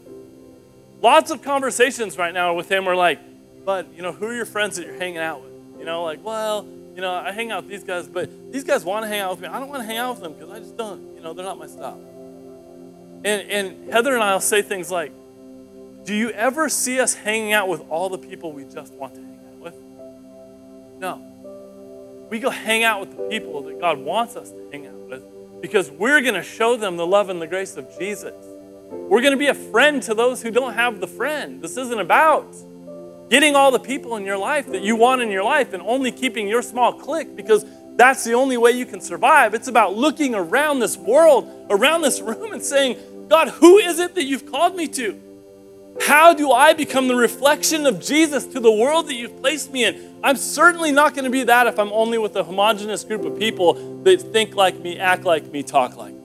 Lots 1.02 1.32
of 1.32 1.42
conversations 1.42 2.18
right 2.18 2.34
now 2.34 2.54
with 2.54 2.70
him 2.70 2.88
are 2.88 2.96
like, 2.96 3.20
but 3.66 3.88
you 3.96 4.04
know, 4.04 4.12
who 4.12 4.28
are 4.28 4.36
your 4.36 4.46
friends 4.46 4.78
that 4.78 4.86
you're 4.86 4.98
hanging 4.98 5.18
out 5.18 5.42
with? 5.42 5.52
You 5.80 5.86
know, 5.86 6.04
like, 6.04 6.24
well, 6.24 6.66
you 6.96 7.02
know, 7.02 7.12
I 7.12 7.32
hang 7.32 7.52
out 7.52 7.64
with 7.64 7.72
these 7.72 7.84
guys, 7.84 8.08
but 8.08 8.30
these 8.52 8.64
guys 8.64 8.86
want 8.86 9.04
to 9.04 9.10
hang 9.10 9.20
out 9.20 9.32
with 9.32 9.42
me. 9.42 9.48
I 9.48 9.60
don't 9.60 9.70
want 9.70 9.82
to 9.82 9.86
hang 9.86 9.98
out 9.98 10.14
with 10.14 10.24
them 10.24 10.34
because 10.34 10.50
I 10.50 10.60
just 10.60 10.78
don't, 10.78 11.16
you 11.16 11.22
know, 11.22 11.34
they're 11.34 11.46
not 11.46 11.58
my 11.58 11.68
style. 11.68 12.00
And, 13.26 13.50
and 13.50 13.92
Heather 13.92 14.14
and 14.14 14.24
I 14.24 14.34
will 14.34 14.40
say 14.40 14.62
things 14.62 14.92
like, 14.92 15.12
do 16.06 16.14
you 16.14 16.30
ever 16.30 16.70
see 16.70 17.00
us 17.00 17.16
hanging 17.16 17.54
out 17.54 17.68
with 17.68 17.82
all 17.90 18.08
the 18.08 18.20
people 18.20 18.52
we 18.52 18.64
just 18.66 18.94
want 18.94 19.16
to 19.16 19.22
hang 19.22 19.40
out 19.50 19.60
with? 19.60 19.76
No. 21.00 22.28
We 22.30 22.40
go 22.40 22.52
hang 22.52 22.84
out 22.84 23.00
with 23.00 23.18
the 23.18 23.24
people 23.24 23.64
that 23.64 23.80
God 23.82 23.98
wants 23.98 24.36
us 24.36 24.52
to 24.52 24.70
hang 24.72 24.86
out 24.86 24.94
with 25.10 25.24
because 25.60 25.90
we're 25.90 26.22
going 26.22 26.36
to 26.36 26.44
show 26.44 26.78
them 26.78 26.98
the 26.98 27.08
love 27.08 27.30
and 27.30 27.42
the 27.42 27.48
grace 27.48 27.78
of 27.78 27.88
Jesus. 27.98 28.34
We're 28.92 29.22
going 29.22 29.34
to 29.34 29.38
be 29.38 29.48
a 29.48 29.56
friend 29.56 30.04
to 30.04 30.14
those 30.14 30.44
who 30.44 30.52
don't 30.52 30.74
have 30.74 31.00
the 31.00 31.08
friend. 31.08 31.64
This 31.64 31.78
isn't 31.78 32.00
about 32.00 32.56
getting 33.32 33.56
all 33.56 33.72
the 33.72 33.80
people 33.80 34.18
in 34.18 34.24
your 34.24 34.38
life 34.38 34.68
that 34.68 34.84
you 34.84 34.96
want 34.96 35.24
in 35.24 35.32
your 35.32 35.44
life 35.44 35.74
and 35.74 35.82
only 35.82 36.12
keeping 36.12 36.48
your 36.48 36.62
small 36.62 36.94
clique 36.94 37.36
because 37.36 37.66
that's 37.96 38.24
the 38.24 38.34
only 38.34 38.58
way 38.58 38.72
you 38.72 38.86
can 38.86 39.02
survive. 39.02 39.54
It's 39.54 39.68
about 39.68 39.96
looking 39.96 40.36
around 40.36 40.80
this 40.80 40.98
world, 40.98 41.50
around 41.70 42.02
this 42.02 42.22
room, 42.22 42.54
and 42.54 42.62
saying, 42.62 42.98
God, 43.28 43.50
who 43.50 43.78
is 43.78 44.00
it 44.00 44.16
that 44.16 44.24
you've 44.24 44.50
called 44.52 44.76
me 44.76 44.88
to? 44.90 45.22
How 46.02 46.34
do 46.34 46.52
I 46.52 46.74
become 46.74 47.08
the 47.08 47.16
reflection 47.16 47.86
of 47.86 48.02
Jesus 48.02 48.46
to 48.48 48.60
the 48.60 48.72
world 48.72 49.08
that 49.08 49.16
you've 49.16 49.40
placed 49.42 49.72
me 49.72 49.86
in? 49.86 50.16
I'm 50.24 50.36
certainly 50.36 50.92
not 50.92 51.14
going 51.14 51.24
to 51.24 51.32
be 51.32 51.44
that 51.44 51.68
if 51.68 51.80
I'm 51.80 51.92
only 51.92 52.18
with 52.18 52.36
a 52.36 52.44
homogenous 52.44 53.04
group 53.04 53.24
of 53.24 53.40
people 53.40 54.04
that 54.04 54.22
think 54.22 54.56
like 54.56 54.78
me, 54.80 55.00
act 55.00 55.24
like 55.24 55.46
me, 55.52 55.64
talk 55.64 55.96
like 55.96 56.14
me. 56.14 56.20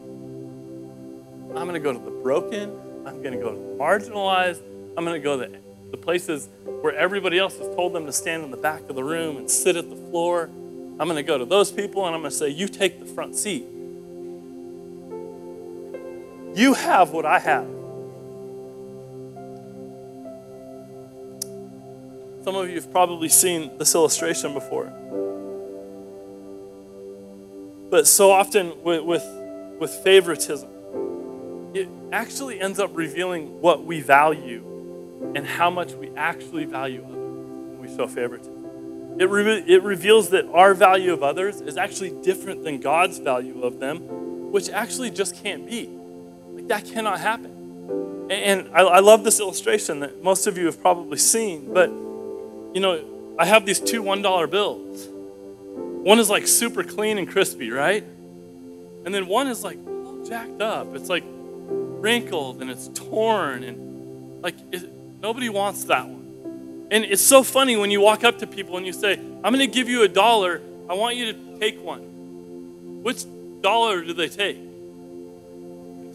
I'm 1.51 1.67
going 1.67 1.75
to 1.75 1.81
go 1.81 1.93
to 1.93 1.99
the 1.99 2.11
broken. 2.11 2.71
I'm 3.07 3.23
going 3.23 3.33
to 3.33 3.41
go 3.41 3.51
to 3.51 3.57
the 3.57 3.77
marginalized. 3.77 4.61
I'm 4.97 5.05
going 5.05 5.21
to 5.21 5.25
go 5.25 5.37
to 5.41 5.59
the 5.91 5.97
places 5.97 6.49
where 6.65 6.95
everybody 6.95 7.39
else 7.39 7.57
has 7.59 7.75
told 7.75 7.93
them 7.93 8.07
to 8.07 8.13
stand 8.13 8.45
in 8.45 8.51
the 8.51 8.57
back 8.57 8.89
of 8.89 8.97
the 8.97 9.05
room 9.05 9.37
and 9.37 9.51
sit 9.51 9.77
at 9.77 9.89
the 9.89 9.97
floor. 9.97 10.45
I'm 10.99 11.07
going 11.09 11.17
to 11.17 11.23
go 11.23 11.39
to 11.39 11.45
those 11.45 11.71
people 11.71 12.07
and 12.07 12.15
I'm 12.15 12.23
going 12.23 12.31
to 12.31 12.37
say, 12.37 12.49
You 12.49 12.69
take 12.69 12.99
the 12.99 13.07
front 13.07 13.37
seat. 13.37 13.65
You 16.55 16.75
have 16.75 17.11
what 17.11 17.25
I 17.25 17.39
have. 17.39 17.67
Some 22.43 22.57
of 22.57 22.69
you 22.69 22.77
have 22.77 22.91
probably 22.91 23.29
seen 23.29 23.71
this 23.79 23.95
illustration 23.95 24.55
before. 24.55 24.93
But 27.91 28.07
so 28.07 28.31
often 28.31 28.83
with, 28.83 29.03
with, 29.05 29.25
with 29.79 29.91
favoritism, 29.91 30.69
it 31.75 31.89
actually 32.13 32.61
ends 32.61 32.79
up 32.79 32.91
revealing 32.95 33.61
what 33.61 33.85
we 33.85 34.01
value 34.01 34.65
and 35.35 35.47
how 35.47 35.71
much 35.71 35.93
we 35.93 36.11
actually 36.17 36.65
value 36.65 37.05
others 37.05 37.17
when 37.17 37.81
we 37.81 37.95
show 37.95 38.07
favoritism. 38.07 39.21
It, 39.21 39.29
re- 39.29 39.65
it 39.67 39.83
reveals 39.83 40.31
that 40.31 40.47
our 40.47 40.73
value 40.73 41.13
of 41.13 41.23
others 41.23 41.61
is 41.61 41.77
actually 41.77 42.11
different 42.23 42.65
than 42.65 42.81
God's 42.81 43.19
value 43.19 43.63
of 43.63 43.79
them, 43.81 44.51
which 44.51 44.71
actually 44.71 45.11
just 45.11 45.43
can't 45.43 45.69
be. 45.69 46.00
Like, 46.55 46.69
that 46.69 46.85
cannot 46.87 47.21
happen. 47.21 48.29
And, 48.31 48.69
I, 48.73 48.83
I 48.83 49.01
love 49.01 49.25
this 49.25 49.41
illustration 49.41 50.01
that 50.01 50.23
most 50.23 50.47
of 50.47 50.57
you 50.57 50.67
have 50.67 50.81
probably 50.81 51.19
seen, 51.19 51.73
but 51.75 51.89
you 51.89 52.81
know, 52.81 53.03
I 53.39 53.45
have 53.45 53.67
these 53.67 53.81
two 53.81 54.03
$1 54.03 54.51
bills. 54.51 55.09
One 56.05 56.19
is 56.19 56.31
like 56.31 56.47
super 56.47 56.85
clean 56.85 57.19
and 57.19 57.29
crispy, 57.29 57.71
right? 57.71 58.05
And 59.05 59.15
then 59.15 59.27
one 59.27 59.49
is 59.49 59.65
like 59.65 59.79
jacked 60.27 60.61
up. 60.61 60.95
It's 60.95 61.09
like 61.09 61.25
wrinkled 61.27 62.61
and 62.61 62.71
it's 62.71 62.89
torn 62.89 63.65
and 63.65 64.43
like 64.43 64.55
it, 64.73 64.89
nobody 65.21 65.49
wants 65.49 65.85
that 65.85 66.07
one. 66.07 66.89
And 66.91 67.05
it's 67.05 67.23
so 67.23 67.43
funny 67.43 67.77
when 67.77 67.91
you 67.91 68.01
walk 68.01 68.25
up 68.25 68.39
to 68.39 68.47
people 68.47 68.77
and 68.77 68.87
you 68.87 68.93
say, 68.93 69.15
I'm 69.15 69.53
going 69.55 69.59
to 69.59 69.67
give 69.67 69.89
you 69.89 70.03
a 70.03 70.09
dollar. 70.09 70.61
I 70.89 70.95
want 70.95 71.17
you 71.17 71.33
to 71.33 71.59
take 71.59 71.83
one. 71.83 72.01
Which 73.03 73.25
dollar 73.61 74.03
do 74.03 74.13
they 74.13 74.29
take? 74.29 74.59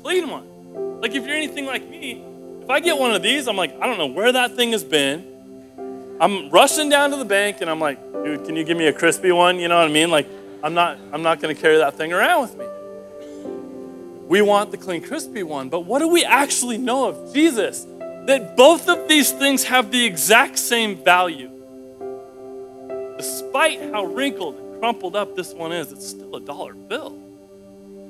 Clean 0.05 0.29
one. 0.29 1.01
Like 1.01 1.15
if 1.15 1.25
you're 1.25 1.35
anything 1.35 1.65
like 1.65 1.89
me, 1.89 2.23
if 2.61 2.69
I 2.69 2.79
get 2.79 2.95
one 2.95 3.15
of 3.15 3.23
these, 3.23 3.47
I'm 3.47 3.55
like, 3.55 3.73
I 3.81 3.87
don't 3.87 3.97
know 3.97 4.05
where 4.05 4.31
that 4.31 4.55
thing 4.55 4.71
has 4.73 4.83
been. 4.83 5.25
I'm 6.21 6.51
rushing 6.51 6.89
down 6.89 7.09
to 7.09 7.17
the 7.17 7.25
bank 7.25 7.57
and 7.61 7.71
I'm 7.71 7.79
like, 7.79 7.97
dude, 8.23 8.45
can 8.45 8.55
you 8.55 8.63
give 8.63 8.77
me 8.77 8.85
a 8.85 8.93
crispy 8.93 9.31
one? 9.31 9.57
You 9.57 9.67
know 9.67 9.79
what 9.79 9.89
I 9.89 9.91
mean? 9.91 10.11
Like, 10.11 10.27
I'm 10.61 10.75
not, 10.75 10.99
I'm 11.11 11.23
not 11.23 11.39
to 11.39 11.55
carry 11.55 11.77
that 11.77 11.95
thing 11.95 12.13
around 12.13 12.43
with 12.43 12.55
me. 12.55 12.67
We 14.27 14.43
want 14.43 14.69
the 14.69 14.77
clean, 14.77 15.01
crispy 15.01 15.41
one. 15.41 15.69
But 15.69 15.85
what 15.85 15.97
do 15.97 16.07
we 16.07 16.23
actually 16.23 16.77
know 16.77 17.09
of 17.09 17.33
Jesus? 17.33 17.87
That 18.27 18.55
both 18.55 18.87
of 18.87 19.07
these 19.07 19.31
things 19.31 19.63
have 19.63 19.89
the 19.89 20.05
exact 20.05 20.59
same 20.59 21.03
value. 21.03 21.49
Despite 23.17 23.81
how 23.91 24.05
wrinkled 24.05 24.59
and 24.59 24.79
crumpled 24.79 25.15
up 25.15 25.35
this 25.35 25.51
one 25.51 25.71
is, 25.71 25.91
it's 25.91 26.07
still 26.07 26.35
a 26.35 26.41
dollar 26.41 26.75
bill. 26.75 27.24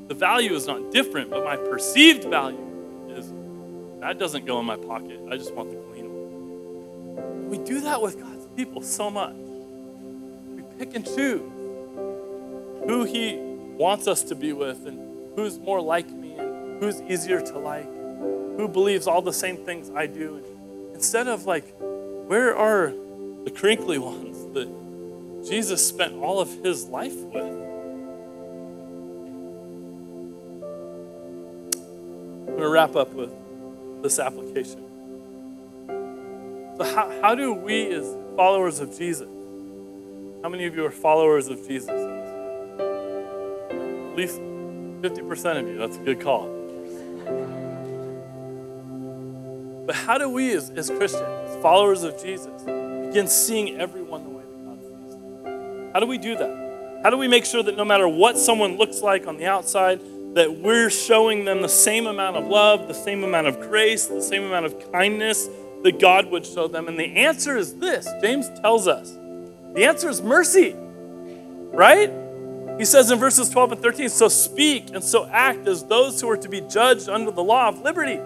The 0.07 0.13
value 0.13 0.53
is 0.53 0.67
not 0.67 0.91
different, 0.91 1.31
but 1.31 1.43
my 1.43 1.55
perceived 1.55 2.25
value 2.25 3.07
is 3.09 3.31
that 4.01 4.19
doesn't 4.19 4.45
go 4.45 4.59
in 4.59 4.65
my 4.65 4.77
pocket. 4.77 5.19
I 5.31 5.37
just 5.37 5.53
want 5.53 5.71
the 5.71 5.77
clean 5.77 6.05
one. 6.05 7.49
We 7.49 7.57
do 7.57 7.81
that 7.81 8.01
with 8.01 8.19
God's 8.19 8.45
people 8.55 8.81
so 8.81 9.09
much. 9.09 9.35
We 9.35 10.63
pick 10.77 10.95
and 10.95 11.05
choose 11.05 11.41
who 12.87 13.03
He 13.05 13.35
wants 13.77 14.07
us 14.07 14.23
to 14.23 14.35
be 14.35 14.53
with 14.53 14.85
and 14.85 15.35
who's 15.35 15.57
more 15.57 15.81
like 15.81 16.09
me 16.09 16.33
and 16.35 16.81
who's 16.81 17.01
easier 17.01 17.41
to 17.41 17.57
like, 17.57 17.85
who 18.57 18.67
believes 18.67 19.07
all 19.07 19.21
the 19.21 19.33
same 19.33 19.57
things 19.57 19.89
I 19.89 20.05
do. 20.05 20.35
And 20.35 20.95
instead 20.95 21.27
of 21.27 21.45
like, 21.45 21.65
where 21.79 22.55
are 22.55 22.93
the 23.43 23.51
crinkly 23.51 23.97
ones 24.11 24.53
that 24.53 24.67
Jesus 25.47 25.87
spent 25.87 26.15
all 26.15 26.39
of 26.39 26.49
his 26.63 26.85
life 26.85 27.15
with? 27.15 27.54
Wrap 32.75 32.95
up 32.97 33.13
with 33.13 33.31
this 34.03 34.19
application. 34.19 34.83
So, 36.75 36.83
how, 36.83 37.09
how 37.21 37.33
do 37.33 37.53
we, 37.53 37.89
as 37.93 38.13
followers 38.35 38.81
of 38.81 38.97
Jesus, 38.97 39.29
how 40.43 40.49
many 40.49 40.65
of 40.65 40.75
you 40.75 40.85
are 40.85 40.91
followers 40.91 41.47
of 41.47 41.65
Jesus? 41.65 41.89
At 41.89 41.95
least 44.17 44.41
50% 44.41 45.61
of 45.61 45.69
you. 45.69 45.77
That's 45.77 45.95
a 45.95 46.01
good 46.01 46.19
call. 46.19 46.49
But 49.85 49.95
how 49.95 50.17
do 50.17 50.27
we, 50.27 50.51
as, 50.51 50.69
as 50.71 50.89
Christians, 50.89 51.23
as 51.23 51.55
followers 51.61 52.03
of 52.03 52.21
Jesus, 52.21 52.61
begin 52.63 53.29
seeing 53.29 53.79
everyone 53.79 54.25
the 54.25 54.31
way 54.31 54.43
that 54.43 54.65
God 54.65 54.81
sees 54.81 55.13
them? 55.13 55.91
How 55.93 56.01
do 56.01 56.07
we 56.07 56.17
do 56.17 56.35
that? 56.35 56.99
How 57.03 57.09
do 57.09 57.15
we 57.15 57.29
make 57.29 57.45
sure 57.45 57.63
that 57.63 57.77
no 57.77 57.85
matter 57.85 58.09
what 58.09 58.37
someone 58.37 58.77
looks 58.77 58.99
like 58.99 59.27
on 59.27 59.37
the 59.37 59.45
outside, 59.45 60.01
that 60.35 60.59
we're 60.59 60.89
showing 60.89 61.45
them 61.45 61.61
the 61.61 61.69
same 61.69 62.07
amount 62.07 62.35
of 62.35 62.45
love, 62.45 62.87
the 62.87 62.93
same 62.93 63.23
amount 63.23 63.47
of 63.47 63.59
grace, 63.61 64.05
the 64.05 64.21
same 64.21 64.43
amount 64.43 64.65
of 64.65 64.91
kindness 64.91 65.47
that 65.83 65.99
God 65.99 66.29
would 66.29 66.45
show 66.45 66.67
them? 66.67 66.87
And 66.87 66.99
the 66.99 67.15
answer 67.15 67.57
is 67.57 67.75
this 67.75 68.07
James 68.21 68.49
tells 68.59 68.87
us 68.87 69.11
the 69.73 69.85
answer 69.85 70.09
is 70.09 70.21
mercy, 70.21 70.75
right? 71.73 72.11
He 72.77 72.83
says 72.83 73.09
in 73.09 73.17
verses 73.17 73.49
12 73.49 73.73
and 73.73 73.81
13, 73.81 74.09
so 74.09 74.27
speak 74.27 74.89
and 74.93 75.01
so 75.01 75.25
act 75.27 75.65
as 75.67 75.85
those 75.85 76.19
who 76.19 76.29
are 76.29 76.37
to 76.37 76.49
be 76.49 76.59
judged 76.59 77.07
under 77.07 77.31
the 77.31 77.43
law 77.43 77.69
of 77.69 77.81
liberty. 77.81 78.17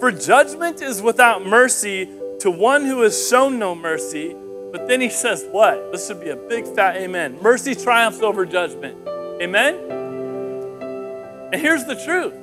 For 0.00 0.10
judgment 0.10 0.82
is 0.82 1.00
without 1.00 1.46
mercy 1.46 2.06
to 2.40 2.50
one 2.50 2.84
who 2.84 3.02
has 3.02 3.28
shown 3.28 3.58
no 3.58 3.76
mercy. 3.76 4.34
But 4.72 4.88
then 4.88 5.00
he 5.00 5.10
says, 5.10 5.46
What? 5.50 5.92
This 5.92 6.08
should 6.08 6.20
be 6.20 6.30
a 6.30 6.36
big 6.36 6.66
fat 6.66 6.96
amen. 6.96 7.38
Mercy 7.40 7.74
triumphs 7.74 8.20
over 8.20 8.44
judgment. 8.44 8.96
Amen? 9.40 9.97
And 11.52 11.60
here's 11.60 11.84
the 11.84 11.94
truth 11.94 12.34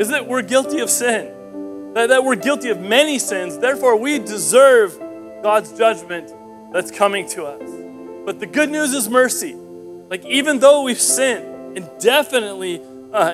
is 0.00 0.08
that 0.08 0.26
we're 0.26 0.42
guilty 0.42 0.78
of 0.80 0.90
sin, 0.90 1.92
that, 1.94 2.08
that 2.08 2.24
we're 2.24 2.36
guilty 2.36 2.68
of 2.68 2.80
many 2.80 3.18
sins. 3.18 3.58
Therefore, 3.58 3.96
we 3.96 4.18
deserve 4.18 4.98
God's 5.42 5.72
judgment 5.76 6.32
that's 6.72 6.90
coming 6.90 7.28
to 7.30 7.44
us. 7.44 7.70
But 8.24 8.40
the 8.40 8.46
good 8.46 8.70
news 8.70 8.94
is 8.94 9.08
mercy. 9.08 9.54
Like, 9.54 10.24
even 10.24 10.60
though 10.60 10.82
we've 10.82 11.00
sinned, 11.00 11.76
and 11.76 11.88
definitely 11.98 12.80
uh, 13.12 13.32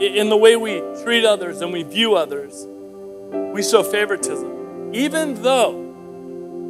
in 0.00 0.28
the 0.28 0.36
way 0.36 0.56
we 0.56 0.80
treat 1.02 1.24
others 1.24 1.60
and 1.60 1.72
we 1.72 1.82
view 1.82 2.16
others, 2.16 2.66
we 3.52 3.62
show 3.62 3.82
favoritism. 3.82 4.94
Even 4.94 5.42
though 5.42 5.84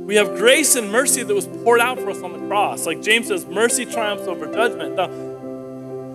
we 0.04 0.16
have 0.16 0.36
grace 0.36 0.76
and 0.76 0.92
mercy 0.92 1.22
that 1.22 1.34
was 1.34 1.46
poured 1.46 1.80
out 1.80 1.98
for 1.98 2.10
us 2.10 2.20
on 2.20 2.34
the 2.34 2.46
cross. 2.46 2.84
Like 2.84 3.00
James 3.00 3.28
says, 3.28 3.46
mercy 3.46 3.86
triumphs 3.86 4.26
over 4.26 4.52
judgment. 4.52 4.96
Now, 4.96 5.06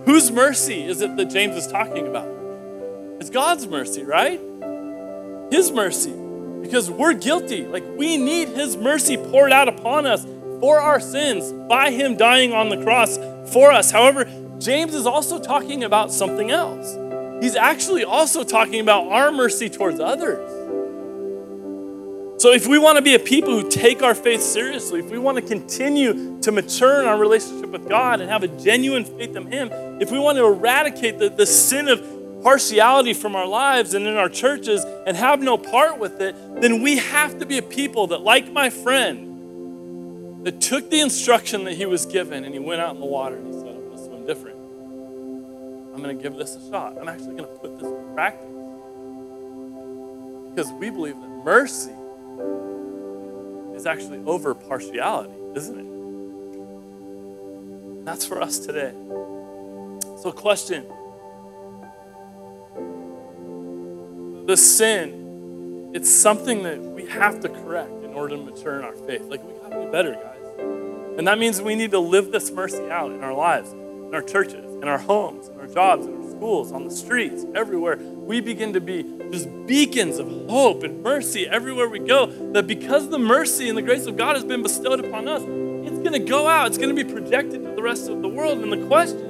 whose 0.05 0.31
mercy 0.31 0.83
is 0.83 1.01
it 1.01 1.15
that 1.17 1.25
James 1.25 1.55
is 1.55 1.67
talking 1.67 2.07
about? 2.07 2.27
It's 3.19 3.29
God's 3.29 3.67
mercy, 3.67 4.03
right? 4.03 4.39
His 5.51 5.71
mercy. 5.71 6.13
Because 6.61 6.89
we're 6.89 7.13
guilty. 7.13 7.65
Like 7.65 7.83
we 7.97 8.17
need 8.17 8.49
His 8.49 8.77
mercy 8.77 9.17
poured 9.17 9.51
out 9.51 9.67
upon 9.67 10.05
us 10.05 10.25
for 10.59 10.79
our 10.79 10.99
sins 10.99 11.51
by 11.67 11.91
Him 11.91 12.17
dying 12.17 12.53
on 12.53 12.69
the 12.69 12.81
cross 12.83 13.17
for 13.51 13.71
us. 13.71 13.91
However, 13.91 14.25
James 14.59 14.93
is 14.93 15.05
also 15.05 15.39
talking 15.39 15.83
about 15.83 16.11
something 16.11 16.51
else. 16.51 16.97
He's 17.41 17.55
actually 17.55 18.03
also 18.03 18.43
talking 18.43 18.81
about 18.81 19.07
our 19.07 19.31
mercy 19.31 19.69
towards 19.69 19.99
others. 19.99 20.49
So, 22.41 22.51
if 22.51 22.67
we 22.67 22.77
want 22.77 22.97
to 22.97 23.01
be 23.01 23.15
a 23.15 23.19
people 23.19 23.59
who 23.59 23.69
take 23.69 24.01
our 24.01 24.15
faith 24.15 24.41
seriously, 24.41 25.01
if 25.01 25.09
we 25.09 25.19
want 25.19 25.37
to 25.37 25.41
continue 25.41 26.39
to 26.41 26.51
mature 26.53 27.01
in 27.01 27.05
our 27.05 27.17
relationship 27.17 27.69
with 27.69 27.87
God 27.89 28.21
and 28.21 28.29
have 28.29 28.43
a 28.43 28.47
genuine 28.47 29.03
faith 29.03 29.35
in 29.35 29.45
Him, 29.47 29.69
if 29.99 30.11
we 30.11 30.19
want 30.19 30.37
to 30.37 30.45
eradicate 30.45 31.19
the, 31.19 31.29
the 31.29 31.45
sin 31.45 31.87
of 31.87 32.01
partiality 32.41 33.13
from 33.13 33.35
our 33.35 33.45
lives 33.45 33.93
and 33.93 34.07
in 34.07 34.15
our 34.15 34.29
churches 34.29 34.83
and 35.05 35.17
have 35.17 35.41
no 35.41 35.57
part 35.57 35.99
with 35.99 36.21
it, 36.21 36.35
then 36.61 36.81
we 36.81 36.97
have 36.97 37.37
to 37.39 37.45
be 37.45 37.57
a 37.57 37.61
people 37.61 38.07
that, 38.07 38.21
like 38.21 38.51
my 38.51 38.69
friend, 38.69 40.45
that 40.45 40.61
took 40.61 40.89
the 40.89 41.01
instruction 41.01 41.65
that 41.65 41.73
he 41.73 41.85
was 41.85 42.05
given 42.05 42.45
and 42.45 42.53
he 42.53 42.59
went 42.59 42.79
out 42.81 42.95
in 42.95 43.01
the 43.01 43.05
water 43.05 43.35
and 43.35 43.47
he 43.47 43.53
said, 43.53 43.67
I'm 43.67 43.81
going 43.81 43.97
to 43.97 44.03
swim 44.05 44.25
different. 44.25 44.57
I'm 45.93 46.01
going 46.01 46.15
to 46.15 46.23
give 46.23 46.35
this 46.35 46.55
a 46.55 46.69
shot. 46.69 46.97
I'm 46.97 47.09
actually 47.09 47.35
going 47.35 47.49
to 47.49 47.59
put 47.59 47.77
this 47.77 47.87
in 47.87 48.13
practice. 48.13 48.45
Because 50.49 50.71
we 50.79 50.89
believe 50.89 51.19
that 51.19 51.29
mercy 51.43 51.91
is 53.75 53.85
actually 53.85 54.19
over 54.25 54.53
partiality, 54.53 55.33
isn't 55.55 55.77
it? 55.77 55.85
That's 58.05 58.25
for 58.25 58.41
us 58.41 58.59
today. 58.59 58.93
So, 60.21 60.31
question 60.31 60.85
the 64.49 64.57
sin, 64.57 65.91
it's 65.93 66.09
something 66.09 66.63
that 66.63 66.81
we 66.81 67.05
have 67.05 67.39
to 67.41 67.49
correct 67.49 67.91
in 68.03 68.13
order 68.13 68.35
to 68.35 68.41
mature 68.41 68.79
in 68.79 68.83
our 68.83 68.95
faith. 68.95 69.21
Like, 69.21 69.43
we 69.43 69.53
got 69.61 69.69
to 69.69 69.85
be 69.85 69.91
better, 69.91 70.13
guys. 70.13 70.39
And 71.19 71.27
that 71.27 71.37
means 71.37 71.61
we 71.61 71.75
need 71.75 71.91
to 71.91 71.99
live 71.99 72.31
this 72.31 72.49
mercy 72.51 72.89
out 72.89 73.11
in 73.11 73.23
our 73.23 73.33
lives, 73.33 73.71
in 73.71 74.09
our 74.13 74.23
churches, 74.23 74.65
in 74.81 74.87
our 74.87 74.97
homes, 74.97 75.49
in 75.49 75.59
our 75.59 75.67
jobs, 75.67 76.07
in 76.07 76.15
our 76.15 76.31
schools, 76.31 76.71
on 76.71 76.83
the 76.83 76.91
streets, 76.91 77.45
everywhere. 77.53 77.97
We 77.97 78.41
begin 78.41 78.73
to 78.73 78.81
be 78.81 79.03
just 79.31 79.47
beacons 79.67 80.17
of 80.17 80.27
hope 80.49 80.83
and 80.83 81.03
mercy 81.03 81.47
everywhere 81.47 81.87
we 81.87 81.99
go. 81.99 82.25
That 82.53 82.65
because 82.65 83.09
the 83.09 83.19
mercy 83.19 83.69
and 83.69 83.77
the 83.77 83.83
grace 83.83 84.07
of 84.07 84.17
God 84.17 84.35
has 84.35 84.43
been 84.43 84.63
bestowed 84.63 84.99
upon 84.99 85.27
us, 85.27 85.43
it's 85.43 85.99
going 85.99 86.13
to 86.13 86.19
go 86.19 86.47
out, 86.47 86.67
it's 86.67 86.77
going 86.77 86.95
to 86.95 87.03
be 87.03 87.09
projected 87.09 87.63
to 87.63 87.71
the 87.75 87.83
rest 87.83 88.09
of 88.09 88.21
the 88.21 88.29
world. 88.29 88.59
And 88.59 88.71
the 88.71 88.87
questions 88.87 89.28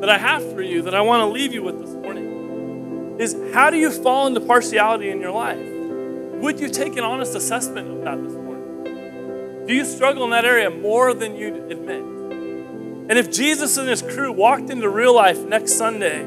that 0.00 0.10
I 0.10 0.18
have 0.18 0.42
for 0.52 0.62
you 0.62 0.82
that 0.82 0.94
I 0.94 1.00
want 1.00 1.22
to 1.22 1.26
leave 1.26 1.52
you 1.52 1.62
with 1.62 1.80
this 1.80 1.90
morning 1.90 3.16
is 3.18 3.34
how 3.54 3.70
do 3.70 3.78
you 3.78 3.90
fall 3.90 4.26
into 4.26 4.40
partiality 4.40 5.10
in 5.10 5.20
your 5.20 5.30
life? 5.30 5.58
Would 6.42 6.60
you 6.60 6.68
take 6.68 6.96
an 6.96 7.04
honest 7.04 7.34
assessment 7.34 7.90
of 7.90 8.04
that 8.04 8.22
this 8.22 8.34
morning? 8.34 9.66
Do 9.66 9.74
you 9.74 9.84
struggle 9.84 10.24
in 10.24 10.30
that 10.30 10.44
area 10.44 10.68
more 10.68 11.14
than 11.14 11.34
you'd 11.34 11.72
admit? 11.72 12.02
And 13.08 13.18
if 13.18 13.30
Jesus 13.30 13.76
and 13.78 13.88
his 13.88 14.02
crew 14.02 14.32
walked 14.32 14.68
into 14.68 14.88
real 14.88 15.14
life 15.14 15.38
next 15.38 15.72
Sunday, 15.74 16.24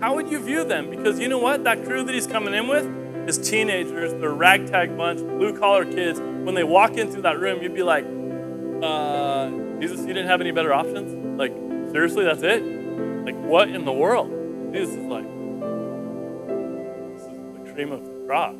how 0.00 0.14
would 0.16 0.30
you 0.30 0.38
view 0.38 0.64
them? 0.64 0.90
Because 0.90 1.18
you 1.18 1.28
know 1.28 1.38
what? 1.38 1.64
That 1.64 1.84
crew 1.84 2.04
that 2.04 2.14
he's 2.14 2.26
coming 2.26 2.52
in 2.52 2.68
with 2.68 2.86
is 3.28 3.38
teenagers, 3.38 4.12
they're 4.14 4.30
ragtag 4.30 4.96
bunch, 4.96 5.20
blue 5.20 5.58
collar 5.58 5.84
kids. 5.84 6.20
When 6.20 6.54
they 6.54 6.64
walk 6.64 6.92
in 6.92 7.10
through 7.10 7.22
that 7.22 7.38
room, 7.38 7.62
you'd 7.62 7.74
be 7.74 7.82
like, 7.82 8.04
uh, 8.82 9.50
Jesus, 9.80 10.00
you 10.00 10.08
didn't 10.08 10.26
have 10.26 10.40
any 10.40 10.50
better 10.50 10.72
options? 10.72 11.38
Like, 11.38 11.52
seriously, 11.90 12.24
that's 12.24 12.42
it? 12.42 12.77
Like, 13.28 13.44
what 13.44 13.68
in 13.68 13.84
the 13.84 13.92
world? 13.92 14.30
Jesus 14.72 14.94
is 14.94 15.04
like, 15.04 15.28
the 17.62 17.72
cream 17.74 17.92
of 17.92 18.02
the 18.02 18.10
crop. 18.24 18.54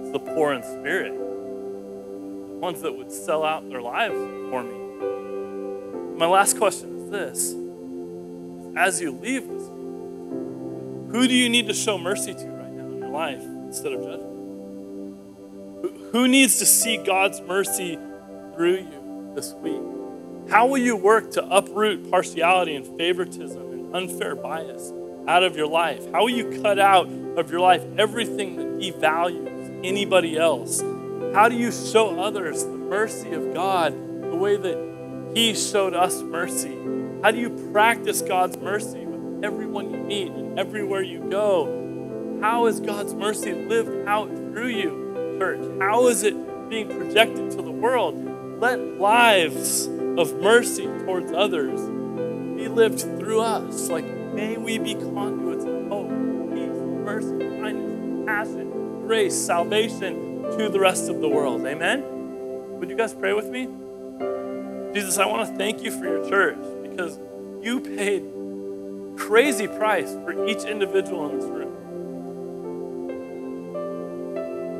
It's 0.00 0.10
the 0.10 0.18
poor 0.18 0.54
in 0.54 0.62
spirit, 0.62 1.12
the 1.12 2.56
ones 2.56 2.80
that 2.80 2.96
would 2.96 3.12
sell 3.12 3.44
out 3.44 3.68
their 3.68 3.82
lives 3.82 4.14
for 4.48 4.62
me. 4.62 4.72
My 6.16 6.24
last 6.24 6.56
question 6.56 6.98
is 6.98 7.10
this 7.10 7.54
As 8.74 9.02
you 9.02 9.12
leave 9.12 9.46
this 9.46 9.64
week, 9.64 11.12
who 11.12 11.28
do 11.28 11.34
you 11.34 11.50
need 11.50 11.66
to 11.66 11.74
show 11.74 11.98
mercy 11.98 12.32
to 12.32 12.46
right 12.46 12.72
now 12.72 12.86
in 12.86 12.96
your 13.00 13.10
life 13.10 13.42
instead 13.42 13.92
of 13.92 14.00
judgment? 14.00 14.32
Who 16.12 16.26
needs 16.26 16.58
to 16.60 16.64
see 16.64 16.96
God's 16.96 17.42
mercy 17.42 17.98
through 18.54 18.76
you 18.76 19.32
this 19.34 19.52
week? 19.52 19.95
How 20.50 20.66
will 20.66 20.78
you 20.78 20.96
work 20.96 21.32
to 21.32 21.44
uproot 21.48 22.10
partiality 22.10 22.76
and 22.76 22.86
favoritism 22.98 23.72
and 23.72 23.94
unfair 23.94 24.34
bias? 24.34 24.92
out 25.26 25.42
of 25.42 25.56
your 25.56 25.66
life? 25.66 26.10
How 26.12 26.22
will 26.22 26.30
you 26.30 26.60
cut 26.62 26.78
out 26.78 27.08
of 27.36 27.50
your 27.50 27.60
life 27.60 27.82
everything 27.98 28.56
that 28.56 28.78
devalues 28.78 29.80
anybody 29.84 30.38
else? 30.38 30.80
How 31.34 31.48
do 31.48 31.56
you 31.56 31.72
show 31.72 32.18
others 32.20 32.64
the 32.64 32.70
mercy 32.70 33.32
of 33.32 33.52
God 33.52 33.92
the 33.92 34.36
way 34.36 34.56
that 34.56 35.32
He 35.34 35.54
showed 35.54 35.94
us 35.94 36.22
mercy? 36.22 36.76
How 37.22 37.30
do 37.30 37.38
you 37.38 37.50
practice 37.72 38.22
God's 38.22 38.56
mercy 38.58 39.04
with 39.04 39.44
everyone 39.44 39.90
you 39.90 39.98
meet 39.98 40.30
and 40.30 40.58
everywhere 40.58 41.02
you 41.02 41.20
go? 41.28 42.38
How 42.40 42.66
is 42.66 42.80
God's 42.80 43.14
mercy 43.14 43.52
lived 43.52 44.06
out 44.06 44.28
through 44.28 44.68
you, 44.68 45.36
church? 45.38 45.80
How 45.80 46.06
is 46.08 46.22
it 46.22 46.34
being 46.68 46.88
projected 46.88 47.50
to 47.52 47.62
the 47.62 47.70
world? 47.70 48.60
Let 48.60 48.80
lives 48.98 49.86
of 50.18 50.34
mercy 50.40 50.86
towards 51.04 51.32
others 51.32 51.80
He 52.58 52.68
lived 52.68 53.00
through 53.00 53.40
us. 53.40 53.88
Like 53.88 54.04
May 54.36 54.56
we 54.58 54.76
be 54.76 54.94
conduits 54.94 55.64
of 55.64 55.88
hope, 55.88 56.10
peace, 56.52 56.68
mercy, 57.06 57.38
kindness, 57.58 58.26
passion, 58.26 59.00
grace, 59.06 59.34
salvation 59.34 60.42
to 60.58 60.68
the 60.68 60.78
rest 60.78 61.08
of 61.08 61.22
the 61.22 61.28
world. 61.28 61.64
Amen? 61.64 62.04
Would 62.78 62.90
you 62.90 62.96
guys 62.98 63.14
pray 63.14 63.32
with 63.32 63.48
me? 63.48 63.66
Jesus, 64.92 65.16
I 65.16 65.24
want 65.24 65.48
to 65.48 65.56
thank 65.56 65.82
you 65.82 65.90
for 65.90 66.04
your 66.04 66.28
church 66.28 66.58
because 66.82 67.18
you 67.62 67.80
paid 67.80 68.26
crazy 69.16 69.68
price 69.68 70.12
for 70.12 70.46
each 70.46 70.64
individual 70.64 71.30
in 71.30 71.38
this 71.38 71.48
room. 71.48 71.72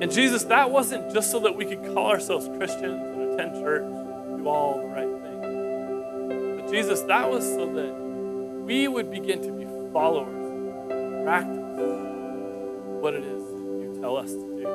And 0.03 0.13
Jesus, 0.13 0.45
that 0.45 0.71
wasn't 0.71 1.15
just 1.15 1.31
so 1.31 1.41
that 1.41 1.57
we 1.57 1.65
could 1.65 1.83
call 1.95 2.09
ourselves 2.09 2.47
Christians 2.59 3.01
and 3.01 3.33
attend 3.33 3.55
church 3.65 3.91
do 4.37 4.47
all 4.47 4.81
the 4.81 4.87
right 4.89 5.16
Jesus, 6.71 7.03
that 7.03 7.31
was 7.31 7.45
so 7.45 7.67
that 7.75 7.95
we 8.65 8.89
would 8.89 9.11
begin 9.11 9.41
to 9.43 9.53
be 9.53 9.65
followers, 9.93 11.25
practice 11.25 11.57
what 13.01 13.15
it 13.15 13.25
is 13.25 13.43
you 13.81 13.99
tell 14.01 14.17
us 14.17 14.33
to 14.33 14.39
do. 14.39 14.69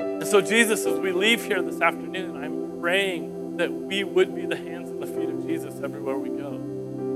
And 0.00 0.26
so, 0.26 0.40
Jesus, 0.40 0.84
as 0.86 0.98
we 0.98 1.12
leave 1.12 1.44
here 1.44 1.62
this 1.62 1.80
afternoon, 1.80 2.36
I'm 2.36 2.80
praying 2.80 3.56
that 3.56 3.72
we 3.72 4.04
would 4.04 4.34
be 4.34 4.44
the 4.44 4.56
hands 4.56 4.90
and 4.90 5.02
the 5.02 5.06
feet 5.06 5.30
of 5.30 5.46
Jesus 5.46 5.80
everywhere 5.82 6.18
we 6.18 6.28
go. 6.28 6.60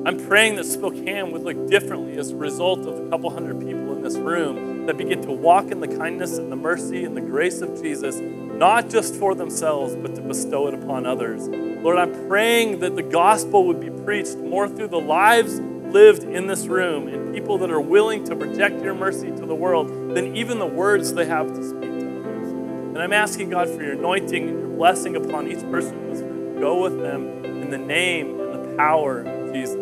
I'm 0.06 0.18
praying 0.26 0.56
that 0.56 0.64
Spokane 0.64 1.30
would 1.32 1.42
look 1.42 1.68
differently 1.68 2.16
as 2.16 2.30
a 2.30 2.36
result 2.36 2.80
of 2.86 3.06
a 3.06 3.10
couple 3.10 3.28
hundred 3.28 3.60
people 3.60 3.92
in 3.92 4.02
this 4.02 4.16
room 4.16 4.86
that 4.86 4.96
begin 4.96 5.20
to 5.22 5.32
walk 5.32 5.70
in 5.70 5.80
the 5.80 5.88
kindness 5.88 6.38
and 6.38 6.50
the 6.50 6.56
mercy 6.56 7.04
and 7.04 7.14
the 7.14 7.20
grace 7.20 7.60
of 7.60 7.82
Jesus 7.82 8.16
not 8.60 8.90
just 8.90 9.14
for 9.14 9.34
themselves, 9.34 9.96
but 9.96 10.14
to 10.14 10.20
bestow 10.20 10.66
it 10.66 10.74
upon 10.74 11.06
others. 11.06 11.48
Lord, 11.48 11.96
I'm 11.96 12.28
praying 12.28 12.80
that 12.80 12.94
the 12.94 13.02
gospel 13.02 13.66
would 13.66 13.80
be 13.80 13.88
preached 13.88 14.36
more 14.36 14.68
through 14.68 14.88
the 14.88 15.00
lives 15.00 15.58
lived 15.58 16.24
in 16.24 16.46
this 16.46 16.66
room 16.66 17.08
and 17.08 17.34
people 17.34 17.56
that 17.56 17.70
are 17.70 17.80
willing 17.80 18.22
to 18.24 18.36
project 18.36 18.82
your 18.82 18.94
mercy 18.94 19.28
to 19.28 19.46
the 19.46 19.54
world 19.54 19.88
than 20.14 20.36
even 20.36 20.58
the 20.58 20.66
words 20.66 21.14
they 21.14 21.24
have 21.24 21.48
to 21.48 21.68
speak 21.68 21.90
to 21.90 22.20
others. 22.20 22.48
And 22.48 22.98
I'm 22.98 23.14
asking 23.14 23.48
God 23.48 23.70
for 23.70 23.82
your 23.82 23.92
anointing 23.92 24.50
and 24.50 24.58
your 24.60 24.68
blessing 24.68 25.16
upon 25.16 25.48
each 25.48 25.62
person 25.70 26.10
this 26.10 26.20
room. 26.20 26.60
Go 26.60 26.82
with 26.82 27.00
them 27.00 27.42
in 27.46 27.70
the 27.70 27.78
name 27.78 28.38
and 28.40 28.72
the 28.72 28.76
power 28.76 29.20
of 29.20 29.54
Jesus. 29.54 29.78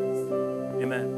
Amen. 0.81 1.18